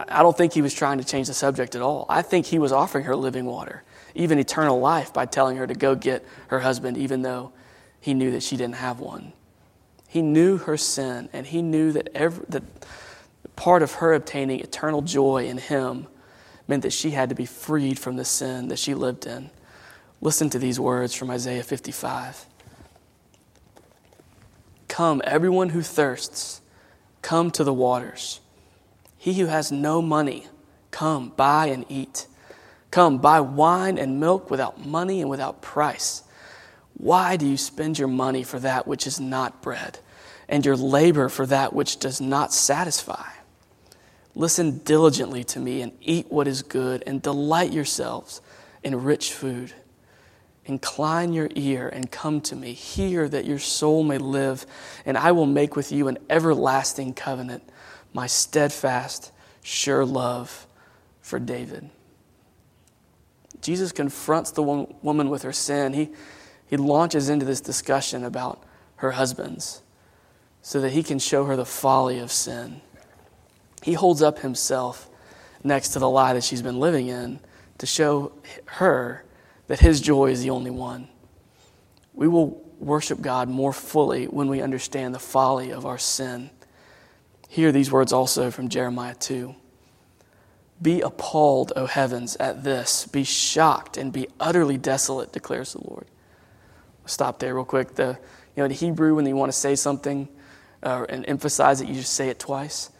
I 0.07 0.23
don't 0.23 0.35
think 0.35 0.53
he 0.53 0.61
was 0.61 0.73
trying 0.73 0.97
to 0.97 1.03
change 1.03 1.27
the 1.27 1.33
subject 1.33 1.75
at 1.75 1.81
all. 1.81 2.05
I 2.09 2.21
think 2.21 2.45
he 2.45 2.59
was 2.59 2.71
offering 2.71 3.05
her 3.05 3.15
living 3.15 3.45
water, 3.45 3.83
even 4.15 4.39
eternal 4.39 4.79
life, 4.79 5.13
by 5.13 5.25
telling 5.25 5.57
her 5.57 5.67
to 5.67 5.73
go 5.73 5.95
get 5.95 6.25
her 6.47 6.59
husband, 6.59 6.97
even 6.97 7.21
though 7.21 7.51
he 7.99 8.13
knew 8.13 8.31
that 8.31 8.43
she 8.43 8.57
didn't 8.57 8.75
have 8.75 8.99
one. 8.99 9.33
He 10.07 10.21
knew 10.21 10.57
her 10.57 10.77
sin, 10.77 11.29
and 11.33 11.45
he 11.45 11.61
knew 11.61 11.91
that, 11.91 12.09
every, 12.15 12.45
that 12.49 12.63
part 13.55 13.81
of 13.83 13.93
her 13.93 14.13
obtaining 14.13 14.59
eternal 14.59 15.01
joy 15.01 15.47
in 15.47 15.57
him 15.57 16.07
meant 16.67 16.83
that 16.83 16.93
she 16.93 17.11
had 17.11 17.29
to 17.29 17.35
be 17.35 17.45
freed 17.45 17.99
from 17.99 18.15
the 18.15 18.25
sin 18.25 18.67
that 18.69 18.79
she 18.79 18.93
lived 18.93 19.25
in. 19.25 19.49
Listen 20.21 20.49
to 20.49 20.59
these 20.59 20.79
words 20.79 21.13
from 21.13 21.29
Isaiah 21.29 21.63
55. 21.63 22.45
Come, 24.87 25.21
everyone 25.25 25.69
who 25.69 25.81
thirsts, 25.81 26.61
come 27.21 27.51
to 27.51 27.63
the 27.63 27.73
waters. 27.73 28.39
He 29.27 29.33
who 29.33 29.47
has 29.47 29.73
no 29.73 30.01
money, 30.01 30.47
come, 30.89 31.33
buy 31.35 31.65
and 31.65 31.85
eat. 31.89 32.27
Come, 32.91 33.17
buy 33.17 33.41
wine 33.41 33.97
and 33.97 34.21
milk 34.21 34.49
without 34.49 34.85
money 34.85 35.19
and 35.19 35.29
without 35.29 35.61
price. 35.61 36.23
Why 36.93 37.35
do 37.35 37.45
you 37.45 37.57
spend 37.57 37.99
your 37.99 38.07
money 38.07 38.43
for 38.43 38.57
that 38.59 38.87
which 38.87 39.05
is 39.05 39.19
not 39.19 39.61
bread, 39.61 39.99
and 40.47 40.65
your 40.65 40.77
labor 40.77 41.27
for 41.27 41.45
that 41.45 41.73
which 41.73 41.99
does 41.99 42.21
not 42.21 42.53
satisfy? 42.53 43.27
Listen 44.33 44.77
diligently 44.85 45.43
to 45.43 45.59
me 45.59 45.81
and 45.81 45.91
eat 45.99 46.31
what 46.31 46.47
is 46.47 46.61
good, 46.61 47.03
and 47.05 47.21
delight 47.21 47.73
yourselves 47.73 48.39
in 48.81 49.03
rich 49.03 49.33
food. 49.33 49.73
Incline 50.63 51.33
your 51.33 51.49
ear 51.53 51.89
and 51.89 52.09
come 52.09 52.39
to 52.39 52.55
me. 52.55 52.71
Hear 52.71 53.27
that 53.27 53.43
your 53.43 53.59
soul 53.59 54.03
may 54.03 54.19
live, 54.19 54.65
and 55.05 55.17
I 55.17 55.33
will 55.33 55.45
make 55.45 55.75
with 55.75 55.91
you 55.91 56.07
an 56.07 56.17
everlasting 56.29 57.13
covenant, 57.13 57.63
my 58.17 58.25
steadfast, 58.25 59.31
sure 59.61 60.03
love 60.03 60.65
for 61.21 61.37
David. 61.37 61.87
Jesus 63.61 63.91
confronts 63.91 64.49
the 64.49 64.63
woman 64.63 65.29
with 65.29 65.43
her 65.43 65.53
sin. 65.53 65.93
He, 65.93 66.09
he 66.65 66.77
launches 66.77 67.29
into 67.29 67.45
this 67.45 67.61
discussion 67.61 68.25
about 68.25 68.63
her 68.95 69.11
husbands 69.11 69.83
so 70.63 70.81
that 70.81 70.93
he 70.93 71.03
can 71.03 71.19
show 71.19 71.45
her 71.45 71.55
the 71.55 71.63
folly 71.63 72.17
of 72.17 72.31
sin. 72.31 72.81
He 73.83 73.93
holds 73.93 74.23
up 74.23 74.39
himself 74.39 75.07
next 75.63 75.89
to 75.89 75.99
the 75.99 76.09
lie 76.09 76.33
that 76.33 76.43
she's 76.43 76.63
been 76.63 76.79
living 76.79 77.09
in 77.09 77.39
to 77.77 77.85
show 77.85 78.31
her 78.65 79.25
that 79.67 79.79
his 79.79 80.01
joy 80.01 80.31
is 80.31 80.41
the 80.41 80.49
only 80.49 80.71
one. 80.71 81.07
We 82.15 82.27
will 82.27 82.63
worship 82.79 83.21
God 83.21 83.47
more 83.47 83.73
fully 83.73 84.25
when 84.25 84.47
we 84.47 84.59
understand 84.59 85.13
the 85.13 85.19
folly 85.19 85.69
of 85.69 85.85
our 85.85 85.99
sin. 85.99 86.49
Hear 87.57 87.71
these 87.71 87.91
words 87.91 88.13
also 88.13 88.51
from 88.51 88.69
Jeremiah 88.69 89.15
2. 89.15 89.55
Be 90.79 91.01
appalled, 91.01 91.73
O 91.75 91.87
heavens, 91.87 92.35
at 92.35 92.63
this. 92.63 93.07
Be 93.07 93.23
shocked 93.23 93.97
and 93.97 94.13
be 94.13 94.27
utterly 94.39 94.77
desolate, 94.77 95.31
declares 95.31 95.73
the 95.73 95.79
Lord. 95.83 96.05
I'll 97.01 97.07
stop 97.07 97.39
there 97.39 97.55
real 97.55 97.65
quick. 97.65 97.95
The, 97.95 98.19
you 98.55 98.61
know, 98.61 98.65
in 98.65 98.69
Hebrew, 98.69 99.15
when 99.15 99.25
you 99.25 99.35
want 99.35 99.51
to 99.51 99.57
say 99.57 99.73
something 99.73 100.29
uh, 100.83 101.07
and 101.09 101.27
emphasize 101.27 101.81
it, 101.81 101.87
you 101.87 101.95
just 101.95 102.13
say 102.13 102.29
it 102.29 102.37
twice. 102.37 102.91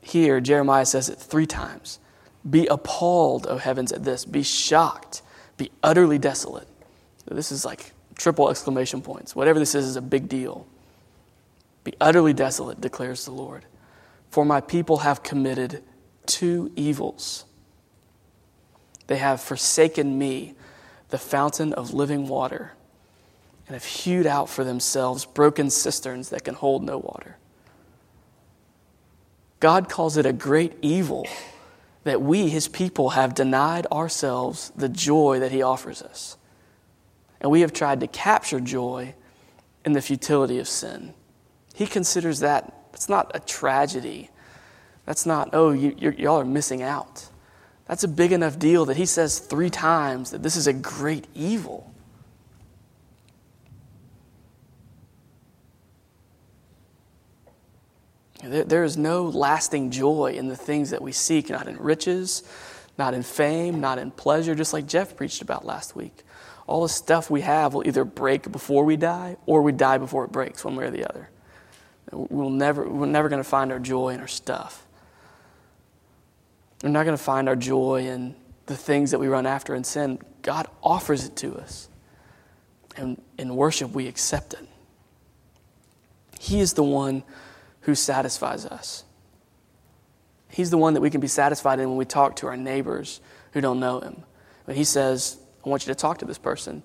Here, 0.00 0.38
Jeremiah 0.38 0.86
says 0.86 1.08
it 1.08 1.18
three 1.18 1.46
times. 1.46 1.98
Be 2.48 2.68
appalled, 2.68 3.48
O 3.48 3.56
heavens, 3.58 3.90
at 3.90 4.04
this. 4.04 4.24
Be 4.24 4.44
shocked. 4.44 5.22
Be 5.56 5.72
utterly 5.82 6.18
desolate. 6.18 6.68
This 7.28 7.50
is 7.50 7.64
like 7.64 7.94
triple 8.14 8.48
exclamation 8.48 9.02
points. 9.02 9.34
Whatever 9.34 9.58
this 9.58 9.74
is, 9.74 9.86
is 9.86 9.96
a 9.96 10.02
big 10.02 10.28
deal. 10.28 10.68
Be 11.86 11.94
utterly 12.00 12.32
desolate, 12.32 12.80
declares 12.80 13.26
the 13.26 13.30
Lord. 13.30 13.64
For 14.28 14.44
my 14.44 14.60
people 14.60 14.96
have 14.98 15.22
committed 15.22 15.84
two 16.26 16.72
evils. 16.74 17.44
They 19.06 19.18
have 19.18 19.40
forsaken 19.40 20.18
me, 20.18 20.56
the 21.10 21.18
fountain 21.18 21.72
of 21.72 21.94
living 21.94 22.26
water, 22.26 22.72
and 23.68 23.74
have 23.74 23.84
hewed 23.84 24.26
out 24.26 24.48
for 24.48 24.64
themselves 24.64 25.24
broken 25.26 25.70
cisterns 25.70 26.30
that 26.30 26.42
can 26.42 26.54
hold 26.56 26.82
no 26.82 26.98
water. 26.98 27.36
God 29.60 29.88
calls 29.88 30.16
it 30.16 30.26
a 30.26 30.32
great 30.32 30.72
evil 30.82 31.24
that 32.02 32.20
we, 32.20 32.48
his 32.48 32.66
people, 32.66 33.10
have 33.10 33.32
denied 33.32 33.86
ourselves 33.92 34.72
the 34.74 34.88
joy 34.88 35.38
that 35.38 35.52
he 35.52 35.62
offers 35.62 36.02
us. 36.02 36.36
And 37.40 37.52
we 37.52 37.60
have 37.60 37.72
tried 37.72 38.00
to 38.00 38.08
capture 38.08 38.58
joy 38.58 39.14
in 39.84 39.92
the 39.92 40.02
futility 40.02 40.58
of 40.58 40.66
sin. 40.66 41.14
He 41.76 41.86
considers 41.86 42.40
that 42.40 42.72
it's 42.94 43.06
not 43.06 43.30
a 43.34 43.38
tragedy 43.38 44.30
that's 45.04 45.26
not, 45.26 45.50
oh, 45.52 45.72
you, 45.72 45.94
y'all 46.16 46.40
are 46.40 46.44
missing 46.46 46.82
out. 46.82 47.28
That's 47.84 48.02
a 48.02 48.08
big 48.08 48.32
enough 48.32 48.58
deal 48.58 48.86
that 48.86 48.96
he 48.96 49.04
says 49.04 49.38
three 49.38 49.68
times 49.68 50.30
that 50.30 50.42
this 50.42 50.56
is 50.56 50.66
a 50.66 50.72
great 50.72 51.26
evil. 51.34 51.92
There, 58.42 58.64
there 58.64 58.84
is 58.84 58.96
no 58.96 59.24
lasting 59.24 59.90
joy 59.90 60.32
in 60.34 60.48
the 60.48 60.56
things 60.56 60.88
that 60.88 61.02
we 61.02 61.12
seek, 61.12 61.50
not 61.50 61.68
in 61.68 61.76
riches, 61.76 62.42
not 62.96 63.12
in 63.12 63.22
fame, 63.22 63.82
not 63.82 63.98
in 63.98 64.12
pleasure, 64.12 64.54
just 64.54 64.72
like 64.72 64.86
Jeff 64.86 65.14
preached 65.14 65.42
about 65.42 65.66
last 65.66 65.94
week. 65.94 66.22
All 66.66 66.84
the 66.84 66.88
stuff 66.88 67.28
we 67.28 67.42
have 67.42 67.74
will 67.74 67.86
either 67.86 68.06
break 68.06 68.50
before 68.50 68.86
we 68.86 68.96
die 68.96 69.36
or 69.44 69.60
we 69.60 69.72
die 69.72 69.98
before 69.98 70.24
it 70.24 70.32
breaks, 70.32 70.64
one 70.64 70.74
way 70.74 70.86
or 70.86 70.90
the 70.90 71.06
other. 71.06 71.28
We'll 72.12 72.50
never, 72.50 72.88
we're 72.88 73.06
never 73.06 73.28
going 73.28 73.42
to 73.42 73.48
find 73.48 73.72
our 73.72 73.78
joy 73.78 74.10
in 74.10 74.20
our 74.20 74.28
stuff. 74.28 74.86
We're 76.82 76.90
not 76.90 77.04
going 77.04 77.16
to 77.16 77.22
find 77.22 77.48
our 77.48 77.56
joy 77.56 78.06
in 78.06 78.34
the 78.66 78.76
things 78.76 79.10
that 79.10 79.18
we 79.18 79.28
run 79.28 79.46
after 79.46 79.74
in 79.74 79.84
sin. 79.84 80.18
God 80.42 80.68
offers 80.82 81.24
it 81.24 81.36
to 81.36 81.56
us. 81.56 81.88
And 82.96 83.20
in 83.38 83.56
worship, 83.56 83.92
we 83.92 84.06
accept 84.08 84.54
it. 84.54 84.66
He 86.38 86.60
is 86.60 86.74
the 86.74 86.84
one 86.84 87.24
who 87.82 87.94
satisfies 87.94 88.66
us. 88.66 89.04
He's 90.48 90.70
the 90.70 90.78
one 90.78 90.94
that 90.94 91.00
we 91.00 91.10
can 91.10 91.20
be 91.20 91.28
satisfied 91.28 91.80
in 91.80 91.88
when 91.88 91.98
we 91.98 92.04
talk 92.04 92.36
to 92.36 92.46
our 92.46 92.56
neighbors 92.56 93.20
who 93.52 93.60
don't 93.60 93.80
know 93.80 94.00
Him. 94.00 94.22
When 94.64 94.76
He 94.76 94.84
says, 94.84 95.38
I 95.64 95.68
want 95.68 95.86
you 95.86 95.92
to 95.92 95.98
talk 95.98 96.18
to 96.18 96.24
this 96.24 96.38
person, 96.38 96.82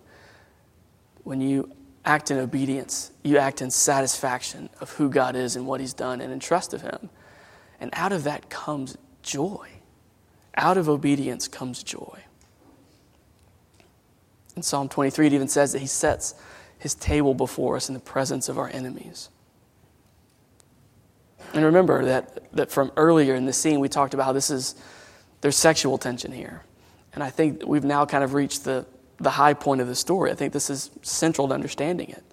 when 1.23 1.41
you 1.41 1.71
act 2.05 2.31
in 2.31 2.37
obedience, 2.37 3.11
you 3.23 3.37
act 3.37 3.61
in 3.61 3.69
satisfaction 3.69 4.69
of 4.79 4.91
who 4.91 5.09
God 5.09 5.35
is 5.35 5.55
and 5.55 5.67
what 5.67 5.79
He's 5.79 5.93
done 5.93 6.21
and 6.21 6.31
in 6.31 6.39
trust 6.39 6.73
of 6.73 6.81
Him. 6.81 7.09
And 7.79 7.89
out 7.93 8.11
of 8.11 8.23
that 8.23 8.49
comes 8.49 8.97
joy. 9.23 9.67
Out 10.55 10.77
of 10.77 10.89
obedience 10.89 11.47
comes 11.47 11.83
joy. 11.83 12.19
In 14.55 14.61
Psalm 14.61 14.89
23, 14.89 15.27
it 15.27 15.33
even 15.33 15.47
says 15.47 15.71
that 15.71 15.79
he 15.79 15.87
sets 15.87 16.35
his 16.77 16.93
table 16.93 17.33
before 17.33 17.75
us 17.75 17.87
in 17.87 17.93
the 17.93 18.01
presence 18.01 18.49
of 18.49 18.59
our 18.59 18.69
enemies. 18.69 19.29
And 21.53 21.65
remember 21.65 22.05
that, 22.05 22.53
that 22.53 22.71
from 22.71 22.91
earlier 22.97 23.35
in 23.35 23.45
the 23.45 23.53
scene, 23.53 23.79
we 23.79 23.89
talked 23.89 24.13
about 24.13 24.25
how 24.25 24.33
this 24.33 24.49
is, 24.49 24.75
there's 25.41 25.57
sexual 25.57 25.97
tension 25.97 26.31
here. 26.31 26.63
And 27.13 27.23
I 27.23 27.29
think 27.29 27.65
we've 27.65 27.83
now 27.83 28.05
kind 28.05 28.23
of 28.23 28.33
reached 28.33 28.63
the, 28.63 28.85
the 29.23 29.31
high 29.31 29.53
point 29.53 29.81
of 29.81 29.87
the 29.87 29.95
story. 29.95 30.31
I 30.31 30.35
think 30.35 30.53
this 30.53 30.69
is 30.69 30.91
central 31.01 31.47
to 31.47 31.53
understanding 31.53 32.09
it. 32.09 32.23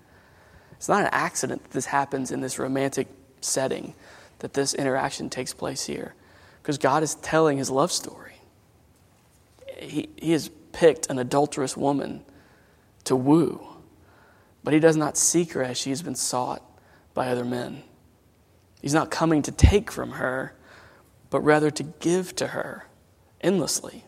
It's 0.72 0.88
not 0.88 1.02
an 1.02 1.10
accident 1.12 1.64
that 1.64 1.70
this 1.72 1.86
happens 1.86 2.30
in 2.30 2.40
this 2.40 2.58
romantic 2.58 3.08
setting, 3.40 3.94
that 4.38 4.54
this 4.54 4.74
interaction 4.74 5.28
takes 5.28 5.52
place 5.52 5.84
here 5.86 6.14
because 6.62 6.78
God 6.78 7.02
is 7.02 7.14
telling 7.16 7.58
his 7.58 7.70
love 7.70 7.90
story. 7.90 8.34
He, 9.78 10.08
he 10.16 10.32
has 10.32 10.50
picked 10.72 11.08
an 11.10 11.18
adulterous 11.18 11.76
woman 11.76 12.22
to 13.04 13.16
woo, 13.16 13.66
but 14.62 14.74
he 14.74 14.80
does 14.80 14.96
not 14.96 15.16
seek 15.16 15.52
her 15.52 15.62
as 15.62 15.78
she 15.78 15.90
has 15.90 16.02
been 16.02 16.14
sought 16.14 16.62
by 17.14 17.28
other 17.28 17.44
men. 17.44 17.82
He's 18.82 18.94
not 18.94 19.10
coming 19.10 19.42
to 19.42 19.52
take 19.52 19.90
from 19.90 20.12
her, 20.12 20.54
but 21.30 21.40
rather 21.40 21.70
to 21.70 21.82
give 21.82 22.36
to 22.36 22.48
her 22.48 22.86
endlessly. 23.40 24.04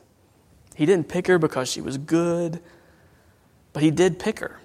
He 0.80 0.86
didn't 0.86 1.10
pick 1.10 1.26
her 1.26 1.38
because 1.38 1.70
she 1.70 1.82
was 1.82 1.98
good, 1.98 2.58
but 3.74 3.82
he 3.82 3.90
did 3.90 4.18
pick 4.18 4.38
her. 4.38 4.60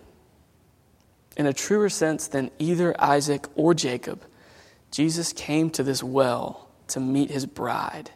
In 1.35 1.45
a 1.45 1.51
truer 1.51 1.89
sense 1.89 2.25
than 2.25 2.51
either 2.57 2.95
Isaac 2.97 3.47
or 3.53 3.73
Jacob, 3.73 4.23
Jesus 4.91 5.33
came 5.33 5.69
to 5.71 5.83
this 5.83 6.01
well 6.01 6.69
to 6.87 7.01
meet 7.01 7.31
his 7.31 7.45
bride. 7.45 8.11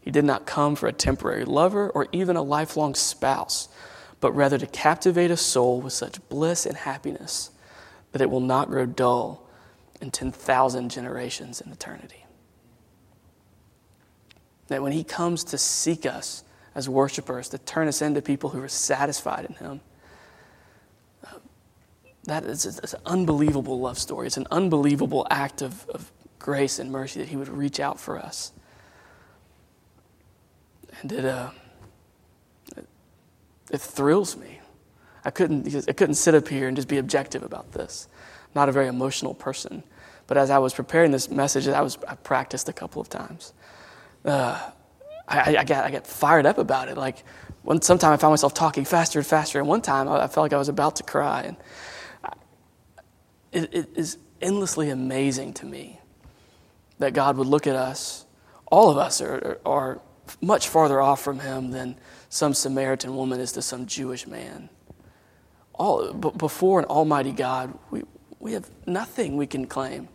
He 0.00 0.12
did 0.12 0.24
not 0.24 0.46
come 0.46 0.76
for 0.76 0.86
a 0.86 0.92
temporary 0.92 1.44
lover 1.44 1.90
or 1.90 2.06
even 2.12 2.36
a 2.36 2.42
lifelong 2.42 2.94
spouse, 2.94 3.68
but 4.20 4.30
rather 4.30 4.56
to 4.58 4.68
captivate 4.68 5.32
a 5.32 5.36
soul 5.36 5.80
with 5.80 5.92
such 5.92 6.20
bliss 6.28 6.64
and 6.64 6.76
happiness 6.76 7.50
that 8.12 8.22
it 8.22 8.30
will 8.30 8.38
not 8.38 8.70
grow 8.70 8.86
dull 8.86 9.48
in 10.00 10.12
10,000 10.12 10.88
generations 10.88 11.60
in 11.60 11.72
eternity. 11.72 12.24
That 14.68 14.80
when 14.80 14.92
he 14.92 15.02
comes 15.02 15.42
to 15.42 15.58
seek 15.58 16.06
us 16.06 16.44
as 16.74 16.88
worshipers, 16.88 17.48
to 17.50 17.58
turn 17.58 17.88
us 17.88 18.00
into 18.02 18.22
people 18.22 18.50
who 18.50 18.62
are 18.62 18.68
satisfied 18.68 19.44
in 19.44 19.54
him, 19.54 19.80
that 22.24 22.44
is 22.44 22.66
an 22.66 23.00
unbelievable 23.06 23.80
love 23.80 23.98
story. 23.98 24.26
It's 24.26 24.36
an 24.36 24.46
unbelievable 24.50 25.26
act 25.30 25.62
of, 25.62 25.88
of 25.88 26.12
grace 26.38 26.78
and 26.78 26.90
mercy 26.90 27.20
that 27.20 27.28
He 27.28 27.36
would 27.36 27.48
reach 27.48 27.80
out 27.80 27.98
for 27.98 28.18
us. 28.18 28.52
And 31.00 31.12
it, 31.12 31.24
uh, 31.24 31.50
it, 32.76 32.86
it 33.70 33.80
thrills 33.80 34.36
me. 34.36 34.60
I 35.24 35.30
couldn't, 35.30 35.88
I 35.88 35.92
couldn't 35.92 36.14
sit 36.14 36.34
up 36.34 36.48
here 36.48 36.68
and 36.68 36.76
just 36.76 36.88
be 36.88 36.98
objective 36.98 37.42
about 37.42 37.72
this. 37.72 38.08
Not 38.54 38.68
a 38.68 38.72
very 38.72 38.88
emotional 38.88 39.34
person. 39.34 39.82
But 40.26 40.36
as 40.36 40.50
I 40.50 40.58
was 40.58 40.74
preparing 40.74 41.10
this 41.10 41.30
message, 41.30 41.68
I, 41.68 41.80
was, 41.80 41.98
I 42.06 42.14
practiced 42.16 42.68
a 42.68 42.72
couple 42.72 43.00
of 43.00 43.08
times. 43.08 43.52
Uh, 44.24 44.70
I, 45.30 45.56
I, 45.58 45.64
got, 45.64 45.84
I 45.84 45.90
got 45.90 46.06
fired 46.06 46.44
up 46.44 46.58
about 46.58 46.88
it. 46.88 46.96
Like, 46.96 47.24
one, 47.62 47.80
sometime 47.80 48.12
I 48.12 48.16
found 48.16 48.32
myself 48.32 48.52
talking 48.52 48.84
faster 48.84 49.20
and 49.20 49.26
faster. 49.26 49.60
And 49.60 49.68
one 49.68 49.80
time 49.80 50.08
I, 50.08 50.24
I 50.24 50.26
felt 50.26 50.44
like 50.44 50.52
I 50.52 50.58
was 50.58 50.68
about 50.68 50.96
to 50.96 51.02
cry. 51.04 51.42
And 51.42 51.56
I, 52.24 52.32
it, 53.52 53.74
it 53.74 53.88
is 53.94 54.18
endlessly 54.42 54.90
amazing 54.90 55.54
to 55.54 55.66
me 55.66 56.00
that 56.98 57.14
God 57.14 57.36
would 57.36 57.46
look 57.46 57.66
at 57.66 57.76
us. 57.76 58.26
All 58.66 58.90
of 58.90 58.96
us 58.96 59.20
are, 59.20 59.58
are 59.64 60.00
much 60.40 60.68
farther 60.68 61.00
off 61.00 61.22
from 61.22 61.38
Him 61.38 61.70
than 61.70 61.96
some 62.28 62.52
Samaritan 62.52 63.14
woman 63.14 63.40
is 63.40 63.52
to 63.52 63.62
some 63.62 63.86
Jewish 63.86 64.26
man. 64.26 64.68
All, 65.74 66.12
before 66.12 66.80
an 66.80 66.86
Almighty 66.86 67.32
God, 67.32 67.76
we, 67.90 68.02
we 68.38 68.52
have 68.52 68.68
nothing 68.86 69.36
we 69.36 69.46
can 69.46 69.66
claim. 69.66 70.08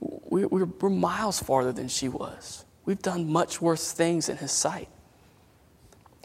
We, 0.00 0.44
we're, 0.46 0.64
we're 0.64 0.90
miles 0.90 1.42
farther 1.42 1.72
than 1.72 1.88
she 1.88 2.08
was. 2.08 2.64
We've 2.88 3.02
done 3.02 3.30
much 3.30 3.60
worse 3.60 3.92
things 3.92 4.30
in 4.30 4.38
His 4.38 4.50
sight. 4.50 4.88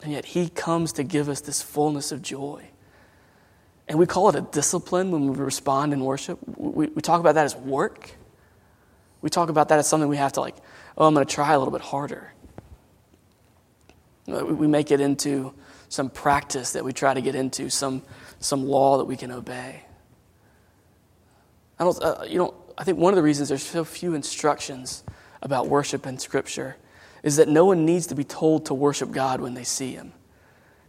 And 0.01 0.13
yet 0.13 0.23
He 0.23 0.47
comes 0.47 0.93
to 0.93 1.03
give 1.03 1.27
us 1.27 1.41
this 1.41 1.61
fullness 1.61 2.13
of 2.13 2.21
joy. 2.21 2.63
And 3.89 3.99
we 3.99 4.05
call 4.05 4.29
it 4.29 4.35
a 4.35 4.41
discipline 4.49 5.11
when 5.11 5.27
we 5.27 5.35
respond 5.35 5.91
in 5.91 5.99
worship. 5.99 6.39
We, 6.55 6.87
we 6.87 7.01
talk 7.01 7.19
about 7.19 7.35
that 7.35 7.43
as 7.43 7.53
work. 7.53 8.11
We 9.21 9.29
talk 9.29 9.49
about 9.49 9.67
that 9.67 9.79
as 9.79 9.89
something 9.89 10.07
we 10.07 10.15
have 10.15 10.31
to, 10.33 10.39
like, 10.39 10.55
oh, 10.97 11.05
I'm 11.05 11.13
going 11.13 11.27
to 11.27 11.33
try 11.35 11.51
a 11.51 11.59
little 11.59 11.73
bit 11.73 11.81
harder. 11.81 12.31
We 14.25 14.65
make 14.65 14.89
it 14.89 15.01
into 15.01 15.53
some 15.89 16.09
practice 16.09 16.71
that 16.71 16.85
we 16.85 16.93
try 16.93 17.13
to 17.13 17.19
get 17.19 17.35
into, 17.35 17.69
some, 17.69 18.03
some 18.39 18.65
law 18.65 18.99
that 18.99 19.05
we 19.05 19.17
can 19.17 19.31
obey. 19.31 19.83
I 21.77 21.83
don't, 21.83 22.01
uh, 22.01 22.23
you 22.25 22.37
know, 22.37 22.53
I 22.77 22.85
think 22.85 22.99
one 22.99 23.11
of 23.11 23.17
the 23.17 23.23
reasons 23.23 23.49
there's 23.49 23.63
so 23.63 23.83
few 23.83 24.13
instructions 24.13 25.03
about 25.43 25.67
worship 25.67 26.07
in 26.07 26.17
Scripture 26.17 26.77
is 27.21 27.35
that 27.35 27.47
no 27.47 27.65
one 27.65 27.85
needs 27.85 28.07
to 28.07 28.15
be 28.15 28.23
told 28.23 28.65
to 28.65 28.73
worship 28.73 29.11
God 29.11 29.39
when 29.39 29.53
they 29.53 29.63
see 29.63 29.93
Him. 29.93 30.13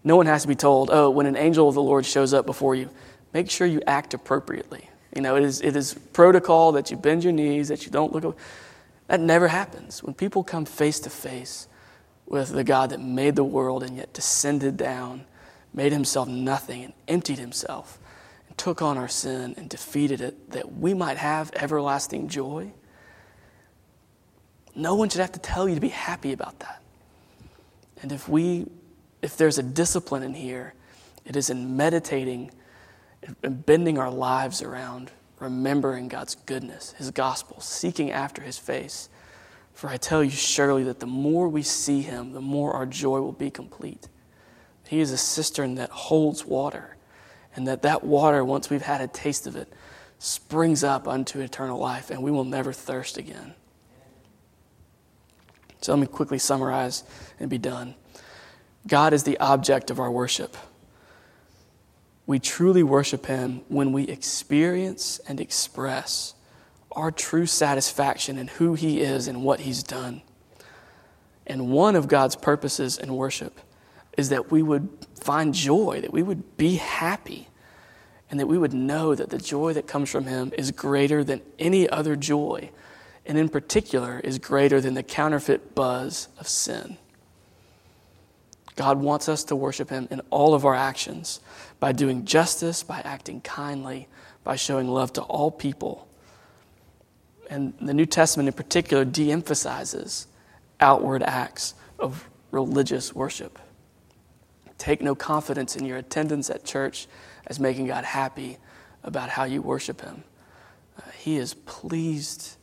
No 0.03 0.17
one 0.17 0.27
has 0.27 0.43
to 0.43 0.49
be 0.49 0.55
told, 0.55 0.91
oh, 0.91 1.11
when 1.11 1.27
an 1.27 1.37
angel 1.37 1.69
of 1.69 1.75
the 1.75 1.83
Lord 1.83 2.07
shows 2.07 2.33
up 2.33 2.47
before 2.47 2.75
you, 2.75 2.89
make 3.33 3.51
sure 3.51 3.67
you 3.67 3.83
act 3.87 4.15
appropriately. 4.15 4.89
You 5.15 5.23
know, 5.23 5.37
it 5.37 5.43
is, 5.43 5.61
it 5.61 5.77
is 5.77 5.95
protocol 6.13 6.73
that 6.73 6.91
you 6.91 6.97
bend 6.97 7.25
your 7.25 7.33
knees, 7.33 7.69
that 7.69 7.85
you 7.85 7.93
don't 7.93 8.13
look. 8.13 8.25
Away. 8.25 8.37
That 9.07 9.21
never 9.21 9.49
happens. 9.49 10.03
When 10.03 10.15
people 10.15 10.43
come 10.43 10.65
face 10.65 10.99
to 11.01 11.11
face 11.11 11.69
with 12.27 12.51
the 12.51 12.65
God 12.65 12.91
that 12.91 13.01
made 13.01 13.37
the 13.37 13.45
world 13.45 13.83
and 13.83 13.97
yet 13.97 14.13
descended 14.13 14.77
down, 14.77 15.25
made 15.73 15.93
himself 15.93 16.29
nothing, 16.29 16.85
and 16.85 16.93
emptied 17.07 17.39
himself, 17.39 17.99
and 18.49 18.57
took 18.57 18.81
on 18.81 18.97
our 18.97 19.09
sin 19.09 19.55
and 19.57 19.69
defeated 19.69 20.21
it, 20.21 20.51
that 20.51 20.73
we 20.73 20.95
might 20.95 21.17
have 21.17 21.51
everlasting 21.55 22.29
joy, 22.29 22.73
no 24.75 24.95
one 24.95 25.09
should 25.09 25.21
have 25.21 25.33
to 25.33 25.41
tell 25.41 25.69
you 25.69 25.75
to 25.75 25.81
be 25.81 25.89
happy 25.89 26.33
about 26.33 26.59
that. 26.61 26.83
And 28.03 28.13
if 28.13 28.29
we 28.29 28.67
if 29.23 29.39
there's 29.39 29.57
a 29.57 29.63
discipline 29.63 30.23
in 30.23 30.35
here, 30.35 30.75
it 31.25 31.35
is 31.35 31.49
in 31.49 31.77
meditating 31.79 32.51
and 33.43 33.65
bending 33.65 33.99
our 33.99 34.11
lives 34.11 34.61
around 34.61 35.11
remembering 35.41 36.09
God's 36.09 36.35
goodness, 36.35 36.93
His 36.99 37.11
gospel, 37.11 37.61
seeking 37.61 38.11
after 38.11 38.43
His 38.43 38.59
face. 38.59 39.09
For 39.73 39.89
I 39.89 39.97
tell 39.97 40.23
you 40.23 40.31
surely 40.31 40.85
that 40.85 41.01
the 41.01 41.07
more 41.07 41.49
we 41.49 41.63
see 41.63 42.03
Him, 42.03 42.33
the 42.33 42.41
more 42.41 42.73
our 42.73 42.87
joy 42.87 43.21
will 43.21 43.33
be 43.33 43.51
complete. 43.51 44.09
He 44.87 45.01
is 45.01 45.11
a 45.11 45.17
cistern 45.17 45.77
that 45.77 45.91
holds 45.91 46.45
water, 46.45 46.97
and 47.57 47.67
that 47.67 47.83
that 47.83 48.05
water, 48.05 48.45
once 48.45 48.69
we've 48.69 48.83
had 48.83 49.01
a 49.01 49.09
taste 49.09 49.47
of 49.47 49.57
it, 49.57 49.73
springs 50.19 50.85
up 50.85 51.09
unto 51.09 51.41
eternal 51.41 51.79
life, 51.79 52.11
and 52.11 52.23
we 52.23 52.31
will 52.31 52.45
never 52.45 52.73
thirst 52.73 53.17
again. 53.17 53.55
So 55.85 55.93
let 55.93 56.01
me 56.01 56.07
quickly 56.07 56.39
summarize 56.39 57.05
and 57.39 57.51
be 57.51 57.59
done. 57.59 57.95
God 58.87 59.13
is 59.13 59.25
the 59.25 59.37
object 59.37 59.91
of 59.91 60.01
our 60.01 60.11
worship. 60.11 60.57
We 62.27 62.39
truly 62.39 62.83
worship 62.83 63.27
Him 63.27 63.61
when 63.69 63.93
we 63.93 64.05
experience 64.05 65.21
and 65.29 65.43
express 65.43 66.33
our 66.93 67.11
true 67.11 67.45
satisfaction 67.45 68.39
in 68.39 68.49
who 68.49 68.73
He 68.73 69.03
is 69.03 69.29
and 69.29 69.45
what 69.45 69.61
He's 69.61 69.83
done. 69.83 70.23
And 71.47 71.69
one 71.69 71.97
of 71.97 72.09
God's 72.09 72.37
purposes 72.37 72.97
in 72.97 73.15
worship 73.15 73.61
is 74.17 74.31
that 74.31 74.51
we 74.51 74.63
would 74.63 74.89
find 75.21 75.53
joy, 75.53 76.01
that 76.01 76.15
we 76.15 76.23
would 76.23 76.57
be 76.57 76.77
happy, 76.77 77.49
and 78.31 78.41
that 78.41 78.47
we 78.47 78.57
would 78.57 78.73
know 78.73 79.15
that 79.15 79.29
the 79.29 79.37
joy 79.37 79.75
that 79.75 79.87
comes 79.87 80.11
from 80.11 80.25
Him 80.25 80.51
is 80.57 80.71
greater 80.71 81.23
than 81.23 81.43
any 81.59 81.87
other 81.91 82.17
joy, 82.17 82.71
and 83.27 83.39
in 83.39 83.49
particular 83.49 84.21
is 84.23 84.39
greater 84.39 84.81
than 84.81 84.95
the 84.95 85.03
counterfeit 85.03 85.75
buzz 85.75 86.29
of 86.39 86.49
sin. 86.49 86.99
God 88.77 89.01
wants 89.01 89.29
us 89.29 89.45
to 89.45 89.57
worship 89.57 89.91
Him 89.91 90.09
in 90.11 90.21
all 90.31 90.55
of 90.55 90.65
our 90.65 90.75
actions 90.75 91.41
by 91.79 91.93
doing 91.93 92.25
justice, 92.25 92.83
by 92.83 93.01
acting 93.01 93.41
kindly, 93.41 94.09
by 94.43 94.57
showing 94.57 94.89
love 94.89 95.13
to 95.15 95.23
all 95.23 95.51
people. 95.51 96.09
And 97.49 97.73
the 97.81 97.95
New 97.95 98.07
Testament 98.07 98.49
in 98.49 98.53
particular 98.53 99.05
de 99.05 99.31
emphasizes 99.31 100.27
outward 100.81 101.23
acts 101.23 101.75
of 101.99 102.29
religious 102.51 103.15
worship. 103.15 103.59
Take 104.77 105.03
no 105.03 105.15
confidence 105.15 105.77
in 105.77 105.87
your 105.87 105.99
attendance 105.99 106.51
at 106.51 106.65
church 106.65 107.07
as 107.47 107.61
making 107.61 107.87
God 107.87 108.05
happy 108.05 108.59
about 109.05 109.29
how 109.29 109.45
you 109.45 109.63
worship 109.63 110.01
Him. 110.01 110.25
Uh, 110.99 111.11
he 111.13 111.37
is 111.37 111.55
pleased 111.55 112.57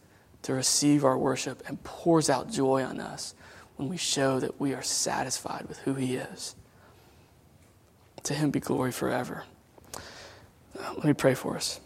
to 0.44 0.54
receive 0.54 1.06
our 1.06 1.18
worship 1.18 1.64
and 1.68 1.84
pours 1.84 2.30
out 2.30 2.50
joy 2.50 2.84
on 2.84 3.00
us 3.00 3.36
when 3.76 3.90
we 3.90 3.98
show 3.98 4.40
that 4.40 4.60
we 4.60 4.74
are 4.74 4.82
satisfied 4.82 5.66
with 5.68 5.80
who 5.80 5.94
He 5.94 6.16
is. 6.16 6.56
To 8.24 8.34
Him 8.34 8.52
be 8.52 8.60
glory 8.60 8.92
forever. 8.92 9.44
Uh, 9.96 10.94
let 10.96 11.06
me 11.06 11.14
pray 11.14 11.34
for 11.34 11.56
us. 11.56 11.80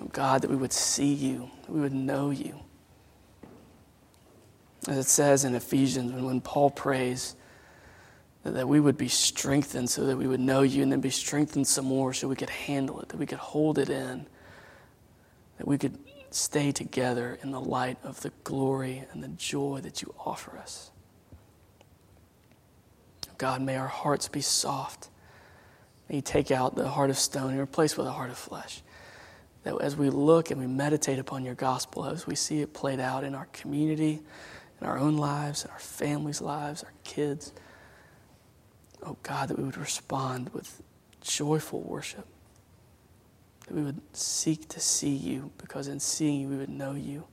Oh 0.00 0.08
God, 0.12 0.42
that 0.42 0.50
we 0.50 0.56
would 0.56 0.72
see 0.72 1.12
you, 1.12 1.50
that 1.62 1.70
we 1.70 1.80
would 1.80 1.92
know 1.92 2.30
you. 2.30 2.60
As 4.88 4.98
it 4.98 5.06
says 5.06 5.44
in 5.44 5.54
Ephesians, 5.54 6.12
when, 6.12 6.24
when 6.24 6.40
Paul 6.40 6.70
prays, 6.70 7.36
that, 8.44 8.68
we 8.68 8.80
would 8.80 8.96
be 8.96 9.08
strengthened 9.08 9.88
so 9.88 10.06
that 10.06 10.16
we 10.16 10.26
would 10.26 10.40
know 10.40 10.62
you 10.62 10.82
and 10.82 10.90
then 10.90 11.00
be 11.00 11.10
strengthened 11.10 11.66
some 11.66 11.84
more 11.84 12.12
so 12.12 12.28
we 12.28 12.36
could 12.36 12.50
handle 12.50 13.00
it, 13.00 13.08
that 13.08 13.16
we 13.16 13.26
could 13.26 13.38
hold 13.38 13.78
it 13.78 13.88
in, 13.88 14.26
that 15.58 15.66
we 15.66 15.78
could 15.78 15.98
stay 16.30 16.72
together 16.72 17.38
in 17.42 17.50
the 17.50 17.60
light 17.60 17.98
of 18.02 18.20
the 18.22 18.32
glory 18.44 19.04
and 19.12 19.22
the 19.22 19.28
joy 19.28 19.80
that 19.82 20.02
you 20.02 20.14
offer 20.18 20.58
us. 20.58 20.90
God, 23.38 23.60
may 23.60 23.76
our 23.76 23.88
hearts 23.88 24.28
be 24.28 24.40
soft. 24.40 25.08
May 26.08 26.16
you 26.16 26.22
take 26.22 26.50
out 26.50 26.74
the 26.74 26.88
heart 26.88 27.10
of 27.10 27.18
stone 27.18 27.50
and 27.50 27.60
replace 27.60 27.96
with 27.96 28.06
a 28.06 28.12
heart 28.12 28.30
of 28.30 28.38
flesh. 28.38 28.82
That 29.64 29.80
as 29.80 29.96
we 29.96 30.10
look 30.10 30.50
and 30.50 30.60
we 30.60 30.66
meditate 30.66 31.18
upon 31.18 31.44
your 31.44 31.54
gospel, 31.54 32.04
as 32.04 32.26
we 32.26 32.34
see 32.34 32.60
it 32.60 32.72
played 32.72 33.00
out 33.00 33.24
in 33.24 33.34
our 33.34 33.46
community, 33.46 34.20
in 34.80 34.86
our 34.86 34.98
own 34.98 35.16
lives, 35.16 35.64
in 35.64 35.70
our 35.70 35.78
families' 35.78 36.40
lives, 36.40 36.82
our 36.82 36.92
kids, 37.04 37.52
oh 39.02 39.16
God, 39.22 39.48
that 39.48 39.58
we 39.58 39.64
would 39.64 39.76
respond 39.76 40.50
with 40.50 40.82
joyful 41.20 41.80
worship 41.80 42.26
that 43.66 43.74
we 43.74 43.82
would 43.82 44.00
seek 44.16 44.68
to 44.68 44.80
see 44.80 45.14
you 45.14 45.50
because 45.58 45.88
in 45.88 46.00
seeing 46.00 46.40
you, 46.40 46.48
we 46.48 46.56
would 46.56 46.68
know 46.68 46.92
you. 46.92 47.24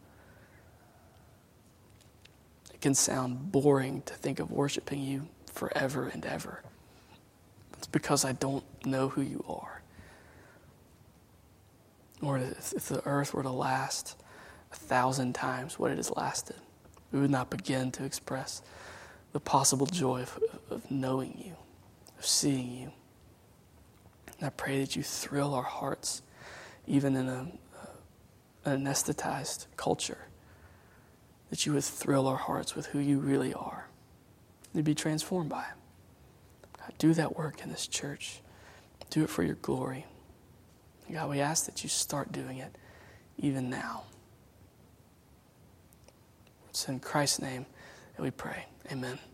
It 2.74 2.82
can 2.82 2.94
sound 2.94 3.52
boring 3.52 4.04
to 4.04 4.14
think 4.14 4.40
of 4.40 4.52
worshiping 4.52 5.02
you 5.02 5.28
forever 5.52 6.08
and 6.08 6.26
ever. 6.26 6.62
It's 7.78 7.88
because 7.88 8.26
I 8.26 8.34
don't 8.34 8.64
know 8.86 9.10
who 9.10 9.22
you 9.22 9.44
are. 9.48 9.82
Or 12.22 12.38
if, 12.38 12.88
the 12.88 13.02
earth 13.06 13.34
were 13.34 13.44
to 13.44 13.50
last 13.50 14.22
a 14.72 14.76
thousand 14.76 15.34
times 15.34 15.80
what 15.80 15.90
it 15.92 15.98
has 15.98 16.12
lasted, 16.12 16.58
we 17.12 17.20
would 17.20 17.32
not 17.32 17.50
begin 17.50 17.92
to 17.92 18.04
express 18.04 18.62
the 19.32 19.40
possible 19.40 19.86
joy 19.86 20.22
of, 20.22 20.40
of 20.70 20.92
knowing 20.92 21.42
you, 21.44 21.56
of 22.18 22.26
seeing 22.26 22.72
you. 22.72 22.92
And 24.38 24.48
I 24.48 24.50
pray 24.50 24.80
that 24.80 24.96
you 24.96 25.04
thrill 25.04 25.54
our 25.54 25.64
hearts, 25.64 26.22
even 26.88 27.16
in 27.16 27.28
a, 27.28 27.52
an 28.66 28.86
anesthetized 28.86 29.68
culture, 29.78 30.28
that 31.50 31.66
you 31.66 31.74
would 31.74 31.84
thrill 31.84 32.28
our 32.28 32.38
hearts 32.38 32.76
with 32.76 32.88
who 32.88 33.00
you 33.00 33.20
really 33.20 33.54
are, 33.54 33.88
and 34.74 34.84
be 34.84 34.96
transformed 34.96 35.50
by 35.50 35.64
it. 35.64 36.80
God, 36.80 36.94
do 36.98 37.14
that 37.14 37.38
work 37.38 37.62
in 37.62 37.70
this 37.70 37.88
church. 37.88 38.42
Do 39.10 39.24
it 39.24 39.30
for 39.30 39.44
your 39.44 39.56
glory. 39.56 40.06
God, 41.12 41.30
we 41.30 41.40
ask 41.40 41.66
that 41.66 41.82
you 41.82 41.90
start 41.90 42.32
doing 42.32 42.60
it 42.60 42.76
even 43.40 43.70
now. 43.70 44.04
It's 46.70 46.88
in 46.88 47.00
Christ's 47.00 47.42
name 47.42 47.66
that 48.16 48.22
we 48.22 48.30
pray. 48.30 48.66
Amen. 48.92 49.29